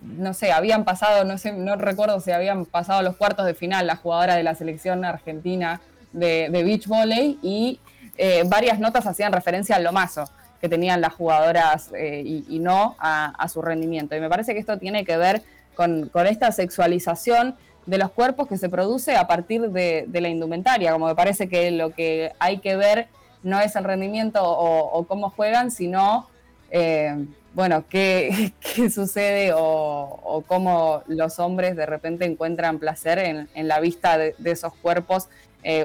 [0.00, 4.36] no sé, habían pasado, no recuerdo si habían pasado los cuartos de final las jugadoras
[4.36, 5.80] de la selección argentina
[6.12, 7.78] de, de beach volley y
[8.16, 10.24] eh, varias notas hacían referencia al lomazo
[10.60, 14.14] que tenían las jugadoras eh, y, no a, su rendimiento.
[14.14, 15.42] Y me parece que esto tiene que ver
[15.74, 17.56] con, esta sexualización
[17.86, 21.72] de los cuerpos que se produce a partir de, la indumentaria, como me parece que
[21.72, 23.08] lo que hay que ver
[23.42, 26.28] no es el rendimiento o, cómo juegan, sino,
[26.70, 33.80] eh, bueno, qué, qué sucede o, cómo los hombres de repente encuentran placer en, la
[33.80, 35.28] vista de, esos cuerpos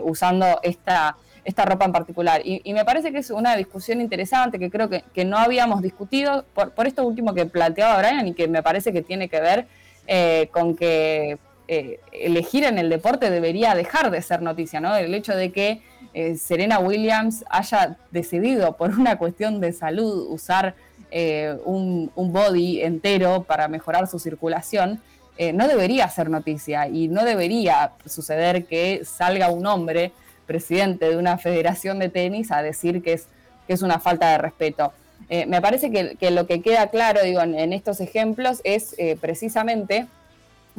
[0.03, 1.17] usando esta,
[1.47, 2.41] esta ropa en particular.
[2.43, 6.85] Y, me parece que es una discusión interesante que creo que, no habíamos discutido por,
[6.85, 9.65] esto último que planteaba Brian y que me parece que tiene que ver
[10.07, 11.37] eh, con que
[11.69, 14.93] eh, elegir en el deporte debería dejar de ser noticia, ¿no?
[14.97, 15.81] El hecho de que
[16.13, 20.75] eh, Serena Williams haya decidido por una cuestión de salud usar
[21.63, 25.01] un, body entero para mejorar su circulación,
[25.53, 30.11] no debería ser noticia y no debería suceder que salga un hombre,
[30.47, 33.27] presidente de una federación de tenis, a decir que es,
[33.67, 34.93] que es una falta de respeto.
[35.29, 40.07] Eh, me parece que, lo que queda claro digo, en, estos ejemplos es eh, precisamente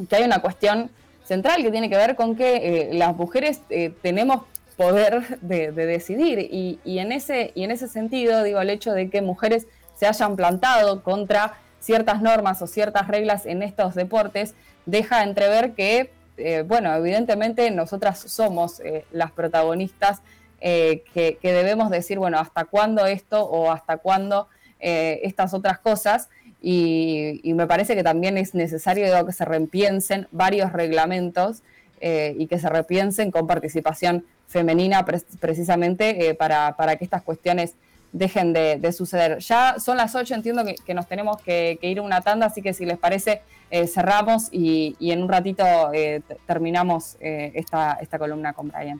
[0.09, 0.89] que hay una cuestión
[1.23, 3.61] central que tiene que ver con que eh, las mujeres
[4.01, 4.43] tenemos
[4.75, 8.93] poder de, de decidir y, y en ese, y en ese sentido, digo, el hecho
[8.93, 14.55] de que mujeres se hayan plantado contra ciertas normas o ciertas reglas en estos deportes
[14.85, 20.21] deja entrever que, eh, bueno, evidentemente nosotras somos eh, las protagonistas
[20.61, 24.47] eh, que, debemos decir, bueno, hasta cuándo esto o hasta cuándo
[24.81, 26.29] estas otras cosas.
[26.61, 31.63] Y, me parece que también es necesario que se repiensen varios reglamentos
[32.01, 37.75] y que se repiensen con participación femenina pre- precisamente para, para que estas cuestiones
[38.13, 39.39] dejen de, de suceder.
[39.39, 42.47] Ya son las 8, entiendo que, que nos tenemos que, que ir a una tanda,
[42.47, 45.63] así que si les parece, eh, cerramos y, y en un ratito
[45.93, 48.99] eh, terminamos eh, esta, esta columna con Brian.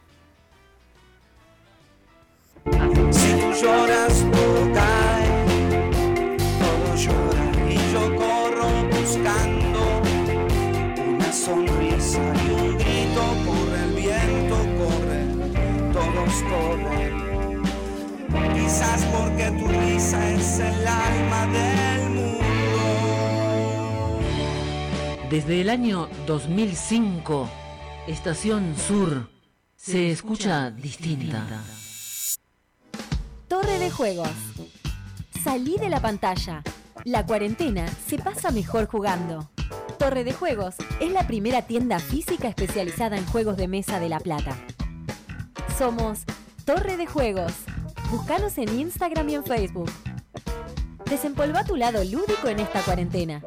[3.12, 5.28] Si tú lloras, todo cae,
[6.60, 9.80] todo llora y yo corro buscando
[11.08, 13.22] una sonrisa y un grito.
[13.46, 15.22] Corre el viento, corre,
[15.94, 17.64] todos corren.
[18.54, 22.49] Quizás porque tu risa es el alma del mundo.
[25.30, 27.48] Desde el año 2005,
[28.08, 29.30] Estación Sur
[29.76, 31.46] se escucha distinta.
[33.48, 34.32] Torre de Juegos.
[35.44, 36.64] Salí de la pantalla.
[37.04, 39.52] La cuarentena se pasa mejor jugando.
[40.00, 44.20] Torre de Juegos es la primera tienda física especializada en juegos de mesa de La
[44.20, 44.58] Plata.
[45.78, 46.22] Somos
[46.66, 47.54] Torre de Juegos.
[48.10, 49.92] Búscanos en Instagram y en Facebook.
[51.08, 53.44] Desempolva tu lado lúdico en esta cuarentena.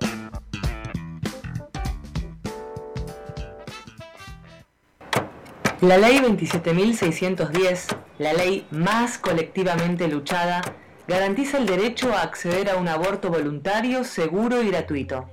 [5.83, 10.63] La ley 27.610, la ley más colectivamente luchada,
[11.09, 15.29] garantiza el derecho a acceder a un aborto voluntario, seguro y gratuito.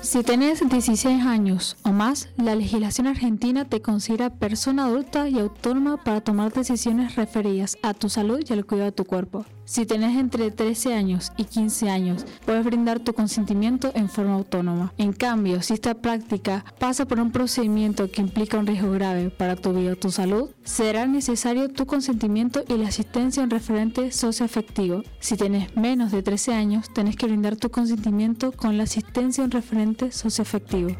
[0.00, 6.02] Si tenés 16 años o más, la legislación argentina te considera persona adulta y autónoma
[6.02, 9.44] para tomar decisiones referidas a tu salud y al cuidado de tu cuerpo.
[9.64, 14.92] Si tenés entre 13 años y 15 años, puedes brindar tu consentimiento en forma autónoma.
[14.98, 19.56] En cambio, si esta práctica pasa por un procedimiento que implica un riesgo grave para
[19.56, 25.02] tu vida o tu salud, será necesario tu consentimiento y la asistencia un referente socioafectivo.
[25.20, 29.50] Si tenés menos de 13 años, tenés que brindar tu consentimiento con la asistencia un
[29.52, 30.90] referente socioafectivo.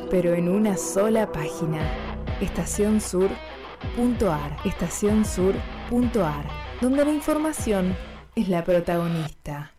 [0.09, 2.14] pero en una sola página.
[2.45, 6.49] Estacionsur.ar, estacionsur.ar,
[6.81, 7.97] donde la información
[8.37, 9.73] es la protagonista.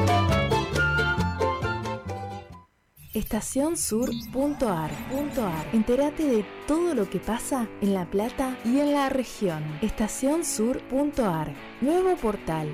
[3.16, 4.92] Estacionsur.ar.
[5.72, 9.64] Entérate de todo lo que pasa en La Plata y en la región.
[9.82, 11.54] Estacionsur.ar.
[11.80, 12.68] Nuevo portal.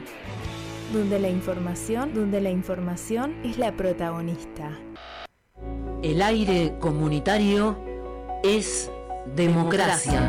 [0.91, 4.79] Donde la información, donde la información es la protagonista.
[6.01, 7.77] El aire comunitario
[8.43, 8.89] es
[9.35, 10.27] democracia.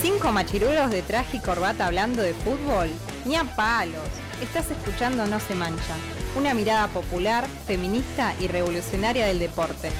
[0.03, 2.89] ¿Cinco machirulos de traje y corbata hablando de fútbol?
[3.27, 4.09] Ni a palos.
[4.41, 5.95] Estás escuchando No se mancha.
[6.37, 9.91] Una mirada popular, feminista y revolucionaria del deporte.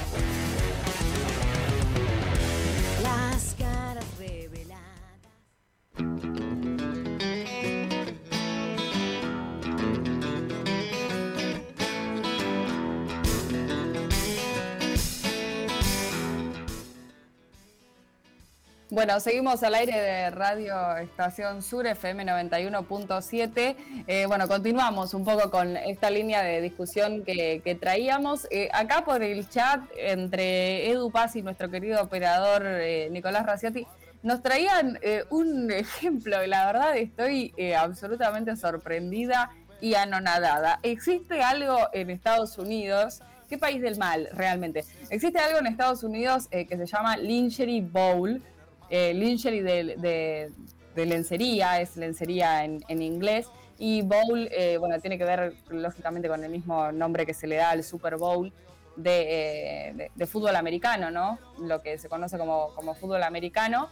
[18.91, 23.77] Bueno, seguimos al aire de Radio Estación Sur FM 91.7.
[24.05, 28.49] Eh, bueno, continuamos un poco con esta línea de discusión que, traíamos.
[28.51, 33.87] Eh, acá por el chat, entre Edu Paz y nuestro querido operador eh, Nicolás Raciotti,
[34.23, 34.99] nos traían
[35.29, 40.81] un ejemplo y la verdad estoy absolutamente sorprendida y anonadada.
[40.83, 44.83] Existe algo en Estados Unidos, ¿qué país del mal realmente?
[45.09, 48.43] Existe algo en Estados Unidos que se llama Lingerie Bowl,
[48.91, 50.51] eh, lingerie de, de-
[50.93, 53.47] de lencería, es lencería en, en inglés,
[53.79, 57.55] y bowl, eh, bueno, tiene que ver lógicamente con el mismo nombre que se le
[57.55, 58.51] da al Super Bowl
[58.97, 61.39] de, eh, de- de fútbol americano, ¿no?
[61.59, 63.89] Lo que se conoce como, como fútbol americano.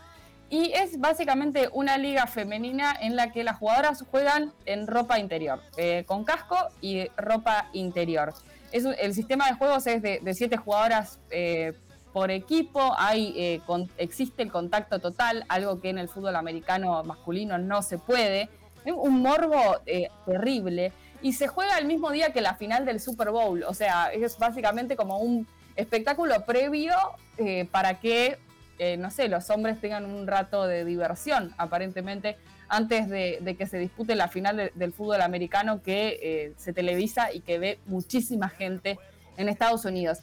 [0.52, 5.62] Y es básicamente una liga femenina en la que las jugadoras juegan en ropa interior,
[5.78, 8.34] eh, con casco y ropa interior.
[8.72, 11.74] Es el sistema de juegos es de, de siete jugadoras eh,
[12.14, 13.62] por equipo, hay, eh,
[13.98, 18.50] existe el contacto total, algo que en el fútbol americano masculino no se puede.
[18.86, 20.92] Un morbo eh, terrible
[21.22, 24.38] y se juega el mismo día que la final del Super Bowl, o sea, es
[24.38, 25.46] básicamente como un
[25.76, 26.94] espectáculo previo
[27.38, 28.38] eh, para que
[28.98, 32.38] no sé, los hombres tengan un rato de diversión, aparentemente,
[32.70, 37.42] antes de, que se dispute la final de- del fútbol americano que se televisa y
[37.42, 38.98] que ve muchísima gente
[39.36, 40.20] en Estados Unidos.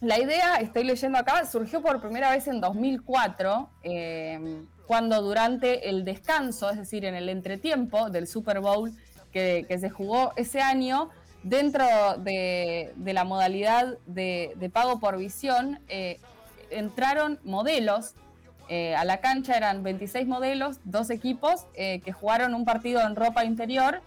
[0.00, 6.04] La idea, estoy leyendo acá, surgió por primera vez en 2004, eh, cuando durante el
[6.04, 8.92] descanso, es decir, en el entretiempo del Super Bowl
[9.32, 11.10] que, se jugó ese año,
[11.42, 11.84] dentro
[12.18, 16.20] de, la modalidad de, pago por visión, eh,
[16.70, 18.14] entraron modelos
[18.68, 23.44] eh, a la cancha, eran 26 modelos, dos equipos que jugaron un partido en ropa
[23.44, 24.00] interior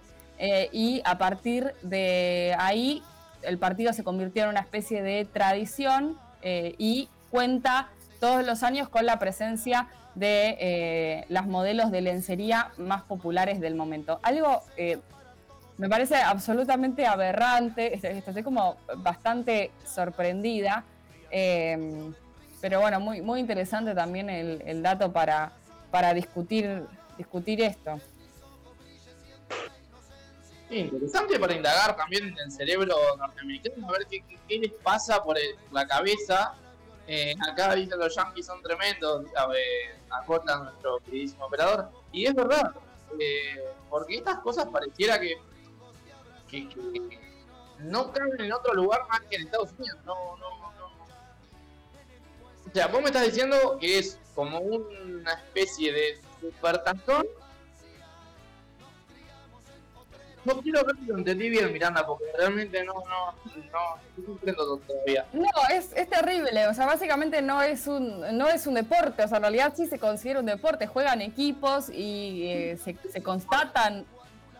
[0.72, 3.03] y a partir de ahí
[3.43, 7.89] el partido se convirtió en una especie de tradición eh, y cuenta
[8.19, 13.76] todos los años con la presencia de eh, las modelos de lencería más populares del
[13.76, 14.19] momento.
[14.23, 14.99] Algo eh,
[15.77, 20.84] me parece absolutamente aberrante, estoy, como bastante sorprendida,
[21.31, 22.11] eh,
[22.59, 25.53] pero bueno, muy, muy interesante también el, el dato para,
[25.89, 26.85] para discutir,
[27.18, 27.99] discutir esto.
[30.72, 35.38] Interesante para indagar también en el cerebro norteamericano, a ver qué, qué- les pasa por
[35.38, 36.53] el- la cabeza.
[37.07, 39.26] Eh, acá dicen los yankees son tremendos,
[40.10, 41.89] acota nuestro queridísimo operador.
[42.11, 42.72] Y es verdad,
[43.19, 45.35] eh, porque estas cosas pareciera que,
[46.49, 46.69] que-
[47.80, 49.98] no caben en otro lugar más que en Estados Unidos.
[50.06, 50.85] No, no, no.
[52.69, 57.26] O sea, vos me estás diciendo que es como una especie de supertazón
[60.45, 63.34] no quiero ver si lo entendí bien, Miranda, porque realmente no, no,
[63.72, 65.26] no, comprendo todavía.
[65.34, 66.68] No, es, es terrible.
[66.68, 69.23] O sea, básicamente no es un no es un deporte.
[69.23, 70.88] O sea, en realidad sí se considera un deporte.
[70.88, 74.05] Juegan equipos y eh, se, constatan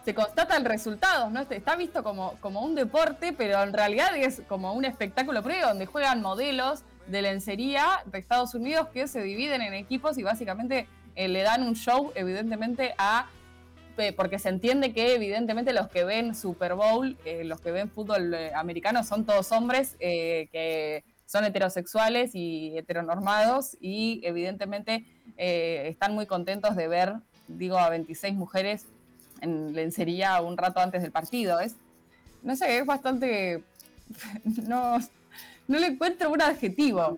[0.06, 1.42] se constatan resultados, ¿no?
[1.42, 5.68] Este, Está visto como, como un deporte, pero en realidad es como un espectáculo previo
[5.68, 10.88] donde juegan modelos de lencería de Estados Unidos que se dividen en equipos y básicamente
[11.16, 13.28] eh, le dan un show, evidentemente, a
[14.16, 18.34] porque se entiende que evidentemente los que ven Super Bowl, eh, los que ven fútbol
[18.34, 25.06] eh, americano son todos hombres eh, que son heterosexuales y heteronormados y evidentemente
[25.38, 27.14] están muy contentos de ver,
[27.48, 28.86] digo, a 26 mujeres
[29.40, 31.60] en lencería un rato antes del partido.
[31.60, 31.76] Es,
[32.44, 33.64] no sé, es bastante...
[34.68, 35.00] No,
[35.68, 37.16] no le encuentro un adjetivo.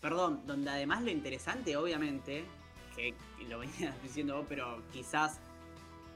[0.00, 2.44] Perdón, donde además lo interesante, obviamente,
[2.94, 3.14] que
[3.48, 5.38] lo venías diciendo vos, pero quizás,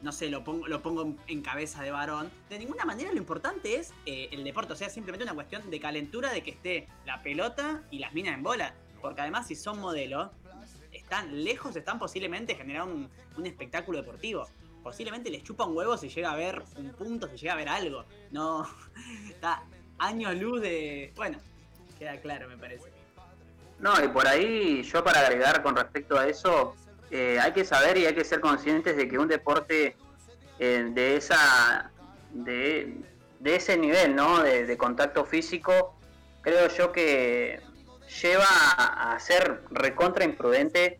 [0.02, 3.76] no sé, lo pongo, lo pongo en- cabeza de varón, de ninguna manera lo importante
[3.76, 7.22] es eh, el deporte, o sea, simplemente una cuestión de calentura de que esté la
[7.22, 10.30] pelota y las minas en bola, porque además si son modelos,
[10.92, 14.46] están lejos, están posiblemente generando un, un espectáculo deportivo.
[14.82, 17.68] Posiblemente les chupa un huevo si llega a ver un punto, si llega a ver
[17.68, 18.04] algo.
[18.30, 18.66] No,
[19.28, 19.62] está
[19.98, 21.12] años luz de...
[21.16, 21.38] Bueno,
[21.98, 22.90] queda claro, me parece.
[23.78, 26.74] No, y por ahí yo para agregar con respecto a eso,
[27.10, 29.96] eh, hay que saber y hay que ser conscientes de que un deporte
[30.58, 31.90] eh, de esa
[32.32, 32.96] de,
[33.40, 34.42] de ese nivel, ¿no?
[34.42, 35.96] De, contacto físico,
[36.42, 37.60] creo yo que
[38.22, 38.44] lleva
[38.76, 40.98] a, ser recontra imprudente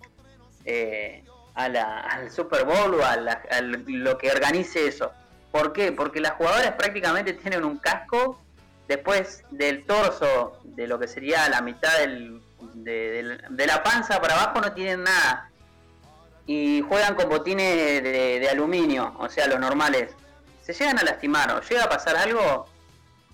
[0.64, 1.24] eh,
[1.54, 5.12] a la- al Super Bowl o a, la- a lo que organice eso.
[5.52, 5.92] ¿Por qué?
[5.92, 8.40] Porque las jugadoras prácticamente tienen un casco
[8.88, 12.40] después del torso, de lo que sería la mitad del-
[12.74, 15.49] de, del- de la panza para abajo, no tienen nada.
[16.52, 20.10] Y juegan con botines de, de aluminio, o sea, los normales.
[20.62, 22.66] Se llegan a lastimar o llega a pasar algo,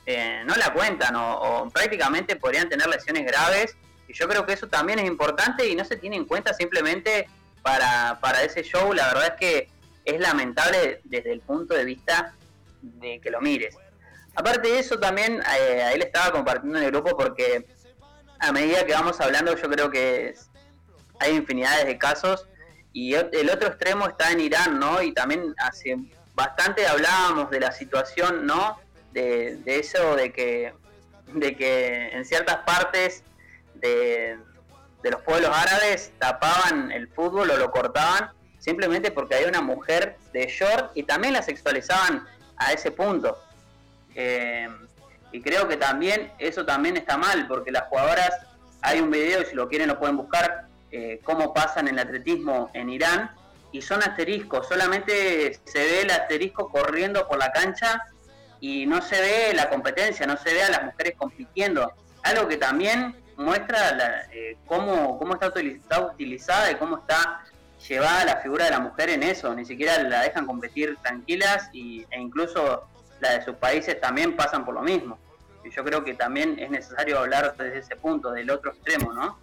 [0.04, 3.74] eh, no la cuentan o, o prácticamente podrían tener lesiones graves.
[4.06, 7.26] Y yo creo que eso también es importante y no se tiene en cuenta simplemente
[7.62, 8.92] para, para ese show.
[8.92, 9.70] La verdad es que
[10.04, 12.34] es lamentable desde el punto de vista
[12.82, 13.78] de que lo mires.
[14.34, 17.64] Aparte de eso también, eh, ahí le estaba compartiendo en el grupo porque
[18.40, 20.34] a medida que vamos hablando yo creo que
[21.18, 22.46] hay infinidades de casos
[22.96, 25.02] y el otro extremo está en Irán, ¿no?
[25.02, 25.98] Y también hace
[26.32, 28.80] bastante hablábamos de la situación, ¿no?
[29.12, 30.72] De, eso de que,
[31.34, 33.22] de que en ciertas partes
[33.74, 34.38] de,
[35.02, 40.16] de los pueblos árabes tapaban el fútbol o lo cortaban simplemente porque hay una mujer
[40.32, 43.38] de short y también la sexualizaban a ese punto.
[44.14, 44.70] Eh,
[45.32, 48.30] y creo que también eso también está mal, porque las jugadoras,
[48.80, 50.65] hay un video, si lo quieren lo pueden buscar,
[50.96, 53.30] eh, cómo pasan el atletismo en Irán,
[53.72, 58.02] y son asteriscos, solamente se ve el asterisco corriendo por la cancha
[58.60, 61.92] y no se ve la competencia, no se ve a las mujeres compitiendo.
[62.22, 67.44] Algo que también muestra la- eh, cómo, cómo está, utiliz- está utilizada y cómo está
[67.86, 69.54] llevada la figura de la mujer en eso.
[69.54, 72.88] Ni siquiera la dejan competir tranquilas y, e incluso
[73.20, 75.18] la de sus países también pasan por lo mismo.
[75.64, 79.38] Y yo creo que también es necesario hablar desde ese punto, del otro extremo, ¿no?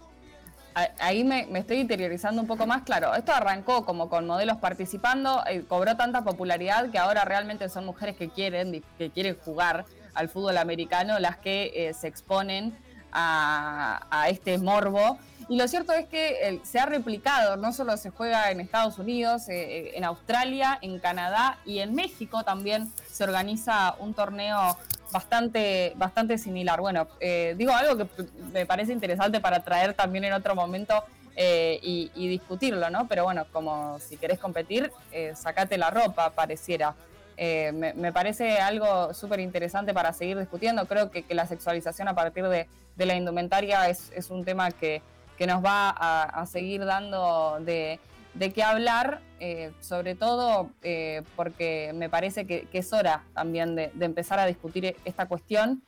[0.98, 5.64] Ahí me, estoy interiorizando un poco más, claro, esto arrancó como con modelos participando, eh,
[5.68, 9.84] cobró tanta popularidad que ahora realmente son mujeres que quieren, que quieren jugar
[10.14, 12.76] al fútbol americano las que eh, se exponen
[13.12, 15.18] a, este morbo.
[15.48, 18.98] Y lo cierto es que eh, se ha replicado, no solo se juega en Estados
[18.98, 24.76] Unidos, en Australia, en Canadá y en México también se organiza un torneo
[25.14, 26.80] bastante, bastante similar.
[26.80, 31.04] Bueno, eh, digo algo que me parece interesante para traer también en otro momento
[31.36, 33.06] eh, y, discutirlo, ¿no?
[33.06, 36.94] Pero bueno, como si querés competir, eh, sacate la ropa, pareciera.
[37.36, 40.86] Me, parece algo súper interesante para seguir discutiendo.
[40.86, 42.66] Creo que, la sexualización a partir de,
[42.96, 45.00] la indumentaria es, un tema que,
[45.38, 48.00] que nos va a seguir dando de,
[48.34, 53.92] de qué hablar, eh, sobre todo eh, porque me parece que, es hora también de,
[54.00, 55.82] empezar a discutir esta cuestión.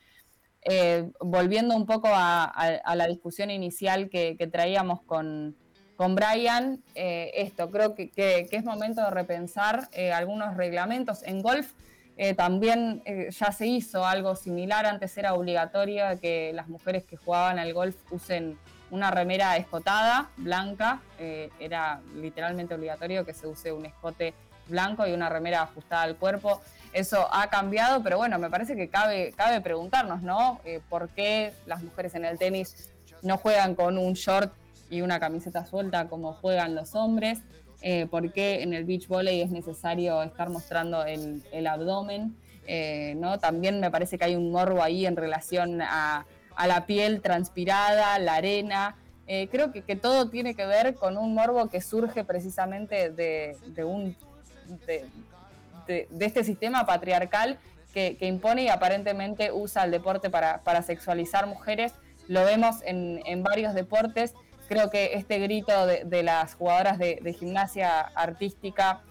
[0.61, 5.55] Eh, volviendo un poco a, la discusión inicial que, traíamos con,
[5.95, 11.23] con Brian, eh, esto, creo que, que- es momento de repensar eh, algunos reglamentos.
[11.23, 11.73] En golf
[12.17, 17.15] eh, también eh, ya se hizo algo similar, antes era obligatorio que las mujeres que
[17.15, 18.57] jugaban al golf usen
[18.91, 24.33] una remera escotada, blanca, eh, era literalmente obligatorio que se use un escote
[24.67, 26.61] blanco y una remera ajustada al cuerpo.
[26.93, 30.59] Eso ha cambiado, pero bueno, me parece que cabe, cabe preguntarnos, ¿no?
[30.63, 32.91] Eh, ¿Por qué las mujeres en el tenis
[33.21, 34.53] no juegan con un short
[34.89, 37.39] y una camiseta suelta como juegan los hombres?
[37.81, 42.35] Eh, ¿Por qué en el beach volley es necesario estar mostrando el, abdomen?
[43.15, 43.39] ¿no?
[43.39, 46.25] También me parece que hay un morbo ahí en relación a,
[46.57, 48.95] a la piel transpirada, la arena.
[49.27, 53.55] Eh, creo que, que todo tiene que ver con un morbo que surge precisamente de,
[53.67, 54.15] de un,
[54.85, 55.05] de,
[55.85, 57.59] de- este sistema patriarcal
[57.93, 61.93] que, que impone y aparentemente usa el deporte para, para sexualizar mujeres.
[62.27, 64.33] Lo vemos en, en varios deportes.
[64.67, 69.01] Creo que este grito de, las jugadoras de, gimnasia artística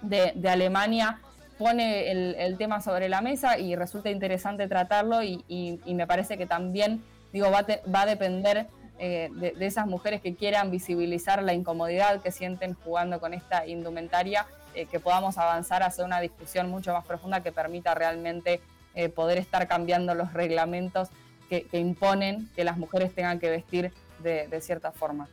[0.00, 1.20] de Alemania
[1.58, 6.36] pone el, el tema sobre la mesa y resulta interesante tratarlo y, y- me parece
[6.38, 7.02] que también
[7.32, 8.66] digo, va, te- va a depender
[8.98, 14.46] eh, de, esas mujeres que quieran visibilizar la incomodidad que sienten jugando con esta indumentaria,
[14.74, 18.60] eh, que podamos avanzar hacia una discusión mucho más profunda que permita realmente
[18.94, 21.08] eh, poder estar cambiando los reglamentos
[21.48, 23.92] que, que imponen que las mujeres tengan que vestir
[24.22, 25.28] de, cierta forma.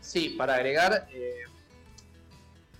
[0.00, 1.06] Sí, para agregar,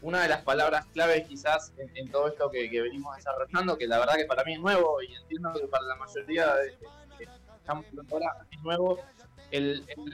[0.02, 4.16] una de las palabras claves quizás en, todo esto que, venimos desarrollando, que la verdad
[4.16, 6.76] que para mí es nuevo y entiendo que para la mayoría de
[7.18, 8.98] que estamos ahora es nuevo,
[9.50, 10.12] el, el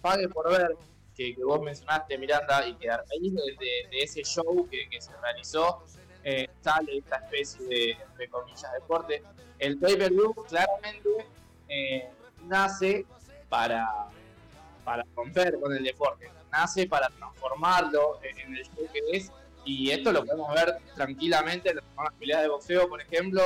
[0.00, 0.76] pague por ver
[1.14, 5.84] que, vos mencionaste, Miranda, y que a raíz de, ese show que, que se realizó,
[6.24, 9.22] eh, sale esta especie de, entre comillas, deporte.
[9.58, 11.08] El pay-per-view claramente
[11.68, 12.08] eh,
[12.46, 13.06] nace
[13.48, 14.08] para,
[14.84, 19.30] para romper con el deporte, nace para transformarlo en el show que es,
[19.64, 23.42] y esto lo podemos ver tranquilamente en las peleas de boxeo, por ejemplo,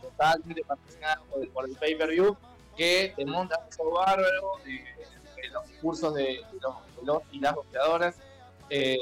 [0.00, 1.20] totalmente patrocinadas
[1.52, 2.36] por, el pay-per-view,
[2.76, 4.84] que te montan un bárbaro, de,
[5.50, 6.40] los cursos de,
[7.04, 8.16] los, y las boxeadoras,
[8.70, 8.96] eh,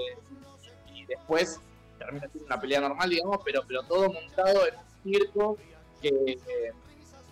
[0.95, 1.61] y después
[1.99, 5.59] termina siendo una pelea normal, digamos, pero, pero todo montado en un circo
[6.03, 6.39] que,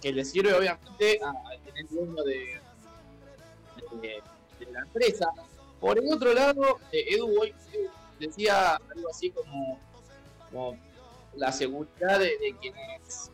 [0.01, 2.61] que le sirve obviamente a- tener dueño de,
[4.01, 4.23] de,
[4.59, 5.29] de la empresa.
[5.81, 7.55] Por el otro lado, eh, Edu hoy
[8.19, 9.79] decía algo así como,
[11.35, 13.31] la seguridad de, quienes,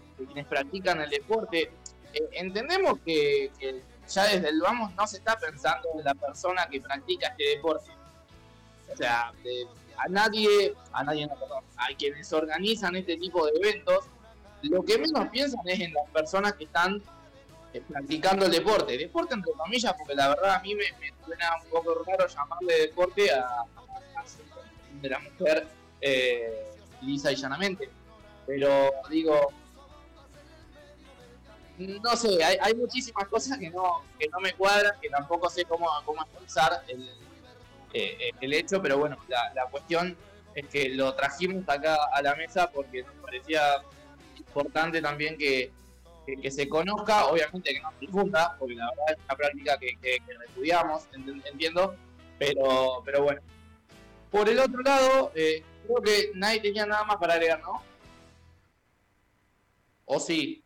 [0.48, 1.70] practican el deporte.
[2.12, 3.50] Eh, entendemos que,
[4.08, 7.90] ya desde el vamos no se está pensando en la persona que practica este deporte.
[8.92, 9.32] O sea,
[9.96, 14.04] a nadie, a nadie no, perdón, a quienes organizan este tipo de eventos,
[14.62, 17.02] lo que menos piensan es en las personas que están eh,
[17.80, 18.96] practicando el deporte.
[18.98, 20.84] Deporte entre comillas, porque la verdad a mí me,
[21.24, 24.24] suena un poco raro llamarle deporte a, a-
[25.02, 25.66] la mujer
[26.00, 26.66] eh,
[27.02, 27.90] lisa y llanamente.
[28.46, 29.52] Pero digo,
[31.78, 35.64] no sé, hay, hay muchísimas cosas que no, que no me cuadran, que tampoco sé
[35.64, 37.02] cómo, cómo expresar el,
[37.92, 40.16] eh, eh, el hecho, pero bueno, la, la cuestión
[40.54, 43.82] es que lo trajimos acá a la mesa porque nos parecía
[44.36, 45.72] importante también que,
[46.26, 50.18] que, se conozca, obviamente que nos difunda, porque la verdad es una práctica que, que,
[51.12, 51.94] ent- entiendo,
[52.38, 53.40] pero, pero bueno.
[54.30, 57.82] Por el otro lado, eh, creo que nadie tenía nada más para agregar, ¿no?
[60.06, 60.62] ¿O sí?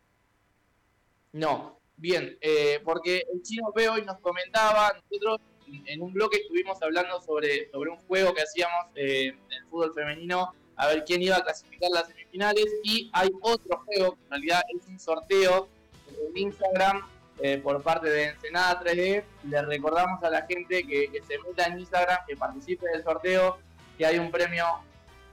[1.33, 1.79] No.
[1.97, 7.21] Bien, eh, porque el chino P hoy nos comentaba, nosotros en un bloque estuvimos hablando
[7.21, 11.37] sobre, sobre un juego que hacíamos eh, en el fútbol femenino, a ver quién iba
[11.37, 15.69] a clasificar las semifinales, y hay otro juego, que en realidad es un sorteo
[16.09, 17.07] en Instagram
[17.41, 19.25] eh, por parte de Ensenada 3D.
[19.45, 23.59] Le recordamos a la gente que, que se meta en Instagram, que participe del sorteo,
[23.97, 24.65] que hay un premio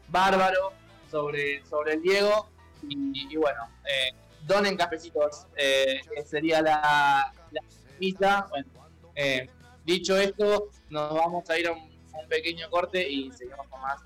[0.10, 0.74] bárbaro
[1.10, 2.50] sobre, sobre el Diego,
[2.88, 4.12] y, bueno, eh,
[4.46, 7.62] donen cafecitos, eh, que sería la, la
[9.16, 9.50] eh,
[9.86, 11.90] dicho esto, nos vamos a ir a un
[12.30, 14.02] pequeño corte y seguimos con más.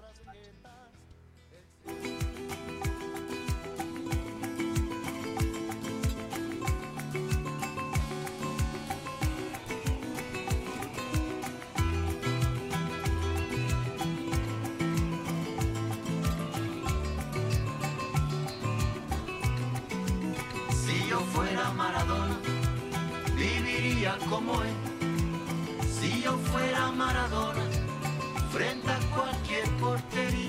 [24.30, 24.74] Como él.
[25.88, 27.64] Si yo fuera Maradona,
[28.52, 30.49] frente a cualquier portería.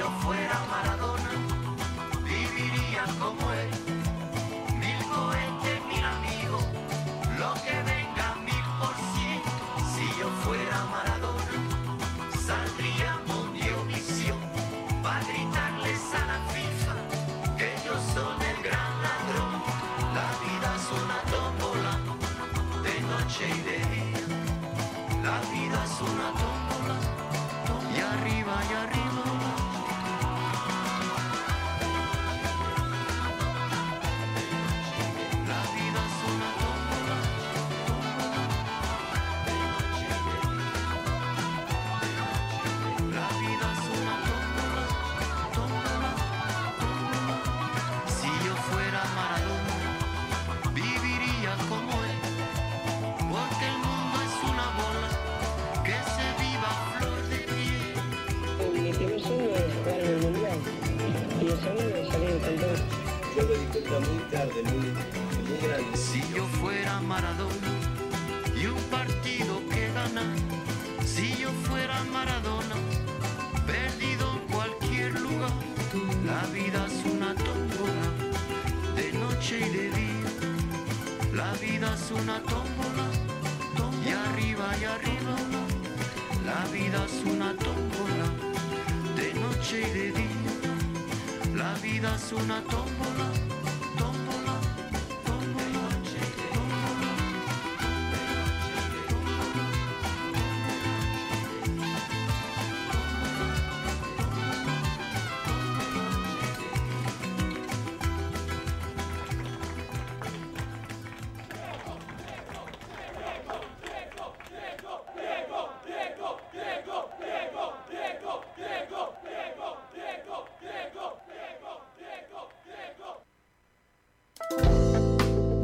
[0.00, 1.30] Yo fuera Maradona,
[2.24, 3.99] viviría como él.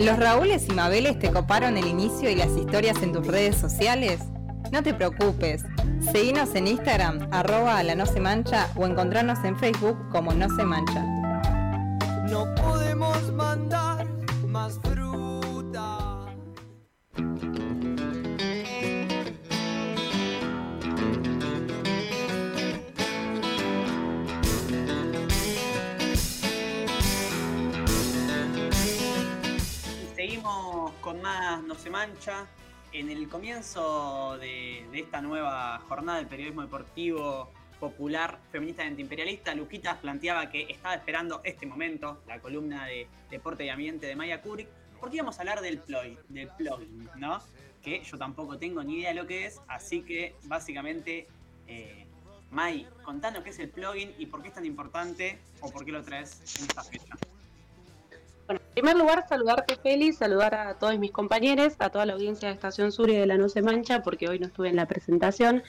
[0.07, 4.21] ¿Los Raúles y Mabeles te coparon el inicio y las historias en tus redes sociales?
[4.71, 5.65] No te preocupes,
[6.13, 10.63] seguinos en Instagram, arroba la no se mancha o encontrarnos en Facebook como no se
[10.63, 11.05] mancha.
[33.27, 37.51] El comienzo de, esta nueva jornada del periodismo deportivo
[37.81, 43.65] popular feminista y antiimperialista, Luquitas planteaba que estaba esperando este momento, la columna de deporte
[43.65, 44.69] y ambiente de Maya Kurik,
[45.01, 47.41] porque íbamos a hablar del plugin, del plugin, ¿no?
[47.83, 51.27] Que yo tampoco tengo ni idea de lo que es, así que básicamente,
[51.67, 52.07] eh,
[52.53, 55.91] May, contanos qué es el plugin y por qué es tan importante o por qué
[55.91, 57.17] lo traes en esta fecha.
[58.47, 62.47] Bueno, en primer lugar, saludarte, Félix, saludar a todos mis compañeros, a toda la audiencia
[62.47, 64.87] de Estación Sur y de La No Se Mancha, porque hoy no estuve en la
[64.87, 65.65] presentación,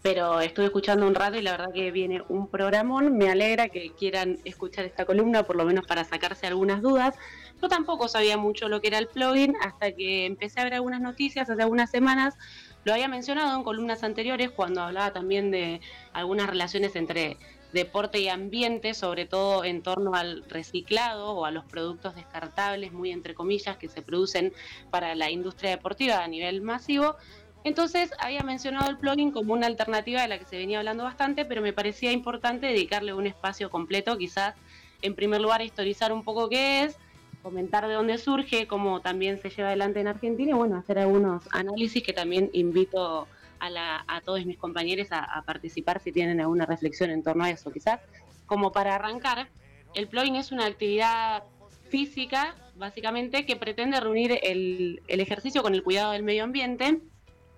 [0.00, 3.16] pero estuve escuchando un rato y la verdad que viene un programón.
[3.16, 7.16] Me alegra que quieran escuchar esta columna, por lo menos para sacarse algunas dudas.
[7.60, 11.00] Yo tampoco sabía mucho lo que era el plugin hasta que empecé a ver algunas
[11.00, 12.36] noticias hace algunas semanas.
[12.84, 15.80] Lo había mencionado en columnas anteriores cuando hablaba también de
[16.12, 17.38] algunas relaciones entre
[17.72, 23.10] deporte y ambiente, sobre todo en torno al reciclado o a los productos descartables, muy
[23.10, 24.52] entre comillas, que se producen
[24.90, 27.16] para la industria deportiva a nivel masivo.
[27.62, 31.44] Entonces había mencionado el plugin como una alternativa de la que se venía hablando bastante,
[31.44, 34.54] pero me parecía importante dedicarle un espacio completo, quizás
[35.02, 36.96] en primer lugar historizar un poco qué es,
[37.42, 41.42] comentar de dónde surge, cómo también se lleva adelante en Argentina y bueno, hacer algunos
[41.52, 46.40] análisis que también invito a, la, a todos mis compañeros a, a participar si tienen
[46.40, 47.70] alguna reflexión en torno a eso.
[47.70, 48.00] Quizás
[48.46, 49.48] como para arrancar,
[49.94, 51.44] el plugin es una actividad
[51.88, 57.00] física, básicamente, que pretende reunir el, el ejercicio con el cuidado del medio ambiente.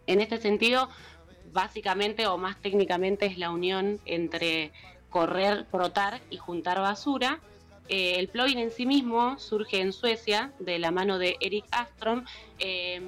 [0.06, 0.88] En este sentido,
[1.52, 4.72] básicamente o más técnicamente es la unión entre
[5.10, 7.40] correr, trotar y juntar basura.
[7.88, 12.24] Eh, el plugin en sí mismo surge en Suecia de la mano de Eric Astrom.
[12.58, 13.00] Eh,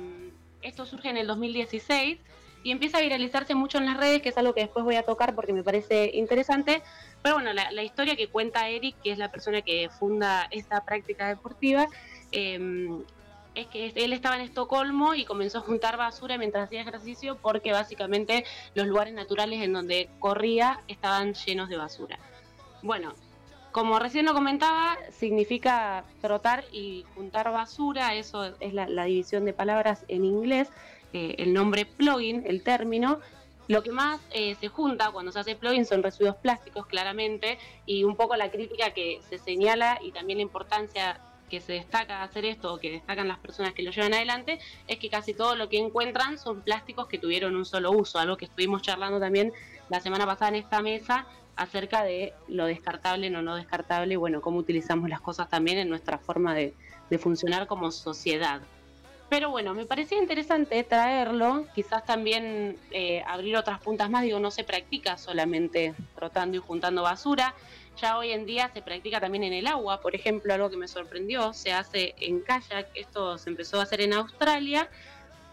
[0.63, 2.19] esto surge en el 2016
[2.65, 5.05] y empieza a viralizarse mucho en las redes, que es algo que después voy a
[5.05, 6.83] tocar porque me parece interesante.
[7.23, 10.85] Pero bueno, la, la historia que cuenta Eric, que es la persona que funda esta
[10.85, 11.87] práctica deportiva,
[12.33, 12.89] eh,
[13.55, 17.73] es que él estaba en Estocolmo y comenzó a juntar basura mientras hacía ejercicio porque
[17.73, 22.19] básicamente los lugares naturales en donde corría estaban llenos de basura.
[22.83, 23.15] Bueno,
[23.73, 29.53] como recién lo comentaba, significa trotar y juntar basura, eso es la, la división de
[29.53, 30.71] palabras en inglés,
[31.15, 33.21] eh, el nombre plugin, el término.
[33.69, 38.03] Lo que más eh, se junta cuando se hace plugin son residuos plásticos, claramente, y
[38.03, 42.45] un poco la crítica que se señala y también la importancia que se destaca hacer
[42.45, 44.59] esto, o que destacan las personas que lo llevan adelante,
[44.89, 48.37] es que casi todo lo que encuentran son plásticos que tuvieron un solo uso, algo
[48.37, 49.53] que estuvimos charlando también
[49.89, 54.41] la semana pasada en esta mesa acerca de lo descartable, no no descartable, y bueno,
[54.41, 56.75] cómo utilizamos las cosas también en nuestra forma de,
[57.09, 58.63] de funcionar como sociedad.
[59.35, 64.53] Pero bueno, me parecía interesante traerlo, quizás también eh, abrir otras puntas más, digo, no
[64.53, 67.53] se practica solamente rotando y juntando basura,
[68.01, 70.87] ya hoy en día se practica también en el agua, por ejemplo, algo que me
[70.87, 74.89] sorprendió, se hace en kayak, esto se empezó a hacer en Australia,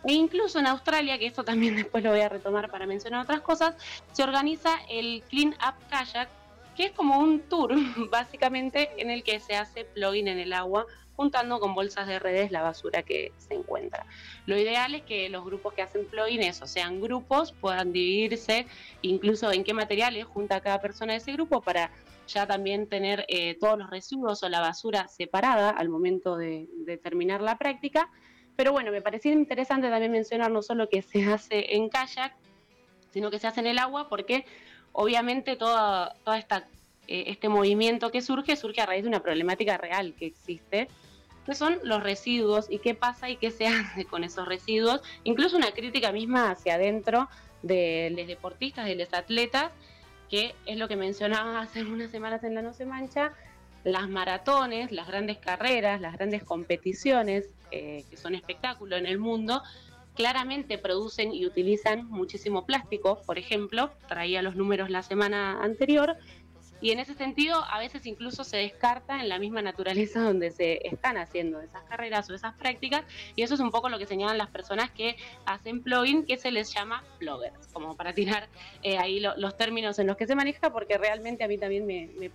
[0.04, 3.42] e incluso en Australia, que esto también después lo voy a retomar para mencionar otras
[3.42, 3.74] cosas,
[4.12, 6.30] se organiza el Clean Up Kayak,
[6.76, 7.74] que es como un tour,
[8.12, 10.86] básicamente, en el que se hace plugin en el agua
[11.16, 14.06] juntando con bolsas de redes la basura que se encuentra.
[14.46, 18.68] Lo ideal es que los grupos que hacen plugins, o sean grupos, puedan dividirse
[19.02, 21.92] incluso en qué materiales junta cada persona de ese grupo para
[22.28, 26.98] ya también tener eh, todos los residuos o la basura separada al momento de, de
[26.98, 28.10] terminar la práctica.
[28.56, 32.36] Pero bueno, me parecía interesante también mencionar no solo que se hace en kayak,
[33.12, 34.46] sino que se hace en el agua, porque
[34.94, 36.68] obviamente toda, toda esta
[37.12, 40.88] eh, este movimiento que surge surge a raíz de una problemática real que existe,
[41.46, 45.58] que son los residuos y qué pasa y qué se hace con esos residuos, incluso
[45.58, 47.28] una crítica misma hacia adentro
[47.64, 49.72] de los deportistas, de los atletas,
[50.30, 53.34] que es lo que mencionaba hace unas semanas en La No Se Mancha,
[53.84, 59.62] las maratones, las grandes carreras, las grandes competiciones, eh, que son espectáculos en el mundo,
[60.16, 66.16] claramente producen y utilizan muchísimo plástico, por ejemplo, traía los números la semana anterior,
[66.82, 70.86] y en ese sentido a veces incluso se descarta en la misma naturaleza donde se
[70.88, 73.04] están haciendo esas carreras o esas prácticas.
[73.36, 76.52] Y eso es un poco lo que señalan las personas que hacen plugin que se
[76.52, 78.50] les llama bloggers, como para tirar
[78.84, 81.86] eh, ahí lo, los términos en los que se maneja porque realmente a mí también
[81.86, 82.32] me, me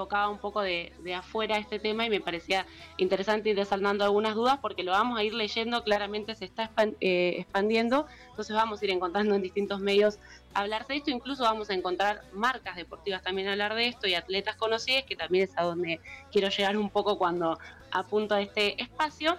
[0.00, 2.64] tocaba un poco de, de, afuera este tema y me parecía
[2.96, 6.70] interesante ir desaldando algunas dudas porque lo vamos a ir leyendo, claramente se está
[7.00, 10.18] eh, expandiendo, entonces vamos a ir encontrando en distintos medios
[10.54, 14.56] hablar de esto, incluso vamos a encontrar marcas deportivas también hablar de esto y atletas
[14.56, 16.00] conocidos, que también es a donde
[16.32, 17.58] quiero llegar un poco cuando
[17.90, 19.36] apunto a este espacio.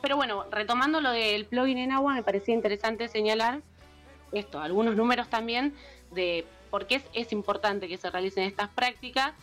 [0.00, 3.62] Pero bueno, retomando lo del plugin en agua, me parecía interesante señalar
[4.32, 5.74] esto, algunos números también
[6.10, 9.34] de por qué es, es importante que se realicen estas prácticas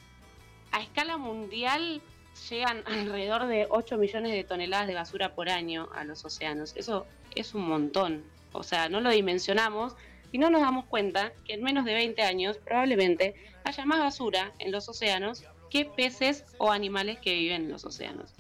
[0.72, 2.02] a escala mundial
[2.50, 6.74] llegan alrededor de 8 millones de toneladas de basura por año a los océanos.
[6.76, 8.24] Eso es un montón.
[8.52, 9.96] O sea, no lo dimensionamos
[10.32, 14.54] y no nos damos cuenta que en menos de 20 años probablemente haya más basura
[14.60, 18.34] en los océanos que peces o animales que viven en los océanos.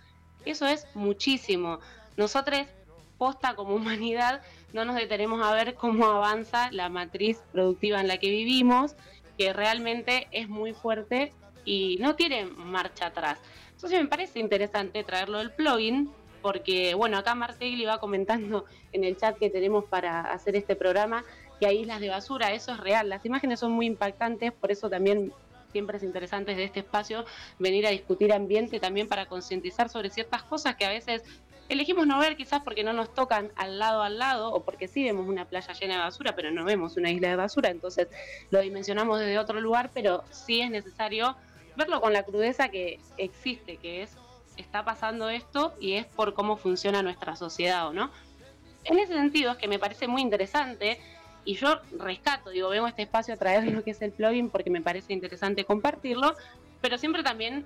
[0.45, 1.79] Eso es muchísimo.
[2.17, 2.61] Nosotros,
[3.17, 4.41] posta como humanidad,
[4.73, 8.95] no nos detenemos a ver cómo avanza la matriz productiva en la que vivimos,
[9.37, 11.33] que realmente es muy fuerte
[11.65, 13.39] y no tiene marcha atrás.
[13.71, 19.17] Entonces me parece interesante traerlo del plugin, porque bueno, acá Martegli va comentando en el
[19.17, 21.23] chat que tenemos para hacer este programa
[21.59, 24.89] que hay islas de basura, eso es real, las imágenes son muy impactantes, por eso
[24.89, 25.33] también
[25.71, 27.25] siempre es interesante desde este espacio
[27.59, 31.23] venir a discutir ambiente también para concientizar sobre ciertas cosas que a veces
[31.67, 35.03] elegimos no ver quizás porque no nos tocan al lado al lado o porque sí
[35.03, 38.07] vemos una playa llena de basura pero no vemos una isla de basura, entonces
[38.49, 41.35] lo dimensionamos desde otro lugar, pero sí es necesario
[41.79, 44.15] verlo con la crudeza que existe, que es,
[44.57, 48.11] está pasando esto y es por cómo funciona nuestra sociedad, ¿o no?
[48.83, 50.99] En ese sentido es que me parece muy interesante
[51.45, 54.49] y yo rescato, digo, vengo a este espacio a traer lo que es el plugin
[54.49, 56.35] porque me parece interesante compartirlo,
[56.81, 57.65] pero siempre también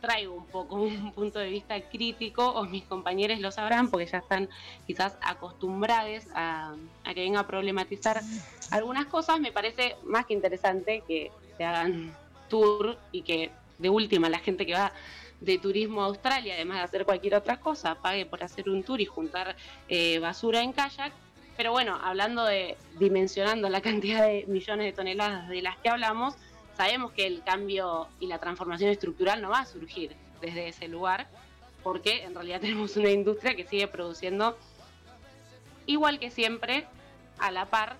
[0.00, 4.18] traigo un poco un punto de vista crítico, o mis compañeros lo sabrán porque ya
[4.18, 4.48] están
[4.86, 6.74] quizás acostumbrados a,
[7.04, 8.22] a que venga a problematizar
[8.70, 12.16] algunas cosas, me parece más que interesante que se hagan
[12.50, 14.92] tour y que de última la gente que va
[15.40, 19.00] de turismo a Australia, además de hacer cualquier otra cosa, pague por hacer un tour
[19.00, 19.56] y juntar
[19.88, 21.14] eh, basura en kayak.
[21.56, 26.34] Pero bueno, hablando de dimensionando la cantidad de millones de toneladas de las que hablamos,
[26.76, 31.28] sabemos que el cambio y la transformación estructural no va a surgir desde ese lugar,
[31.82, 34.58] porque en realidad tenemos una industria que sigue produciendo
[35.86, 36.86] igual que siempre,
[37.38, 37.96] a la par,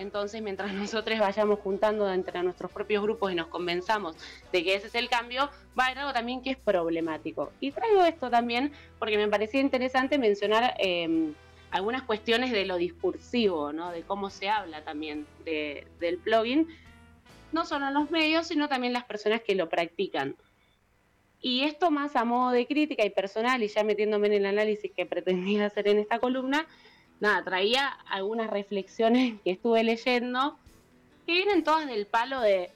[0.00, 4.16] Entonces, mientras nosotros vayamos juntando entre nuestros propios grupos y nos convenzamos
[4.52, 7.52] de que ese es el cambio, va a haber algo también que es problemático.
[7.60, 11.32] Y traigo esto también porque me parecía interesante mencionar eh,
[11.70, 13.90] algunas cuestiones de lo discursivo, ¿no?
[13.90, 16.66] de cómo se habla también de- del plugin,
[17.52, 20.36] no solo en los medios, sino también las personas que lo practican.
[21.42, 24.92] Y esto más a modo de crítica y personal, y ya metiéndome en el análisis
[24.94, 26.66] que pretendía hacer en esta columna,
[27.20, 30.58] nada, traía algunas reflexiones que estuve leyendo
[31.26, 32.70] que vienen todas del palo de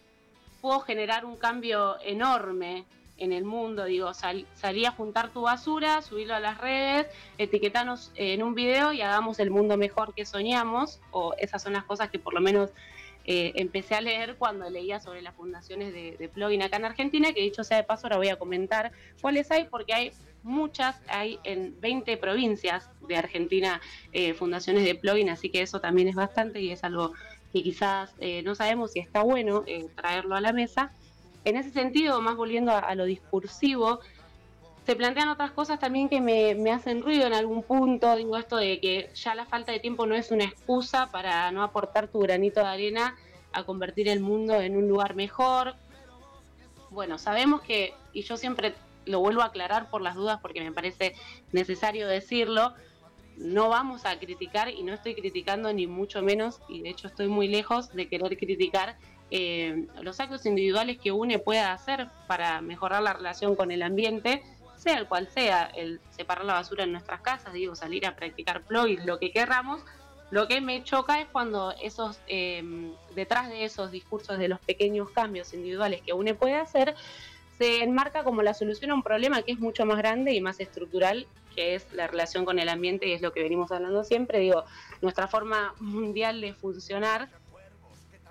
[0.60, 2.84] puedo generar un cambio enorme
[3.16, 7.06] en el mundo, digo, sal- salí a juntar tu basura, subirlo a las redes,
[7.38, 11.84] etiquetanos en un video y hagamos el mundo mejor que soñamos, o esas son las
[11.84, 12.70] cosas que por lo menos
[13.24, 17.32] eh, empecé a leer cuando leía sobre las fundaciones de, de plugin acá en Argentina,
[17.32, 18.90] que dicho sea de paso ahora voy a comentar
[19.20, 20.12] cuáles hay, porque hay
[20.44, 23.80] muchas, hay en 20 provincias de Argentina
[24.12, 27.12] eh, fundaciones de plugin, así que eso también es bastante y es algo
[27.52, 30.92] que quizás eh, no sabemos si está bueno eh, traerlo a la mesa.
[31.44, 34.00] En ese sentido, más volviendo a, a lo discursivo,
[34.86, 38.14] se plantean otras cosas también que me, me hacen ruido en algún punto.
[38.16, 41.62] Digo esto de que ya la falta de tiempo no es una excusa para no
[41.62, 43.16] aportar tu granito de arena
[43.52, 45.74] a convertir el mundo en un lugar mejor.
[46.90, 48.74] Bueno, sabemos que, y yo siempre
[49.06, 51.14] lo vuelvo a aclarar por las dudas porque me parece
[51.52, 52.74] necesario decirlo,
[53.36, 57.28] no vamos a criticar y no estoy criticando ni mucho menos, y de hecho estoy
[57.28, 58.96] muy lejos de querer criticar
[59.30, 64.42] eh, los actos individuales que UNE pueda hacer para mejorar la relación con el ambiente,
[64.76, 68.62] sea el cual sea, el separar la basura en nuestras casas, digo, salir a practicar
[68.62, 69.82] plugins, lo que querramos.
[70.30, 72.62] Lo que me choca es cuando esos, eh,
[73.14, 76.94] detrás de esos discursos de los pequeños cambios individuales que UNE puede hacer,
[77.58, 80.60] se enmarca como la solución a un problema que es mucho más grande y más
[80.60, 84.40] estructural, que es la relación con el ambiente y es lo que venimos hablando siempre.
[84.40, 84.64] Digo,
[85.02, 87.28] nuestra forma mundial de funcionar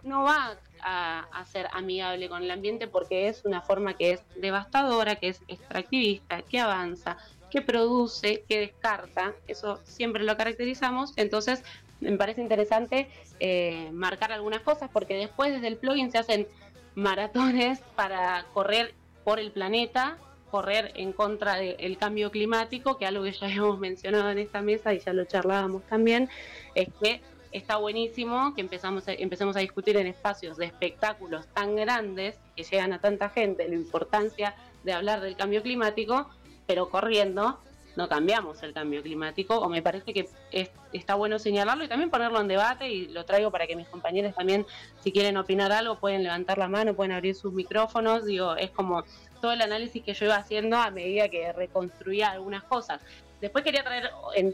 [0.04, 5.16] no va a, ser amigable con el ambiente porque es una forma que es devastadora,
[5.16, 7.18] que es extractivista, que avanza,
[7.50, 9.34] que produce, que descarta.
[9.48, 11.14] Eso siempre lo caracterizamos.
[11.16, 11.64] Entonces,
[12.02, 16.48] me parece interesante eh, marcar algunas cosas porque después desde el plugin se hacen
[16.96, 18.94] maratones para correr
[19.24, 20.18] por el planeta,
[20.52, 24.94] correr en contra del cambio climático, que algo que ya hemos mencionado en esta mesa
[24.94, 26.30] y ya lo charlábamos también,
[26.76, 27.22] es que
[27.52, 32.64] está buenísimo que empezamos a- empecemos a discutir en espacios de espectáculos tan grandes que
[32.64, 36.30] llegan a tanta gente la importancia de hablar del cambio climático,
[36.68, 37.60] pero corriendo
[37.96, 42.10] no cambiamos el cambio climático, o me parece que es- está bueno señalarlo y también
[42.10, 44.66] ponerlo en debate, y lo traigo para que mis compañeros también,
[45.02, 49.04] si quieren opinar algo, pueden levantar la mano, pueden abrir sus micrófonos, digo, es como
[49.42, 53.02] todo el análisis que yo iba haciendo a medida que reconstruía algunas cosas.
[53.42, 54.54] Después quería traer, en-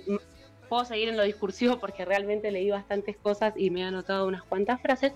[0.67, 4.43] puedo seguir en lo discursivo porque realmente leí bastantes cosas y me he anotado unas
[4.43, 5.13] cuantas frases,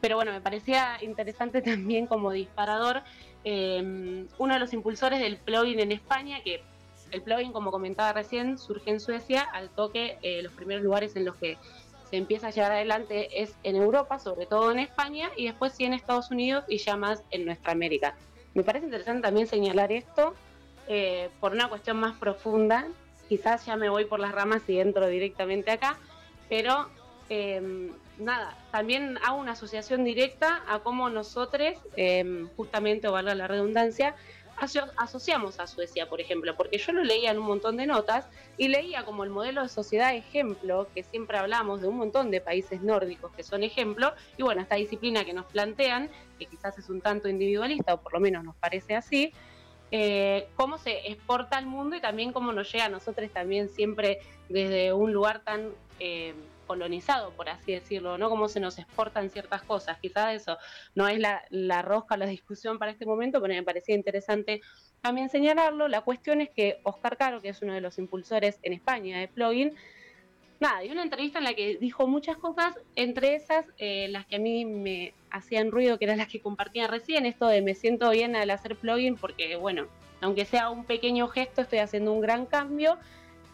[0.00, 3.02] pero bueno, me parecía interesante también como disparador
[3.44, 6.60] eh, uno de los impulsores del plugin en España, que
[7.10, 11.24] el plugin, como comentaba recién, surge en Suecia, al toque eh, los primeros lugares en
[11.24, 11.58] los que
[12.10, 15.84] se empieza a llevar adelante es en Europa, sobre todo en España, y después sí
[15.84, 18.14] en Estados Unidos y ya más en nuestra América.
[18.54, 20.34] Me parece interesante también señalar esto
[20.88, 22.86] eh, por una cuestión más profunda.
[23.28, 25.98] Quizás ya me voy por las ramas y entro directamente acá,
[26.48, 26.88] pero
[27.28, 33.46] eh, nada, también hago una asociación directa a cómo nosotros, eh, justamente, o valga la
[33.46, 34.14] redundancia,
[34.60, 38.28] aso- asociamos a Suecia, por ejemplo, porque yo lo leía en un montón de notas
[38.56, 42.40] y leía como el modelo de sociedad ejemplo, que siempre hablamos de un montón de
[42.40, 46.88] países nórdicos que son ejemplo, y bueno, esta disciplina que nos plantean, que quizás es
[46.88, 49.32] un tanto individualista, o por lo menos nos parece así,
[49.90, 54.18] eh, cómo se exporta al mundo y también cómo nos llega a nosotros también siempre
[54.48, 56.34] desde un lugar tan eh,
[56.68, 58.28] colonizado, por así decirlo, ¿no?
[58.28, 59.98] Cómo se nos exportan ciertas cosas.
[59.98, 60.58] Quizás eso
[60.94, 64.60] no es la, la rosca, la discusión para este momento, pero me parecía interesante
[65.00, 65.88] también señalarlo.
[65.88, 69.26] La cuestión es que Oscar Caro, que es uno de los impulsores en España de
[69.26, 69.74] plugin,
[70.60, 74.36] nada, dio una entrevista en la que dijo muchas cosas, entre esas eh, las que
[74.36, 78.10] a mí me hacían ruido, que eran las que compartía recién, esto de me siento
[78.10, 79.88] bien al hacer plugin porque, bueno,
[80.20, 82.98] aunque sea un pequeño gesto, estoy haciendo un gran cambio.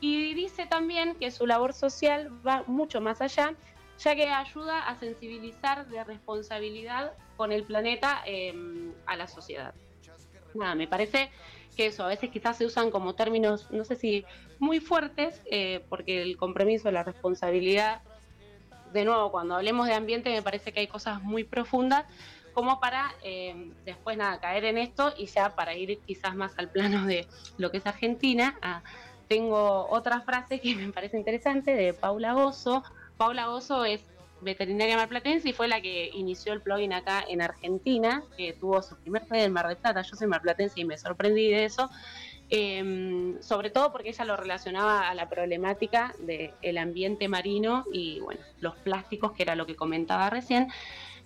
[0.06, 3.54] Y dice también que su labor social va mucho más allá,
[3.98, 8.52] ya que ayuda a sensibilizar de responsabilidad con el planeta eh,
[9.06, 9.74] a la sociedad.
[10.52, 11.30] Nada, me parece
[11.74, 14.26] que eso, a veces quizás se usan como términos, no sé si
[14.58, 18.02] muy fuertes, eh, porque el compromiso, la responsabilidad,
[18.92, 22.04] de nuevo, cuando hablemos de ambiente me parece que hay cosas muy profundas
[22.52, 26.70] como para eh, después nada, caer en esto y ya para ir quizás más al
[26.70, 27.26] plano de
[27.56, 28.82] lo que es Argentina, ah,
[29.28, 32.82] tengo otra frase que me parece interesante de Paula Gozo.
[33.16, 34.04] Paula Gozo es
[34.40, 38.96] veterinaria marplatense y fue la que inició el plugin acá en Argentina, que tuvo su
[38.96, 40.02] primer fue en Mar del Plata.
[40.02, 41.90] Yo soy marplatense y me sorprendí de eso.
[42.50, 48.40] Em, sobre todo porque ella lo relacionaba a la problemática del ambiente marino y bueno,
[48.60, 50.68] los plásticos, que era lo que comentaba recién.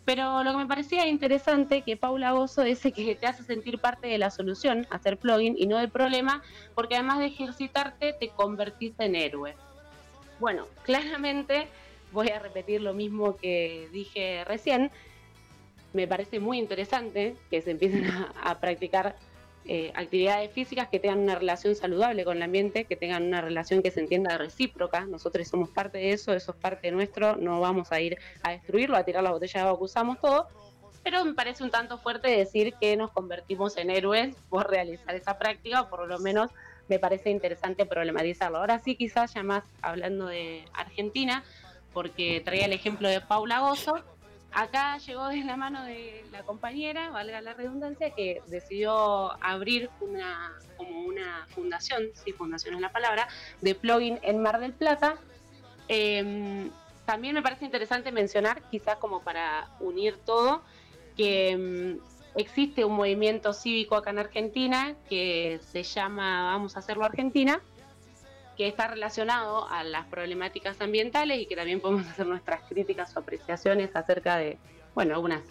[0.09, 4.07] Pero lo que me parecía interesante que Paula Gozo dice que te hace sentir parte
[4.07, 6.43] de la solución, hacer plugin y no del problema,
[6.75, 9.55] porque además de ejercitarte te convertiste en héroe.
[10.41, 11.69] Bueno, claramente
[12.11, 14.91] voy a repetir lo mismo que dije recién.
[15.93, 18.07] Me parece muy interesante que se empiecen
[18.43, 19.15] a, practicar
[19.65, 23.83] eh, actividades físicas que tengan una relación saludable con el ambiente, que tengan una relación
[23.83, 25.05] que se entienda recíproca.
[25.05, 28.97] Nosotros somos parte de eso, eso es parte nuestro, no vamos a ir a destruirlo,
[28.97, 30.49] a tirar la botella de agua que usamos todo.
[31.03, 35.39] Pero me parece un tanto fuerte decir que nos convertimos en héroes por realizar esa
[35.39, 36.51] práctica, o por lo menos
[36.89, 38.59] me parece interesante problematizarlo.
[38.59, 41.45] Ahora sí, quizás ya más hablando de Argentina,
[41.93, 44.03] porque traía el ejemplo de Paula Gozo.
[44.53, 50.53] Acá llegó de la mano de la compañera, valga la redundancia, que decidió abrir una,
[50.77, 53.29] como una fundación, sí, fundación es la palabra,
[53.61, 55.17] de plugin en Mar del Plata.
[55.87, 56.71] Em,
[57.05, 60.63] también me parece interesante mencionar, quizás como para unir todo,
[61.17, 61.99] que em,
[62.35, 67.61] existe un movimiento cívico acá en Argentina que se llama Vamos a hacerlo Argentina,
[68.59, 73.21] que está relacionado a las problemáticas ambientales y que también podemos hacer nuestras críticas o
[73.21, 74.59] apreciaciones acerca de,
[74.97, 75.43] bueno, algunas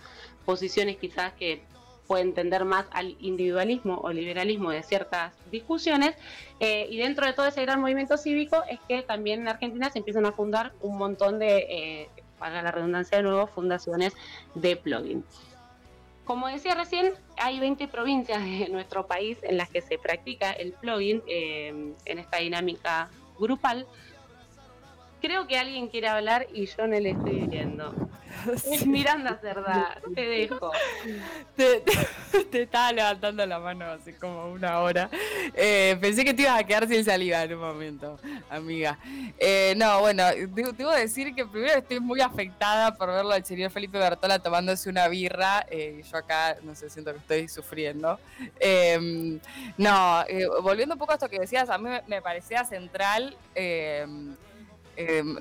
[0.45, 1.64] posiciones quizás que
[2.06, 6.16] pueden tender más al individualismo o liberalismo de ciertas discusiones.
[6.60, 10.00] Eh, y dentro de todo ese gran movimiento cívico es que también en Argentina se
[10.00, 14.14] empiezan a fundar un montón de, eh, para la redundancia de nuevo, fundaciones
[14.53, 15.24] de plugin.
[16.27, 20.73] Como decía recién, hay 20 provincias de nuestro país en las que se practica el
[20.73, 23.88] plugin eh, en esta dinámica grupal.
[25.22, 27.95] Creo que alguien quiere hablar y yo no le estoy viendo.
[28.85, 30.72] Miranda Cerda, te dejo.
[31.56, 35.09] Te, estaba levantando la mano hace como una hora.
[35.53, 38.98] Eh, pensé que te ibas a quedar sin saliva en un momento, amiga.
[39.40, 40.24] Eh, no, bueno,
[40.75, 45.07] debo, decir que primero estoy muy afectada por verlo al señor Felipe Bertola tomándose una
[45.07, 45.66] birra.
[45.69, 48.19] Eh, yo acá, no sé, siento que estoy sufriendo.
[48.59, 49.40] Em,
[49.77, 50.24] no,
[50.61, 53.35] volviendo un poco a esto que decías, a mí me, parecía central.
[53.56, 54.35] Em,
[54.95, 55.38] em,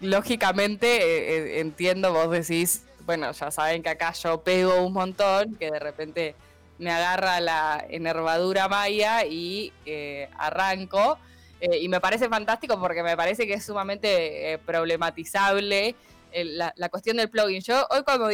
[0.00, 5.56] lógicamente eh, eh, entiendo, vos decís, bueno, ya saben que acá yo pego un montón,
[5.56, 6.34] que de repente
[6.78, 11.18] me agarra la enervadura maya y eh, arranco.
[11.60, 15.94] y me parece fantástico porque me parece que es sumamente problematizable
[16.32, 17.60] la, cuestión del plugin.
[17.60, 18.30] Yo hoy cuando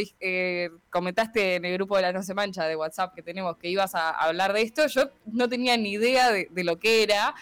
[0.91, 3.97] comentaste en el grupo de la No Se Mancha de WhatsApp que tenemos que ibas
[3.97, 7.35] a hablar de esto, yo no tenía ni idea de, de lo que era.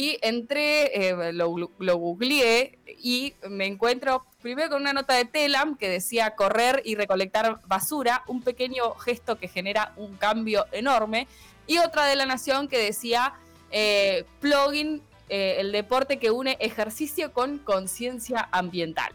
[0.00, 5.76] Y entré, eh, lo, lo, googleé y me encuentro primero con una nota de Telam
[5.76, 11.26] que decía correr y recolectar basura, un pequeño gesto que genera un cambio enorme.
[11.66, 13.34] Y otra de La Nación que decía
[13.72, 19.10] eh, plugin, eh, el deporte que une ejercicio con conciencia ambiental.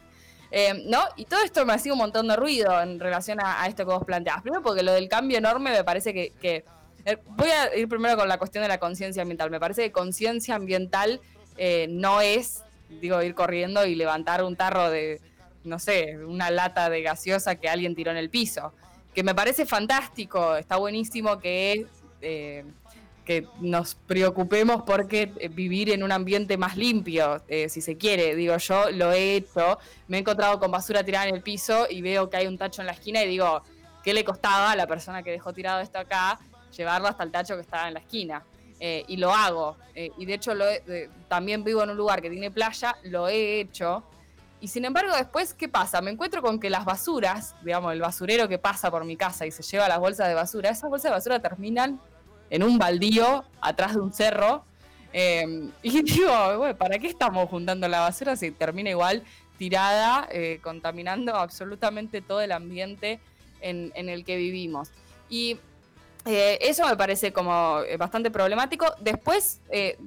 [0.87, 0.99] ¿no?
[1.15, 3.93] Y todo esto me ha sido un montón de ruido en relación a, esto que
[3.93, 4.41] vos planteás.
[4.41, 6.65] Primero porque lo del cambio enorme me parece que eh,
[7.27, 9.49] voy a ir primero con la cuestión de la conciencia ambiental.
[9.51, 11.19] Me parece que conciencia ambiental
[11.57, 12.63] eh, no es,
[13.01, 15.21] digo, ir corriendo y levantar un tarro de,
[15.63, 18.73] no sé, una lata de gaseosa que alguien tiró en el piso.
[19.13, 21.85] Que me parece fantástico, está buenísimo que,
[22.21, 22.63] eh,
[23.25, 28.35] que nos preocupemos porque vivir en un ambiente más limpio, si se quiere.
[28.35, 32.01] Digo, yo lo he hecho, me he encontrado con basura tirada en el piso y
[32.01, 33.61] veo que hay un tacho en la esquina y digo,
[34.03, 36.39] ¿qué le costaba a la persona que dejó tirado esto acá?
[36.75, 38.43] Llevarlo hasta el tacho que estaba en la esquina.
[38.85, 39.77] Eh, y lo hago.
[39.95, 40.65] Eh, y de hecho lo
[41.29, 44.03] también vivo en un lugar que tiene playa, lo he hecho.
[44.59, 46.01] Y sin embargo después, ¿qué pasa?
[46.01, 49.51] Me encuentro con que las basuras, digamos, el basurero que pasa por mi casa y
[49.51, 52.01] se lleva las bolsas de basura, esas bolsas de basura terminan
[52.49, 54.65] en un baldío atrás de un cerro.
[55.13, 59.23] Eh, y digo, bueno, ¿para qué estamos juntando la basura si termina igual
[59.57, 60.27] tirada,
[60.61, 63.21] contaminando absolutamente todo el ambiente
[63.61, 64.89] en, en el que vivimos?
[65.29, 65.57] Y
[66.25, 68.85] eh, eso me parece como eh, bastante problemático.
[69.01, 69.97] Después, eh,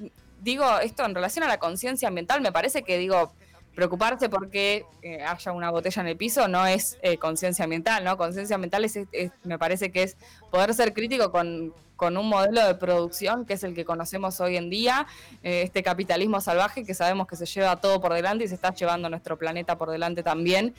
[0.41, 3.33] digo, esto en relación a la conciencia ambiental, me parece que, digo,
[3.75, 4.87] preocuparse porque
[5.27, 8.17] haya una botella en el piso no es conciencia ambiental, ¿no?
[8.17, 8.99] Conciencia ambiental es,
[9.45, 10.17] me parece que es
[10.51, 14.57] poder ser crítico con, con, un modelo de producción que es el que conocemos hoy
[14.57, 15.07] en día,
[15.43, 19.11] este capitalismo salvaje que sabemos que se lleva todo por delante y se está llevando
[19.11, 20.75] nuestro planeta por delante también.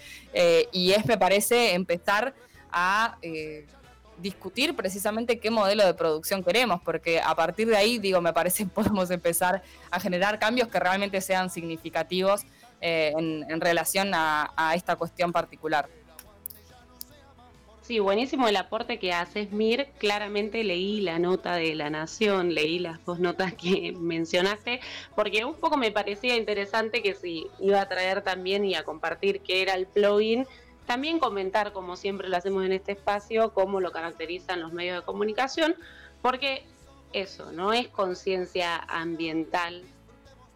[0.72, 2.33] y es, me parece, empezar
[2.72, 3.19] a
[4.18, 8.66] discutir precisamente qué modelo de producción queremos, porque a partir de ahí, digo, me parece
[8.74, 12.42] podemos empezar a generar cambios que realmente sean significativos
[12.82, 15.88] eh, en, relación a, a esta cuestión particular.
[17.88, 19.88] Sí, buenísimo el aporte que haces, Mir.
[19.98, 24.82] Claramente leí la nota de La Nación, leí las dos notas que mencionaste,
[25.16, 29.40] porque un poco me parecía interesante que si iba a traer también y a compartir
[29.40, 30.46] qué era el plugin,
[30.88, 35.06] también comentar, como siempre lo hacemos en este espacio, cómo lo caracterizan los medios de
[35.06, 35.75] comunicación,
[36.22, 36.66] porque
[37.11, 39.83] eso, no es conciencia ambiental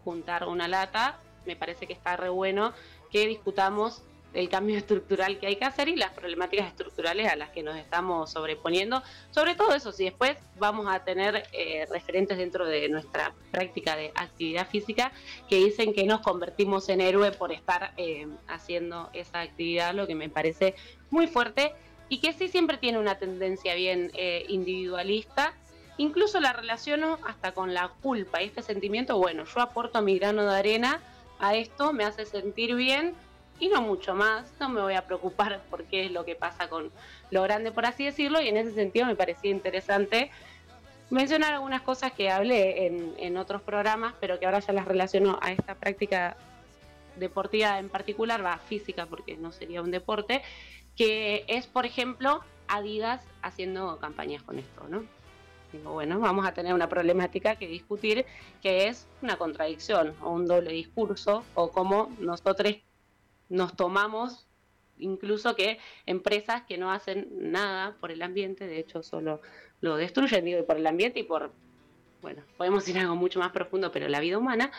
[0.06, 2.74] juntar una lata, me parece que está re bueno
[3.11, 4.03] que discutamos
[4.34, 7.76] el cambio estructural que hay que hacer y las problemáticas estructurales a las que nos
[7.77, 9.03] estamos sobreponiendo.
[9.32, 14.11] Sobre todo eso, si después vamos a tener eh, referentes dentro de nuestra práctica de
[14.16, 15.11] actividad física
[15.50, 20.16] que dicen que nos convertimos en héroe por estar eh, haciendo esa actividad, lo que
[20.16, 20.76] me parece
[21.10, 21.74] muy fuerte
[22.10, 25.53] y que sí siempre tiene una tendencia bien eh, individualista.
[25.98, 30.58] Incluso la relaciono hasta con la culpa este sentimiento, bueno, yo aporto mi grano de
[30.58, 31.00] arena
[31.40, 33.14] a esto, me hace sentir bien
[33.62, 34.52] y no mucho más.
[34.60, 36.92] No me voy a preocupar por qué es lo que pasa con
[37.30, 40.30] lo grande, por así decirlo, y en ese sentido me parecía interesante
[41.10, 45.40] mencionar algunas cosas que hablé en, en otros programas, pero que ahora ya las relaciono
[45.42, 46.36] a esta práctica
[47.18, 50.42] deportiva en particular, va física porque no sería un deporte,
[50.96, 55.04] que es, por ejemplo, Adidas haciendo campañas con esto, ¿no?
[55.74, 58.26] Digo, bueno, vamos a tener una problemática que discutir,
[58.62, 62.78] que es una contradicción o un doble discurso, o cómo nosotros
[63.52, 64.48] nos tomamos
[64.98, 69.42] incluso que empresas que no hacen nada por el ambiente, de hecho solo
[69.82, 71.52] lo destruyen, digo, por el ambiente y por,
[72.22, 74.72] bueno, podemos ir a algo mucho más profundo, pero la vida humana,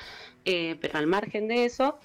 [0.44, 1.98] eh, pero al margen de eso,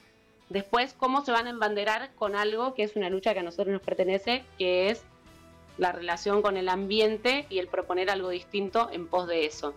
[0.49, 3.71] después cómo se van a embanderar con algo que es una lucha que a nosotros
[3.71, 5.03] nos pertenece, que es
[5.77, 9.75] la relación con el ambiente y el proponer algo distinto en pos de eso.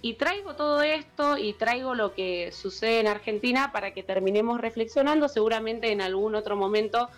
[0.00, 5.28] Y traigo todo esto y traigo lo que sucede en Argentina para que terminemos reflexionando.
[5.28, 7.08] Seguramente en algún otro momento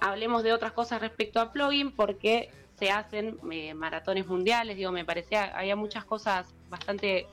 [0.00, 4.76] hablemos de otras cosas respecto a plugin porque se hacen eh, maratones mundiales.
[4.76, 7.26] Digo, me parecía, había muchas cosas bastante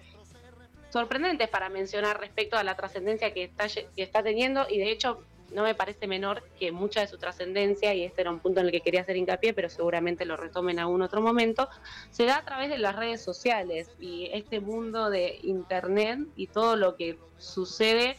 [0.90, 5.20] sorprendentes para mencionar respecto a la trascendencia que está, que está teniendo y de hecho
[5.52, 8.68] no me parece menor que mucha de su trascendencia, y este era un punto en
[8.68, 11.70] el que quería hacer hincapié, pero seguramente lo retomen en algún otro momento,
[12.10, 16.76] se da a través de las redes sociales y este mundo de Internet y todo
[16.76, 18.18] lo que sucede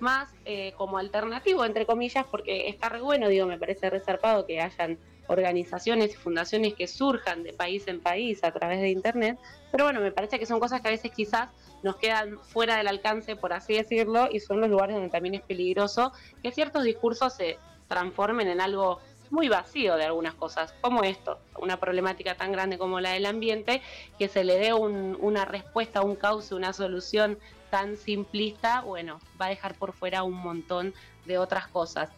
[0.00, 4.60] más eh, como alternativo, entre comillas, porque está re bueno, digo, me parece resarpado que
[4.60, 4.98] hayan
[5.28, 9.38] organizaciones y fundaciones que surjan de país en país a través de Internet,
[9.70, 11.48] pero bueno, me parece que son cosas que a veces quizás
[11.82, 15.42] nos quedan fuera del alcance, por así decirlo, y son los lugares donde también es
[15.42, 19.00] peligroso que ciertos discursos se transformen en algo
[19.30, 23.82] muy vacío de algunas cosas, como esto, una problemática tan grande como la del ambiente,
[24.18, 27.38] que se le dé una respuesta, un cauce, una solución
[27.70, 30.94] tan simplista, bueno, va a dejar por fuera un montón
[31.26, 32.08] de otras cosas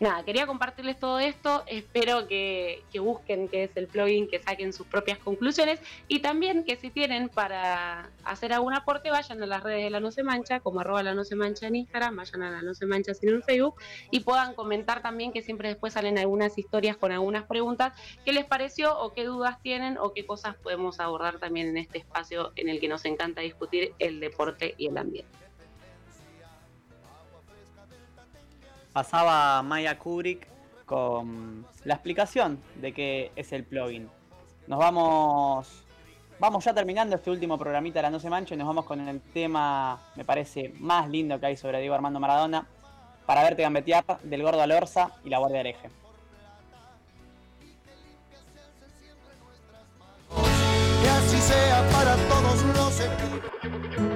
[0.00, 1.64] nada, quería compartirles todo esto.
[1.66, 6.76] Espero que, busquen qué es el plugin, que saquen sus propias conclusiones y también que
[6.76, 10.60] si tienen para hacer algún aporte, vayan a las redes de La No Se Mancha,
[10.60, 13.42] como arroba La No Se Mancha en Instagram, vayan a La No Se Mancha en
[13.42, 13.76] Facebook
[14.10, 17.92] y puedan comentar también que siempre después salen algunas historias con algunas preguntas,
[18.24, 21.98] qué les pareció o qué dudas tienen o qué cosas podemos abordar también en este
[21.98, 25.45] espacio en el que nos encanta discutir el deporte y el ambiente.
[28.96, 30.48] Pasaba Maya Kubrick
[30.86, 34.08] con la explicación de qué es el plugin.
[34.68, 35.84] Nos vamos
[36.38, 39.06] vamos ya terminando este último programita de la No se mancha y nos vamos con
[39.06, 42.66] el tema, me parece, más lindo que hay sobre Diego Armando Maradona,
[43.26, 45.90] para verte gambetear, del Gordo Alorza y la Guardia del Eje.
[51.02, 54.15] Que así sea para todos los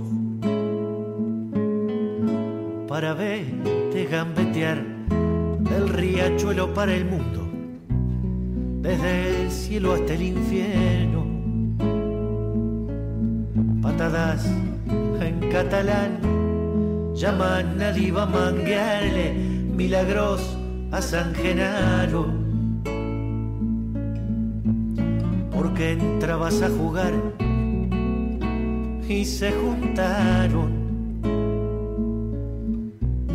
[2.91, 4.83] para verte gambetear
[5.59, 7.47] del riachuelo para el mundo,
[8.81, 11.25] desde el cielo hasta el infierno.
[13.81, 14.45] Patadas
[15.21, 16.19] en catalán
[17.15, 19.35] llaman a diva manguearle
[19.73, 20.57] milagros
[20.91, 22.25] a San Genaro.
[25.49, 27.13] Porque entrabas a jugar
[29.07, 30.80] y se juntaron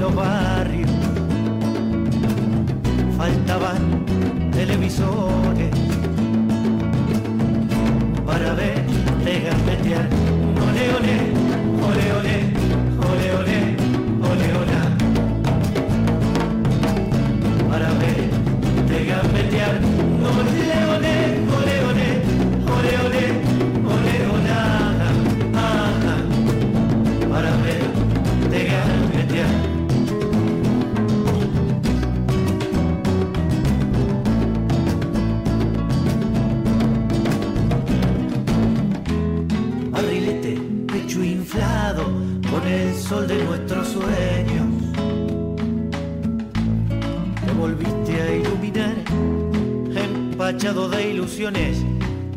[0.00, 0.90] los barrios
[3.16, 4.04] faltaban
[4.52, 5.70] televisores
[8.26, 10.08] para verte gambetear.
[10.68, 11.14] Ole, ole,
[11.88, 12.32] ole, ole,
[13.08, 13.67] ole, ole, ole,
[43.08, 44.66] sol de nuestros sueños.
[47.46, 48.94] Te volviste a iluminar,
[49.96, 51.78] empachado de ilusiones,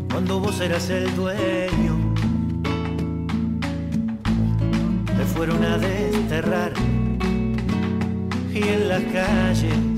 [0.10, 2.14] cuando vos eras el dueño.
[5.18, 6.72] Te fueron a desterrar
[8.54, 9.92] y en las calles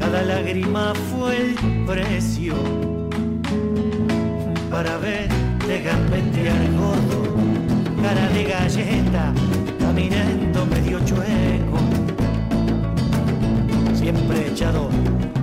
[0.00, 2.54] cada lágrima fue el precio
[4.70, 7.21] para verte gambetear gordo,
[8.02, 9.32] cara de galleta,
[9.78, 11.78] caminando medio chueco,
[13.94, 14.88] siempre echado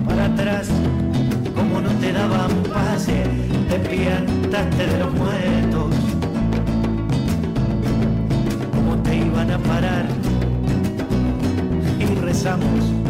[0.06, 0.68] para atrás,
[1.54, 3.24] como no te daban pase,
[3.70, 5.94] te piantaste de los muertos,
[8.74, 10.06] como te iban a parar,
[11.98, 13.09] y rezamos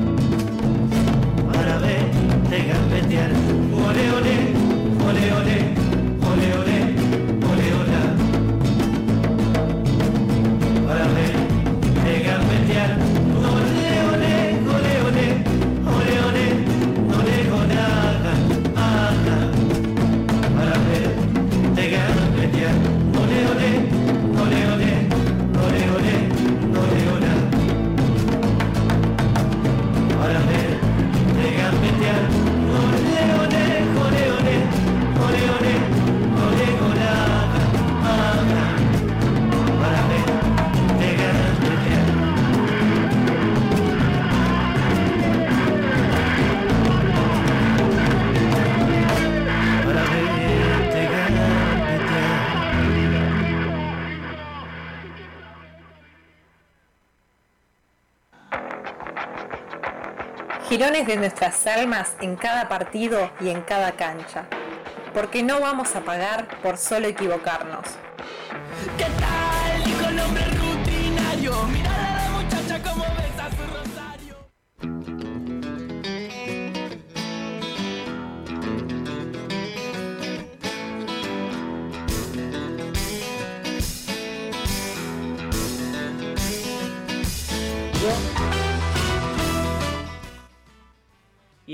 [2.51, 3.31] verte gambetear.
[3.73, 4.35] Ole, ole,
[5.07, 5.90] ole, ole,
[60.81, 64.47] De nuestras almas en cada partido y en cada cancha.
[65.13, 67.85] Porque no vamos a pagar por solo equivocarnos.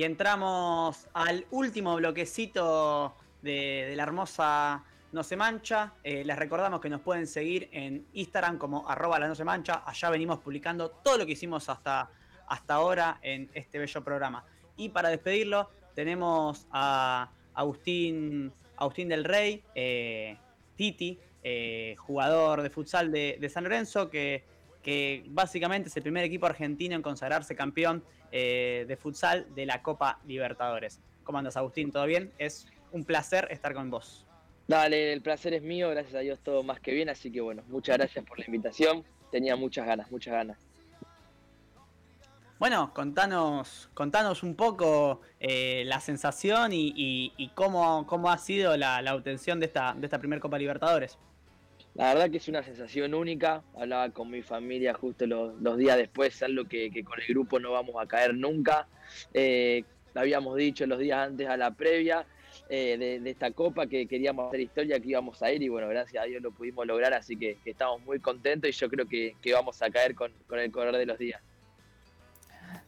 [0.07, 5.93] Entramos al último bloquecito de, la hermosa No se mancha.
[6.03, 9.83] Eh, les recordamos que nos pueden seguir en Instagram como arroba la no se mancha.
[9.85, 12.09] Allá venimos publicando todo lo que hicimos hasta,
[12.47, 14.45] hasta ahora en este bello programa.
[14.77, 20.37] Y para despedirlo tenemos a Agustín, Agustín del Rey, eh,
[20.77, 24.45] Titi, eh, jugador de futsal de, de San Lorenzo, que,
[24.87, 29.81] que básicamente es el primer equipo argentino en consagrarse campeón eh, de futsal de la
[29.81, 31.01] Copa Libertadores.
[31.25, 31.91] ¿Cómo andas, Agustín?
[31.91, 32.31] ¿Todo bien?
[32.37, 34.25] Es un placer estar con vos.
[34.65, 37.63] Dale, el placer es mío, gracias a Dios todo más que bien, así que bueno,
[37.67, 39.03] muchas gracias por la invitación.
[39.29, 40.57] Tenía muchas ganas, muchas ganas.
[42.57, 48.77] Bueno, contanos, contanos un poco eh, la sensación y, y- y cómo, cómo ha sido
[48.77, 51.19] la, la obtención de esta, de esta primer Copa Libertadores.
[51.97, 53.63] La verdad que es una sensación única.
[53.75, 57.59] Hablaba con mi familia justo los, los días después, es algo que, con el grupo
[57.59, 58.87] no vamos a caer nunca.
[59.33, 62.25] Eh, habíamos dicho los días antes a la previa
[62.69, 66.23] eh, de, esta copa que queríamos hacer historia, que íbamos a ir y bueno, gracias
[66.23, 69.81] a Dios lo pudimos lograr, así que, estamos muy contentos y yo creo que, vamos
[69.81, 71.41] a caer con, con el correr de los días.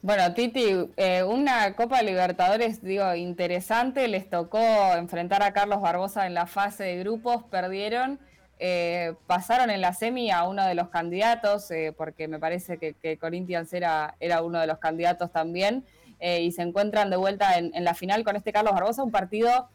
[0.03, 4.07] Bueno, Titi, eh, una Copa Libertadores, digo, interesante.
[4.07, 4.59] Les tocó
[4.95, 8.19] enfrentar a Carlos Barbosa en la fase de grupos, perdieron.
[8.61, 13.17] Eh, pasaron en la semi a uno de los candidatos, eh, porque me parece que,
[13.17, 15.85] Corinthians era, uno de los candidatos también,
[16.19, 19.69] eh, y se encuentran de vuelta en, la final con este Carlos Barbosa, un partido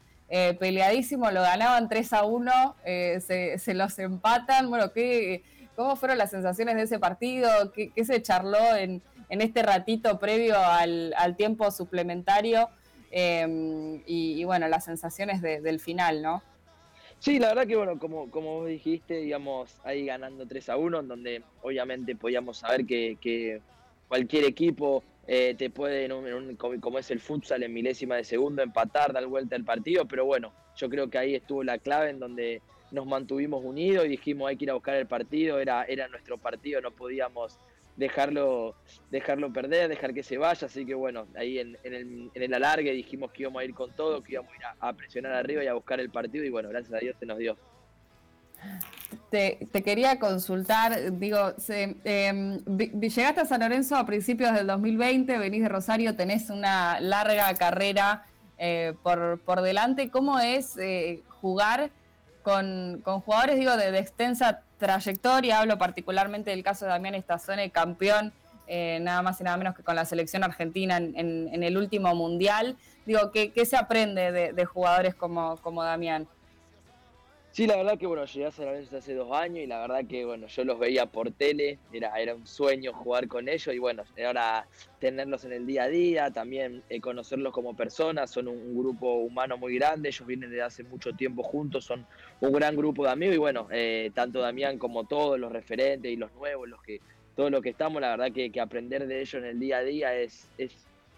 [0.58, 4.68] peleadísimo, lo ganaban 3 a 1, eh, se, los empatan.
[4.68, 5.44] Bueno, ¿qué,
[5.76, 7.72] ¿cómo fueron las sensaciones de ese partido?
[7.72, 12.68] ¿Qué, se charló en, este ratito previo al, tiempo suplementario?
[13.12, 16.42] Y, bueno, las sensaciones de- del final, ¿no?
[17.18, 21.00] Sí, la verdad que bueno, como, como vos dijiste, íbamos ahí ganando 3 a 1,
[21.00, 23.64] en donde obviamente podíamos saber que, que
[24.06, 28.62] cualquier equipo eh, te puede, en un- como, es el futsal, en milésima de segundo,
[28.62, 32.18] empatar, dar vuelta el partido, pero bueno, yo creo que ahí estuvo la clave en
[32.18, 36.08] donde nos mantuvimos unidos y dijimos hay que ir a buscar el partido, era, era
[36.08, 37.58] nuestro partido, no podíamos
[37.96, 38.74] dejarlo,
[39.10, 43.30] dejarlo perder, dejar que se vaya, así que bueno, ahí en, el, en alargue dijimos
[43.32, 45.74] que íbamos a ir con todo, que íbamos a ir a, presionar arriba y a
[45.74, 47.56] buscar el partido y bueno, gracias a Dios se nos dio.
[49.30, 55.62] Te, quería consultar, digo, se- em, llegaste a San Lorenzo a principios del 2020, venís
[55.62, 58.24] de Rosario, tenés una larga carrera
[58.58, 60.08] eh, por, por delante.
[60.10, 61.90] ¿Cómo es eh, jugar
[62.42, 65.60] con, con jugadores, digo, de, de extensa trayectoria?
[65.60, 68.32] Hablo particularmente del caso de Damián Estazone, campeón,
[68.66, 72.14] eh, nada más y nada menos que con la selección argentina en, en- el último
[72.14, 72.76] mundial.
[73.06, 76.26] Digo, ¿qué, se aprende de, de jugadores como, como Damián?
[77.54, 80.04] Sí, la verdad que bueno, llegué a San Lorenzo hace dos años y la verdad
[80.08, 83.78] que bueno, yo los veía por tele, era, era un sueño jugar con ellos y
[83.78, 84.66] bueno, ahora
[84.98, 89.56] tenerlos en el día a día, también eh, conocerlos como personas, son un, grupo humano
[89.56, 92.04] muy grande, ellos vienen desde hace mucho tiempo juntos, son
[92.40, 96.16] un gran grupo de amigos y bueno, eh, tanto Damián como todos los referentes y
[96.16, 97.00] los nuevos, los que
[97.36, 99.84] todos los que estamos, la verdad que, que aprender de ellos en el día a
[99.84, 100.74] día es, es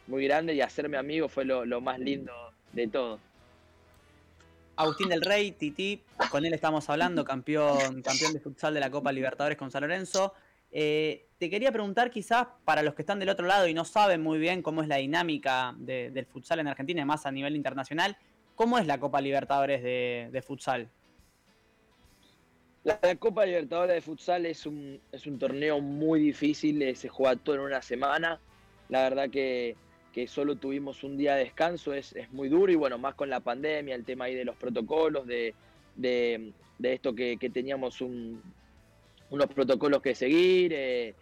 [0.07, 2.35] muy grande y hacerme amigo fue lo, lo más lindo
[2.75, 3.21] de todo.
[4.77, 9.11] Agustín del Rey, Titi, con él estamos hablando, campeón, campeón de futsal de la Copa
[9.11, 10.35] Libertadores con San Lorenzo.
[10.71, 14.23] Eh, te quería preguntar quizás para los que están del otro lado y no saben
[14.23, 18.17] muy bien cómo es la dinámica de- del futsal en Argentina, más a nivel internacional,
[18.55, 20.89] ¿cómo es la Copa Libertadores de, futsal?
[22.85, 27.09] La, la Copa Libertadores de Futsal es un, es un torneo muy difícil, eh, se
[27.09, 28.39] juega todo en una semana.
[28.89, 29.75] La verdad que,
[30.17, 33.29] que solo tuvimos un día de descanso, es, es muy duro y bueno, más con
[33.29, 35.59] la pandemia, el tema ahí de los protocolos, de,
[35.95, 38.43] de, de esto que, que teníamos un-
[39.31, 40.73] unos protocolos que seguir.
[40.75, 41.17] eh,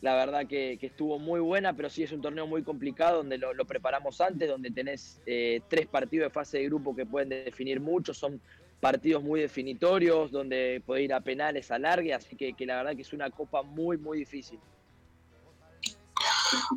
[0.00, 3.54] la verdad que, estuvo muy buena, pero sí es un torneo muy complicado donde lo,
[3.54, 7.80] lo preparamos antes, donde tenés eh, tres partidos de fase de grupo que pueden definir
[7.80, 8.42] mucho, son
[8.80, 12.96] partidos muy definitorios, donde puede ir a penales, a largue, así que, que la verdad
[12.96, 14.62] que es una copa muy, muy difícil.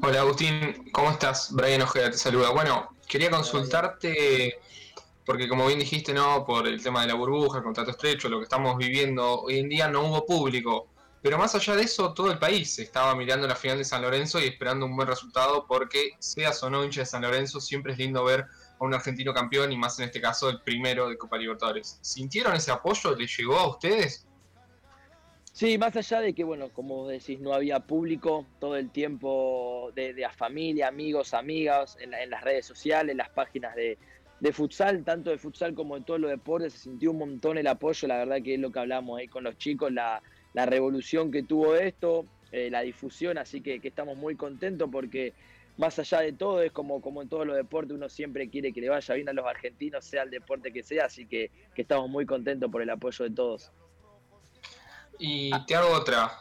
[0.02, 1.52] Hola Agustín, ¿cómo estás?
[1.52, 2.50] Brian Ojeda te saluda.
[2.50, 4.60] Bueno, quería consultarte,
[5.26, 6.46] porque como bien dijiste, ¿no?
[6.46, 9.70] Por el tema de la burbuja, el contrato estrecho, lo que estamos viviendo hoy en
[9.70, 10.88] día, no hubo público.
[11.22, 14.40] Pero más allá de eso, todo el país estaba mirando la final de San Lorenzo
[14.40, 18.00] y esperando un buen resultado, porque seas o no hincha de San Lorenzo, siempre es
[18.00, 18.46] lindo ver
[18.80, 22.00] a un argentino campeón y más en este caso el primero de Copa Libertadores.
[22.02, 23.16] ¿Sintieron ese apoyo?
[23.16, 24.28] ¿Les llegó a ustedes?
[25.60, 30.14] Sí, más allá de que, bueno, como decís, no había público todo el tiempo de,
[30.14, 33.98] de a familia, amigos, amigas, en, la- en las redes sociales, en las páginas de,
[34.54, 38.08] futsal, tanto de futsal como de todos los deportes, se sintió un montón el apoyo,
[38.08, 40.22] la verdad que es lo que hablamos ahí con los chicos, la,
[40.54, 45.34] la revolución que tuvo esto, eh, la difusión, así que, estamos muy contentos porque
[45.76, 48.82] más allá de todo, es como, como en todos los deportes, uno siempre quiere que
[48.82, 52.28] le vaya bien a los argentinos, sea el deporte que sea, así que estamos muy
[52.28, 53.72] contentos por el apoyo de todos.
[55.20, 56.40] Y te hago otra.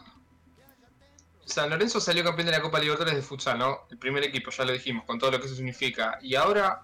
[1.45, 3.87] San Lorenzo salió campeón de la Copa Libertadores de futsal, ¿no?
[3.91, 6.19] El primer equipo, ya lo dijimos, con todo lo que eso significa.
[6.21, 6.83] Y ahora,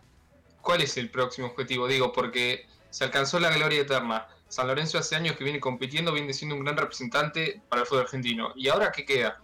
[0.60, 1.88] ¿cuál es el próximo objetivo?
[1.88, 4.28] Digo, porque se alcanzó la gloria eterna.
[4.48, 8.02] San Lorenzo hace años que viene compitiendo, viene siendo un gran representante para el fútbol
[8.02, 8.52] argentino.
[8.54, 9.40] ¿Y ahora qué queda?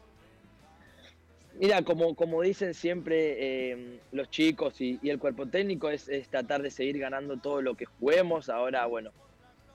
[1.59, 6.29] Mira, como, como dicen siempre eh, los chicos y, y el cuerpo técnico, es, es
[6.29, 8.49] tratar de seguir ganando todo lo que juguemos.
[8.49, 9.11] Ahora, bueno,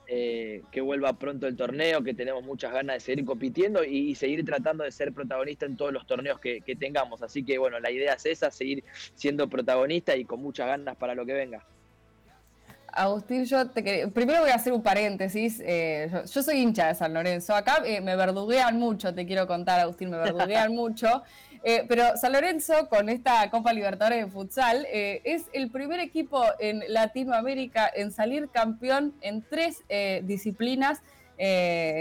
[0.06, 4.14] eh, que vuelva pronto el torneo, que tenemos muchas ganas de seguir compitiendo y, y
[4.14, 7.22] seguir tratando de ser protagonista en todos los torneos que, que tengamos.
[7.22, 8.84] Así que bueno, la idea es esa, seguir
[9.14, 11.64] siendo protagonista y con muchas ganas para lo que venga.
[12.96, 15.60] Agustín, yo te quería- primero voy a hacer un paréntesis.
[15.66, 17.52] eh, yo, yo soy hincha de San Lorenzo.
[17.54, 21.24] Acá eh, me verduguean mucho, te quiero contar, Agustín, me verduguean mucho.
[21.66, 26.44] Eh, pero San Lorenzo, con esta Copa Libertadores de futsal, eh, es el primer equipo
[26.58, 31.00] en Latinoamérica en salir campeón en tres eh, disciplinas.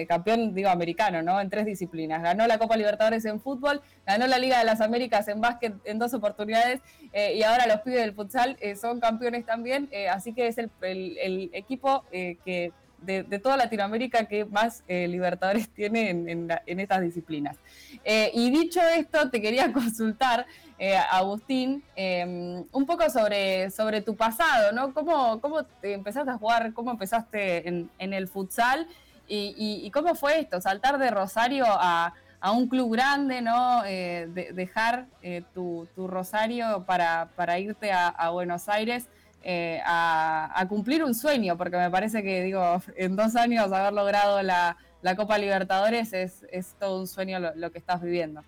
[0.08, 1.40] campeón, digo, americano, ¿no?
[1.40, 2.22] En tres disciplinas.
[2.22, 5.98] Ganó la Copa Libertadores en fútbol, ganó la Liga de las Américas en básquet en
[5.98, 6.82] dos oportunidades
[7.14, 12.72] y ahora los pibes del futsal son campeones también, así que es el, equipo que
[13.06, 17.58] de, toda Latinoamérica que más eh, Libertadores tiene en, la- estas disciplinas.
[18.04, 20.46] Eh, y dicho esto, te quería consultar,
[20.80, 24.94] eh, Agustín, eh, un poco sobre, sobre tu pasado, ¿no?
[24.94, 26.74] ¿Cómo, ¿Cómo te empezaste a jugar?
[26.74, 28.88] ¿Cómo empezaste en, el futsal?
[29.28, 30.60] Y, cómo fue esto?
[30.62, 33.82] Saltar de Rosario a, a un club grande, ¿no?
[33.82, 35.06] De- dejar
[35.54, 39.08] tu, tu Rosario para, para irte a Buenos Aires
[39.44, 44.42] eh, a, cumplir un sueño, porque me parece que, digo, en dos años haber logrado
[44.42, 48.42] la, la Copa Libertadores es, es todo un sueño lo, que estás viviendo.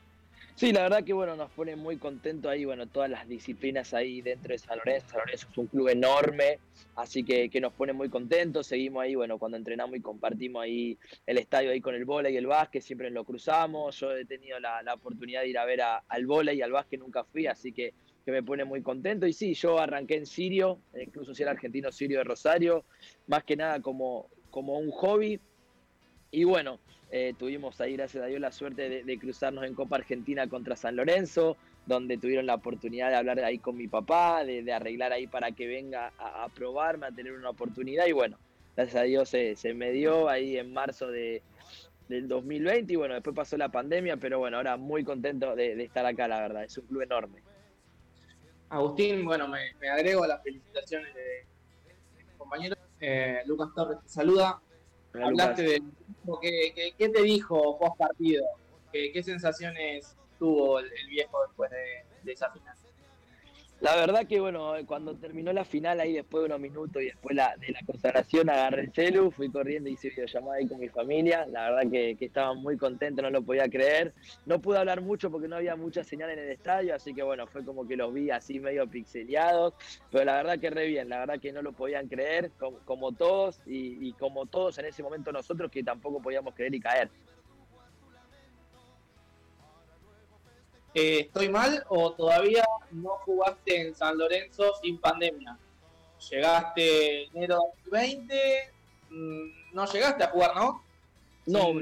[0.55, 4.21] Sí, la verdad que bueno, nos pone muy contento ahí, bueno, todas las disciplinas ahí
[4.21, 5.09] dentro de San Lorenzo.
[5.09, 6.59] San Lorenzo es un club enorme,
[6.95, 8.67] así que, que nos pone muy contentos.
[8.67, 12.37] Seguimos ahí, bueno, cuando entrenamos y compartimos ahí el estadio ahí con el vóley y
[12.37, 13.99] el básquet, siempre lo cruzamos.
[13.99, 17.01] Yo he tenido la, la oportunidad de ir a ver al vóley y al básquet,
[17.01, 17.93] nunca fui, así que,
[18.25, 19.27] que me pone muy contento.
[19.27, 22.83] Y sí, yo arranqué en Sirio, eh, incluso si era argentino Sirio de Rosario,
[23.27, 25.39] más que nada como, como un hobby.
[26.31, 26.79] Y bueno,
[27.11, 30.95] eh, tuvimos ahí, gracias a Dios, la suerte de, cruzarnos en Copa Argentina contra San
[30.95, 31.55] Lorenzo,
[31.85, 35.51] donde tuvieron la oportunidad de hablar ahí con mi papá, de, de arreglar ahí para
[35.51, 38.07] que venga a, a probarme, a tener una oportunidad.
[38.07, 38.39] Y bueno,
[38.75, 41.43] gracias a Dios se, se me dio ahí en marzo de,
[42.09, 42.91] del 2020.
[42.91, 46.27] Y bueno, después pasó la pandemia, pero bueno, ahora muy contento de, de estar acá,
[46.27, 46.63] la verdad.
[46.63, 47.43] Es un club enorme.
[48.69, 51.21] Agustín, bueno, me, me agrego a las felicitaciones de,
[52.17, 52.75] de mi compañero.
[52.99, 54.61] Eh, Lucas Torres te saluda.
[55.13, 55.83] Hola, Hablaste de
[56.41, 58.45] ¿qué, qué, qué te dijo post partido?
[58.91, 62.74] ¿Qué, qué sensaciones tuvo el, el viejo después de, de esa final?
[63.85, 67.35] La verdad que bueno, cuando terminó la final ahí después de unos minutos y después
[67.35, 70.89] la, de la consagración agarré el celu, fui corriendo y hice videollamada ahí con mi
[70.89, 74.15] familia, la verdad que, que estaba muy contento, no lo podía creer.
[74.47, 77.45] No pude hablar mucho porque no había mucha señal en el estadio, así que bueno,
[77.45, 79.75] fue como que los vi así medio pixeleados,
[80.09, 82.53] pero la verdad que re bien, la verdad que no lo podían creer,
[82.85, 87.11] como, todos y como todos en ese momento nosotros que tampoco podíamos creer y caer.
[90.95, 95.57] Eh, ¿Estoy mal o todavía no jugaste en San Lorenzo sin pandemia?
[96.31, 97.59] Llegaste enero
[97.91, 98.71] 2020,
[99.09, 100.81] mm, no llegaste a jugar, ¿no?
[101.47, 101.73] No,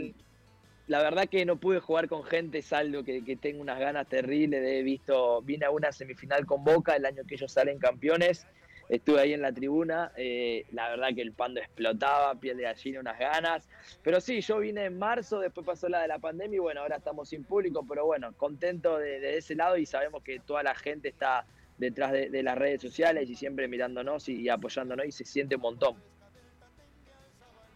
[0.88, 4.64] la verdad que no pude jugar con gente, salvo que, que tengo unas ganas terribles
[4.64, 8.48] de he visto, vine a una semifinal con Boca el año que ellos salen campeones,
[8.90, 13.00] estuve ahí en la tribuna, eh, la verdad que el pando explotaba, piel de gallina,
[13.00, 13.68] unas ganas,
[14.04, 16.98] pero sí, yo vine en marzo, después pasó la de la pandemia y bueno, ahora
[16.98, 21.10] estamos sin público, pero bueno, contento de, ese lado y sabemos que toda la gente
[21.10, 21.46] está
[21.78, 25.96] detrás de, las redes sociales y siempre mirándonos y, apoyándonos y se siente un montón.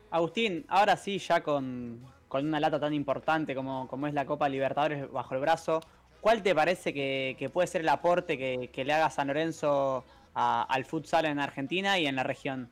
[0.10, 4.48] Agustín, ahora sí, ya con, con una lata tan importante como, como es la Copa
[4.48, 5.82] Libertadores bajo el brazo,
[6.22, 10.06] ¿cuál te parece que, puede ser el aporte que le haga San Lorenzo
[10.38, 12.69] al futsal en Argentina y en la región?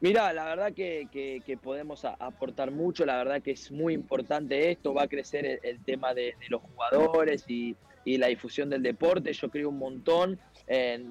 [0.00, 5.02] Mira, la verdad que, podemos aportar mucho, la verdad que es muy importante esto, va
[5.02, 9.78] a crecer el, tema de, los jugadores y, la difusión del deporte, yo creo un
[9.78, 10.40] montón,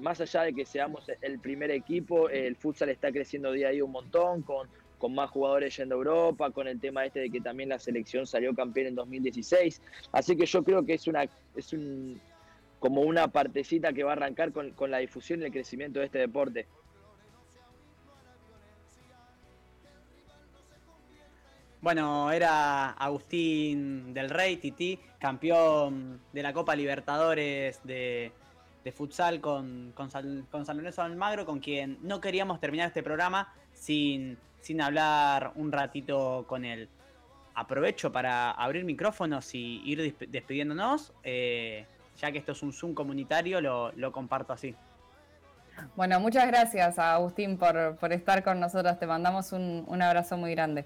[0.00, 3.84] más allá de que seamos el primer equipo, el futsal está creciendo día a día
[3.84, 7.40] un montón, con, con más jugadores yendo a Europa, con el tema este de que
[7.40, 9.80] también la selección salió campeón en 2016,
[10.10, 12.20] así que yo creo que es una es un
[12.80, 16.06] como una partecita que va a arrancar con, con la difusión y el crecimiento de
[16.06, 16.66] este deporte.
[21.82, 28.32] Bueno, era Agustín del Rey, Titi, campeón de la Copa Libertadores de,
[28.84, 33.02] de futsal con, con, San, con San Lorenzo Almagro, con quien no queríamos terminar este
[33.02, 36.88] programa sin, sin hablar un ratito con él.
[37.54, 41.86] Aprovecho para abrir micrófonos y ir despidiéndonos, eh,
[42.20, 44.74] ya que esto es un Zoom comunitario, lo, lo comparto así.
[45.96, 48.98] Bueno, muchas gracias a Agustín por, por estar con nosotros.
[48.98, 50.84] Te mandamos un, un abrazo muy grande.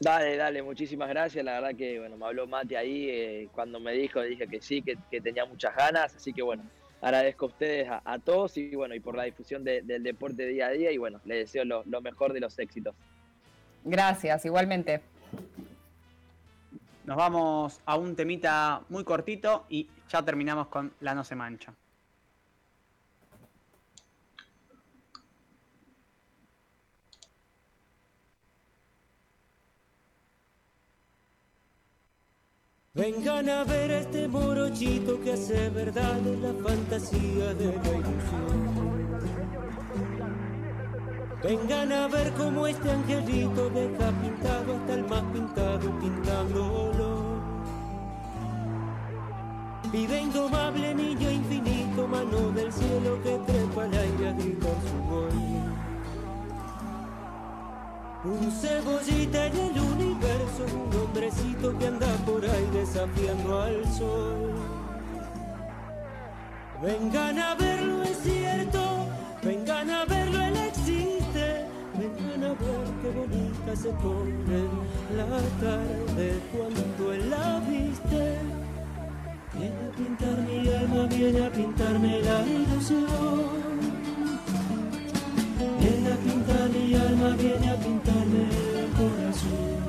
[0.00, 1.44] Dale, dale, muchísimas gracias.
[1.44, 3.08] La verdad que, bueno, me habló Mate ahí.
[3.10, 6.14] eh, cuando me dijo, dije que sí, que, que tenía muchas ganas.
[6.14, 6.62] Así que, bueno,
[7.00, 10.46] agradezco a ustedes, a, a todos y bueno, y por la difusión de- del deporte
[10.46, 12.94] día a día y bueno, les deseo lo, lo mejor de los éxitos.
[13.84, 15.00] Gracias, igualmente.
[17.08, 21.72] Nos vamos a un temita muy cortito y ya terminamos con La No Se Mancha.
[32.92, 38.57] Vengan a ver a este morochito que hace verdad la fantasía de la ilusión.
[41.42, 47.38] Vengan a ver cómo este angelito deja pintado hasta el más pintado pintándolo.
[49.92, 55.30] Vive indomable niño infinito, mano del cielo que trepa al aire a gritar su gol.
[58.24, 64.54] Un cebollita en el universo, un hombrecito que anda por ahí desafiando al sol.
[66.82, 68.80] Vengan a verlo, es cierto,
[69.42, 70.57] vengan a verlo, existe.
[72.48, 74.60] Qué bonita se pone
[75.14, 78.38] la tarde cuando la viste.
[79.52, 83.68] Viene a pintar mi alma, viene a pintarme la ilusión.
[85.80, 88.48] Viene a pintar mi alma, viene a pintarme
[88.80, 89.87] el corazón.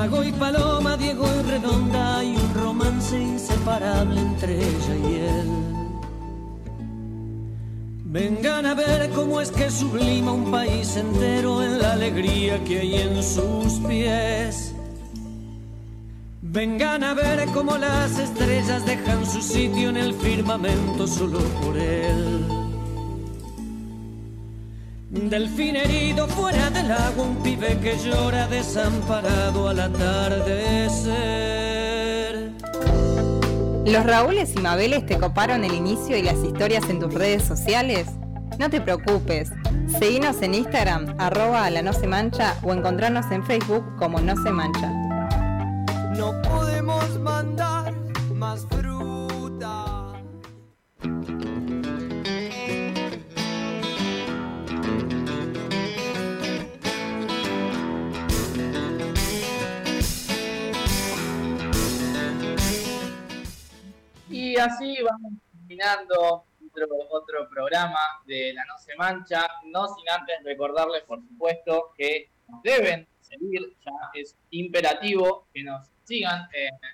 [0.00, 5.50] Mago y Paloma, Diego y Redonda, hay un romance inseparable entre ella y él.
[8.06, 12.94] Vengan a ver cómo es que sublima un país entero en la alegría que hay
[12.94, 14.74] en sus pies.
[16.40, 22.59] Vengan a ver cómo las estrellas dejan su sitio en el firmamento solo por él.
[25.12, 31.10] Delfín herido fuera del agua, un pibe que llora desamparado al atardecer.
[33.84, 38.06] ¿Los Raúles y Mabeles te coparon el inicio y las historias en tus redes sociales?
[38.60, 39.50] No te preocupes,
[39.98, 44.52] seguinos en Instagram, arroba la no se mancha o encontrarnos en Facebook como no se
[44.52, 44.92] mancha.
[46.16, 47.92] No podemos mandar
[48.32, 48.64] más
[64.50, 70.42] Y así vamos terminando otro, otro programa de La No Se Mancha, no sin antes
[70.42, 76.48] recordarles, por supuesto, que nos deben seguir, ya es imperativo que nos sigan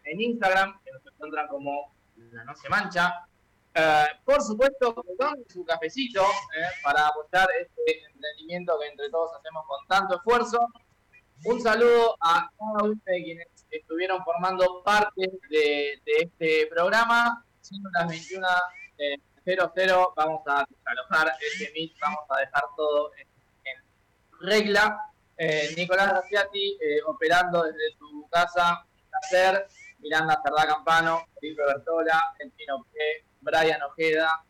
[0.05, 1.95] en, Instagram, que nos encuentran como
[2.33, 3.27] La No Se Mancha.
[3.73, 9.65] Eh, por supuesto, tomen su cafecito eh, para apoyar este emprendimiento que entre todos hacemos
[9.67, 10.59] con tanto esfuerzo.
[11.45, 17.46] Un saludo a cada uno de quienes estuvieron formando parte de este programa.
[17.67, 23.27] Siendo las 21.00 vamos a desalojar este Meet, vamos a dejar todo en,
[24.41, 25.01] regla.
[25.37, 28.87] Eh, Nicolás Graciati eh, operando desde su casa.
[29.99, 32.53] Miranda Cerdá Campano, Felipe Bertola, El
[33.41, 34.45] Brian Ojeda,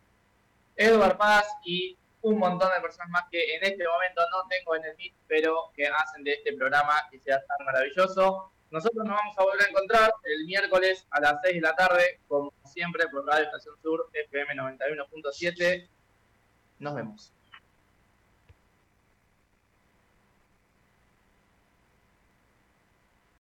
[0.75, 4.85] Edward Paz y un montón de personas más que en este momento no tengo en
[4.85, 8.53] el Meet, pero que hacen de este programa que sea tan maravilloso.
[8.71, 12.21] Nosotros nos vamos a volver a encontrar el miércoles a las 6 de la tarde,
[12.27, 15.89] como siempre, por Radio Estación Sur, FM 91.7.
[16.81, 17.36] Nos vemos.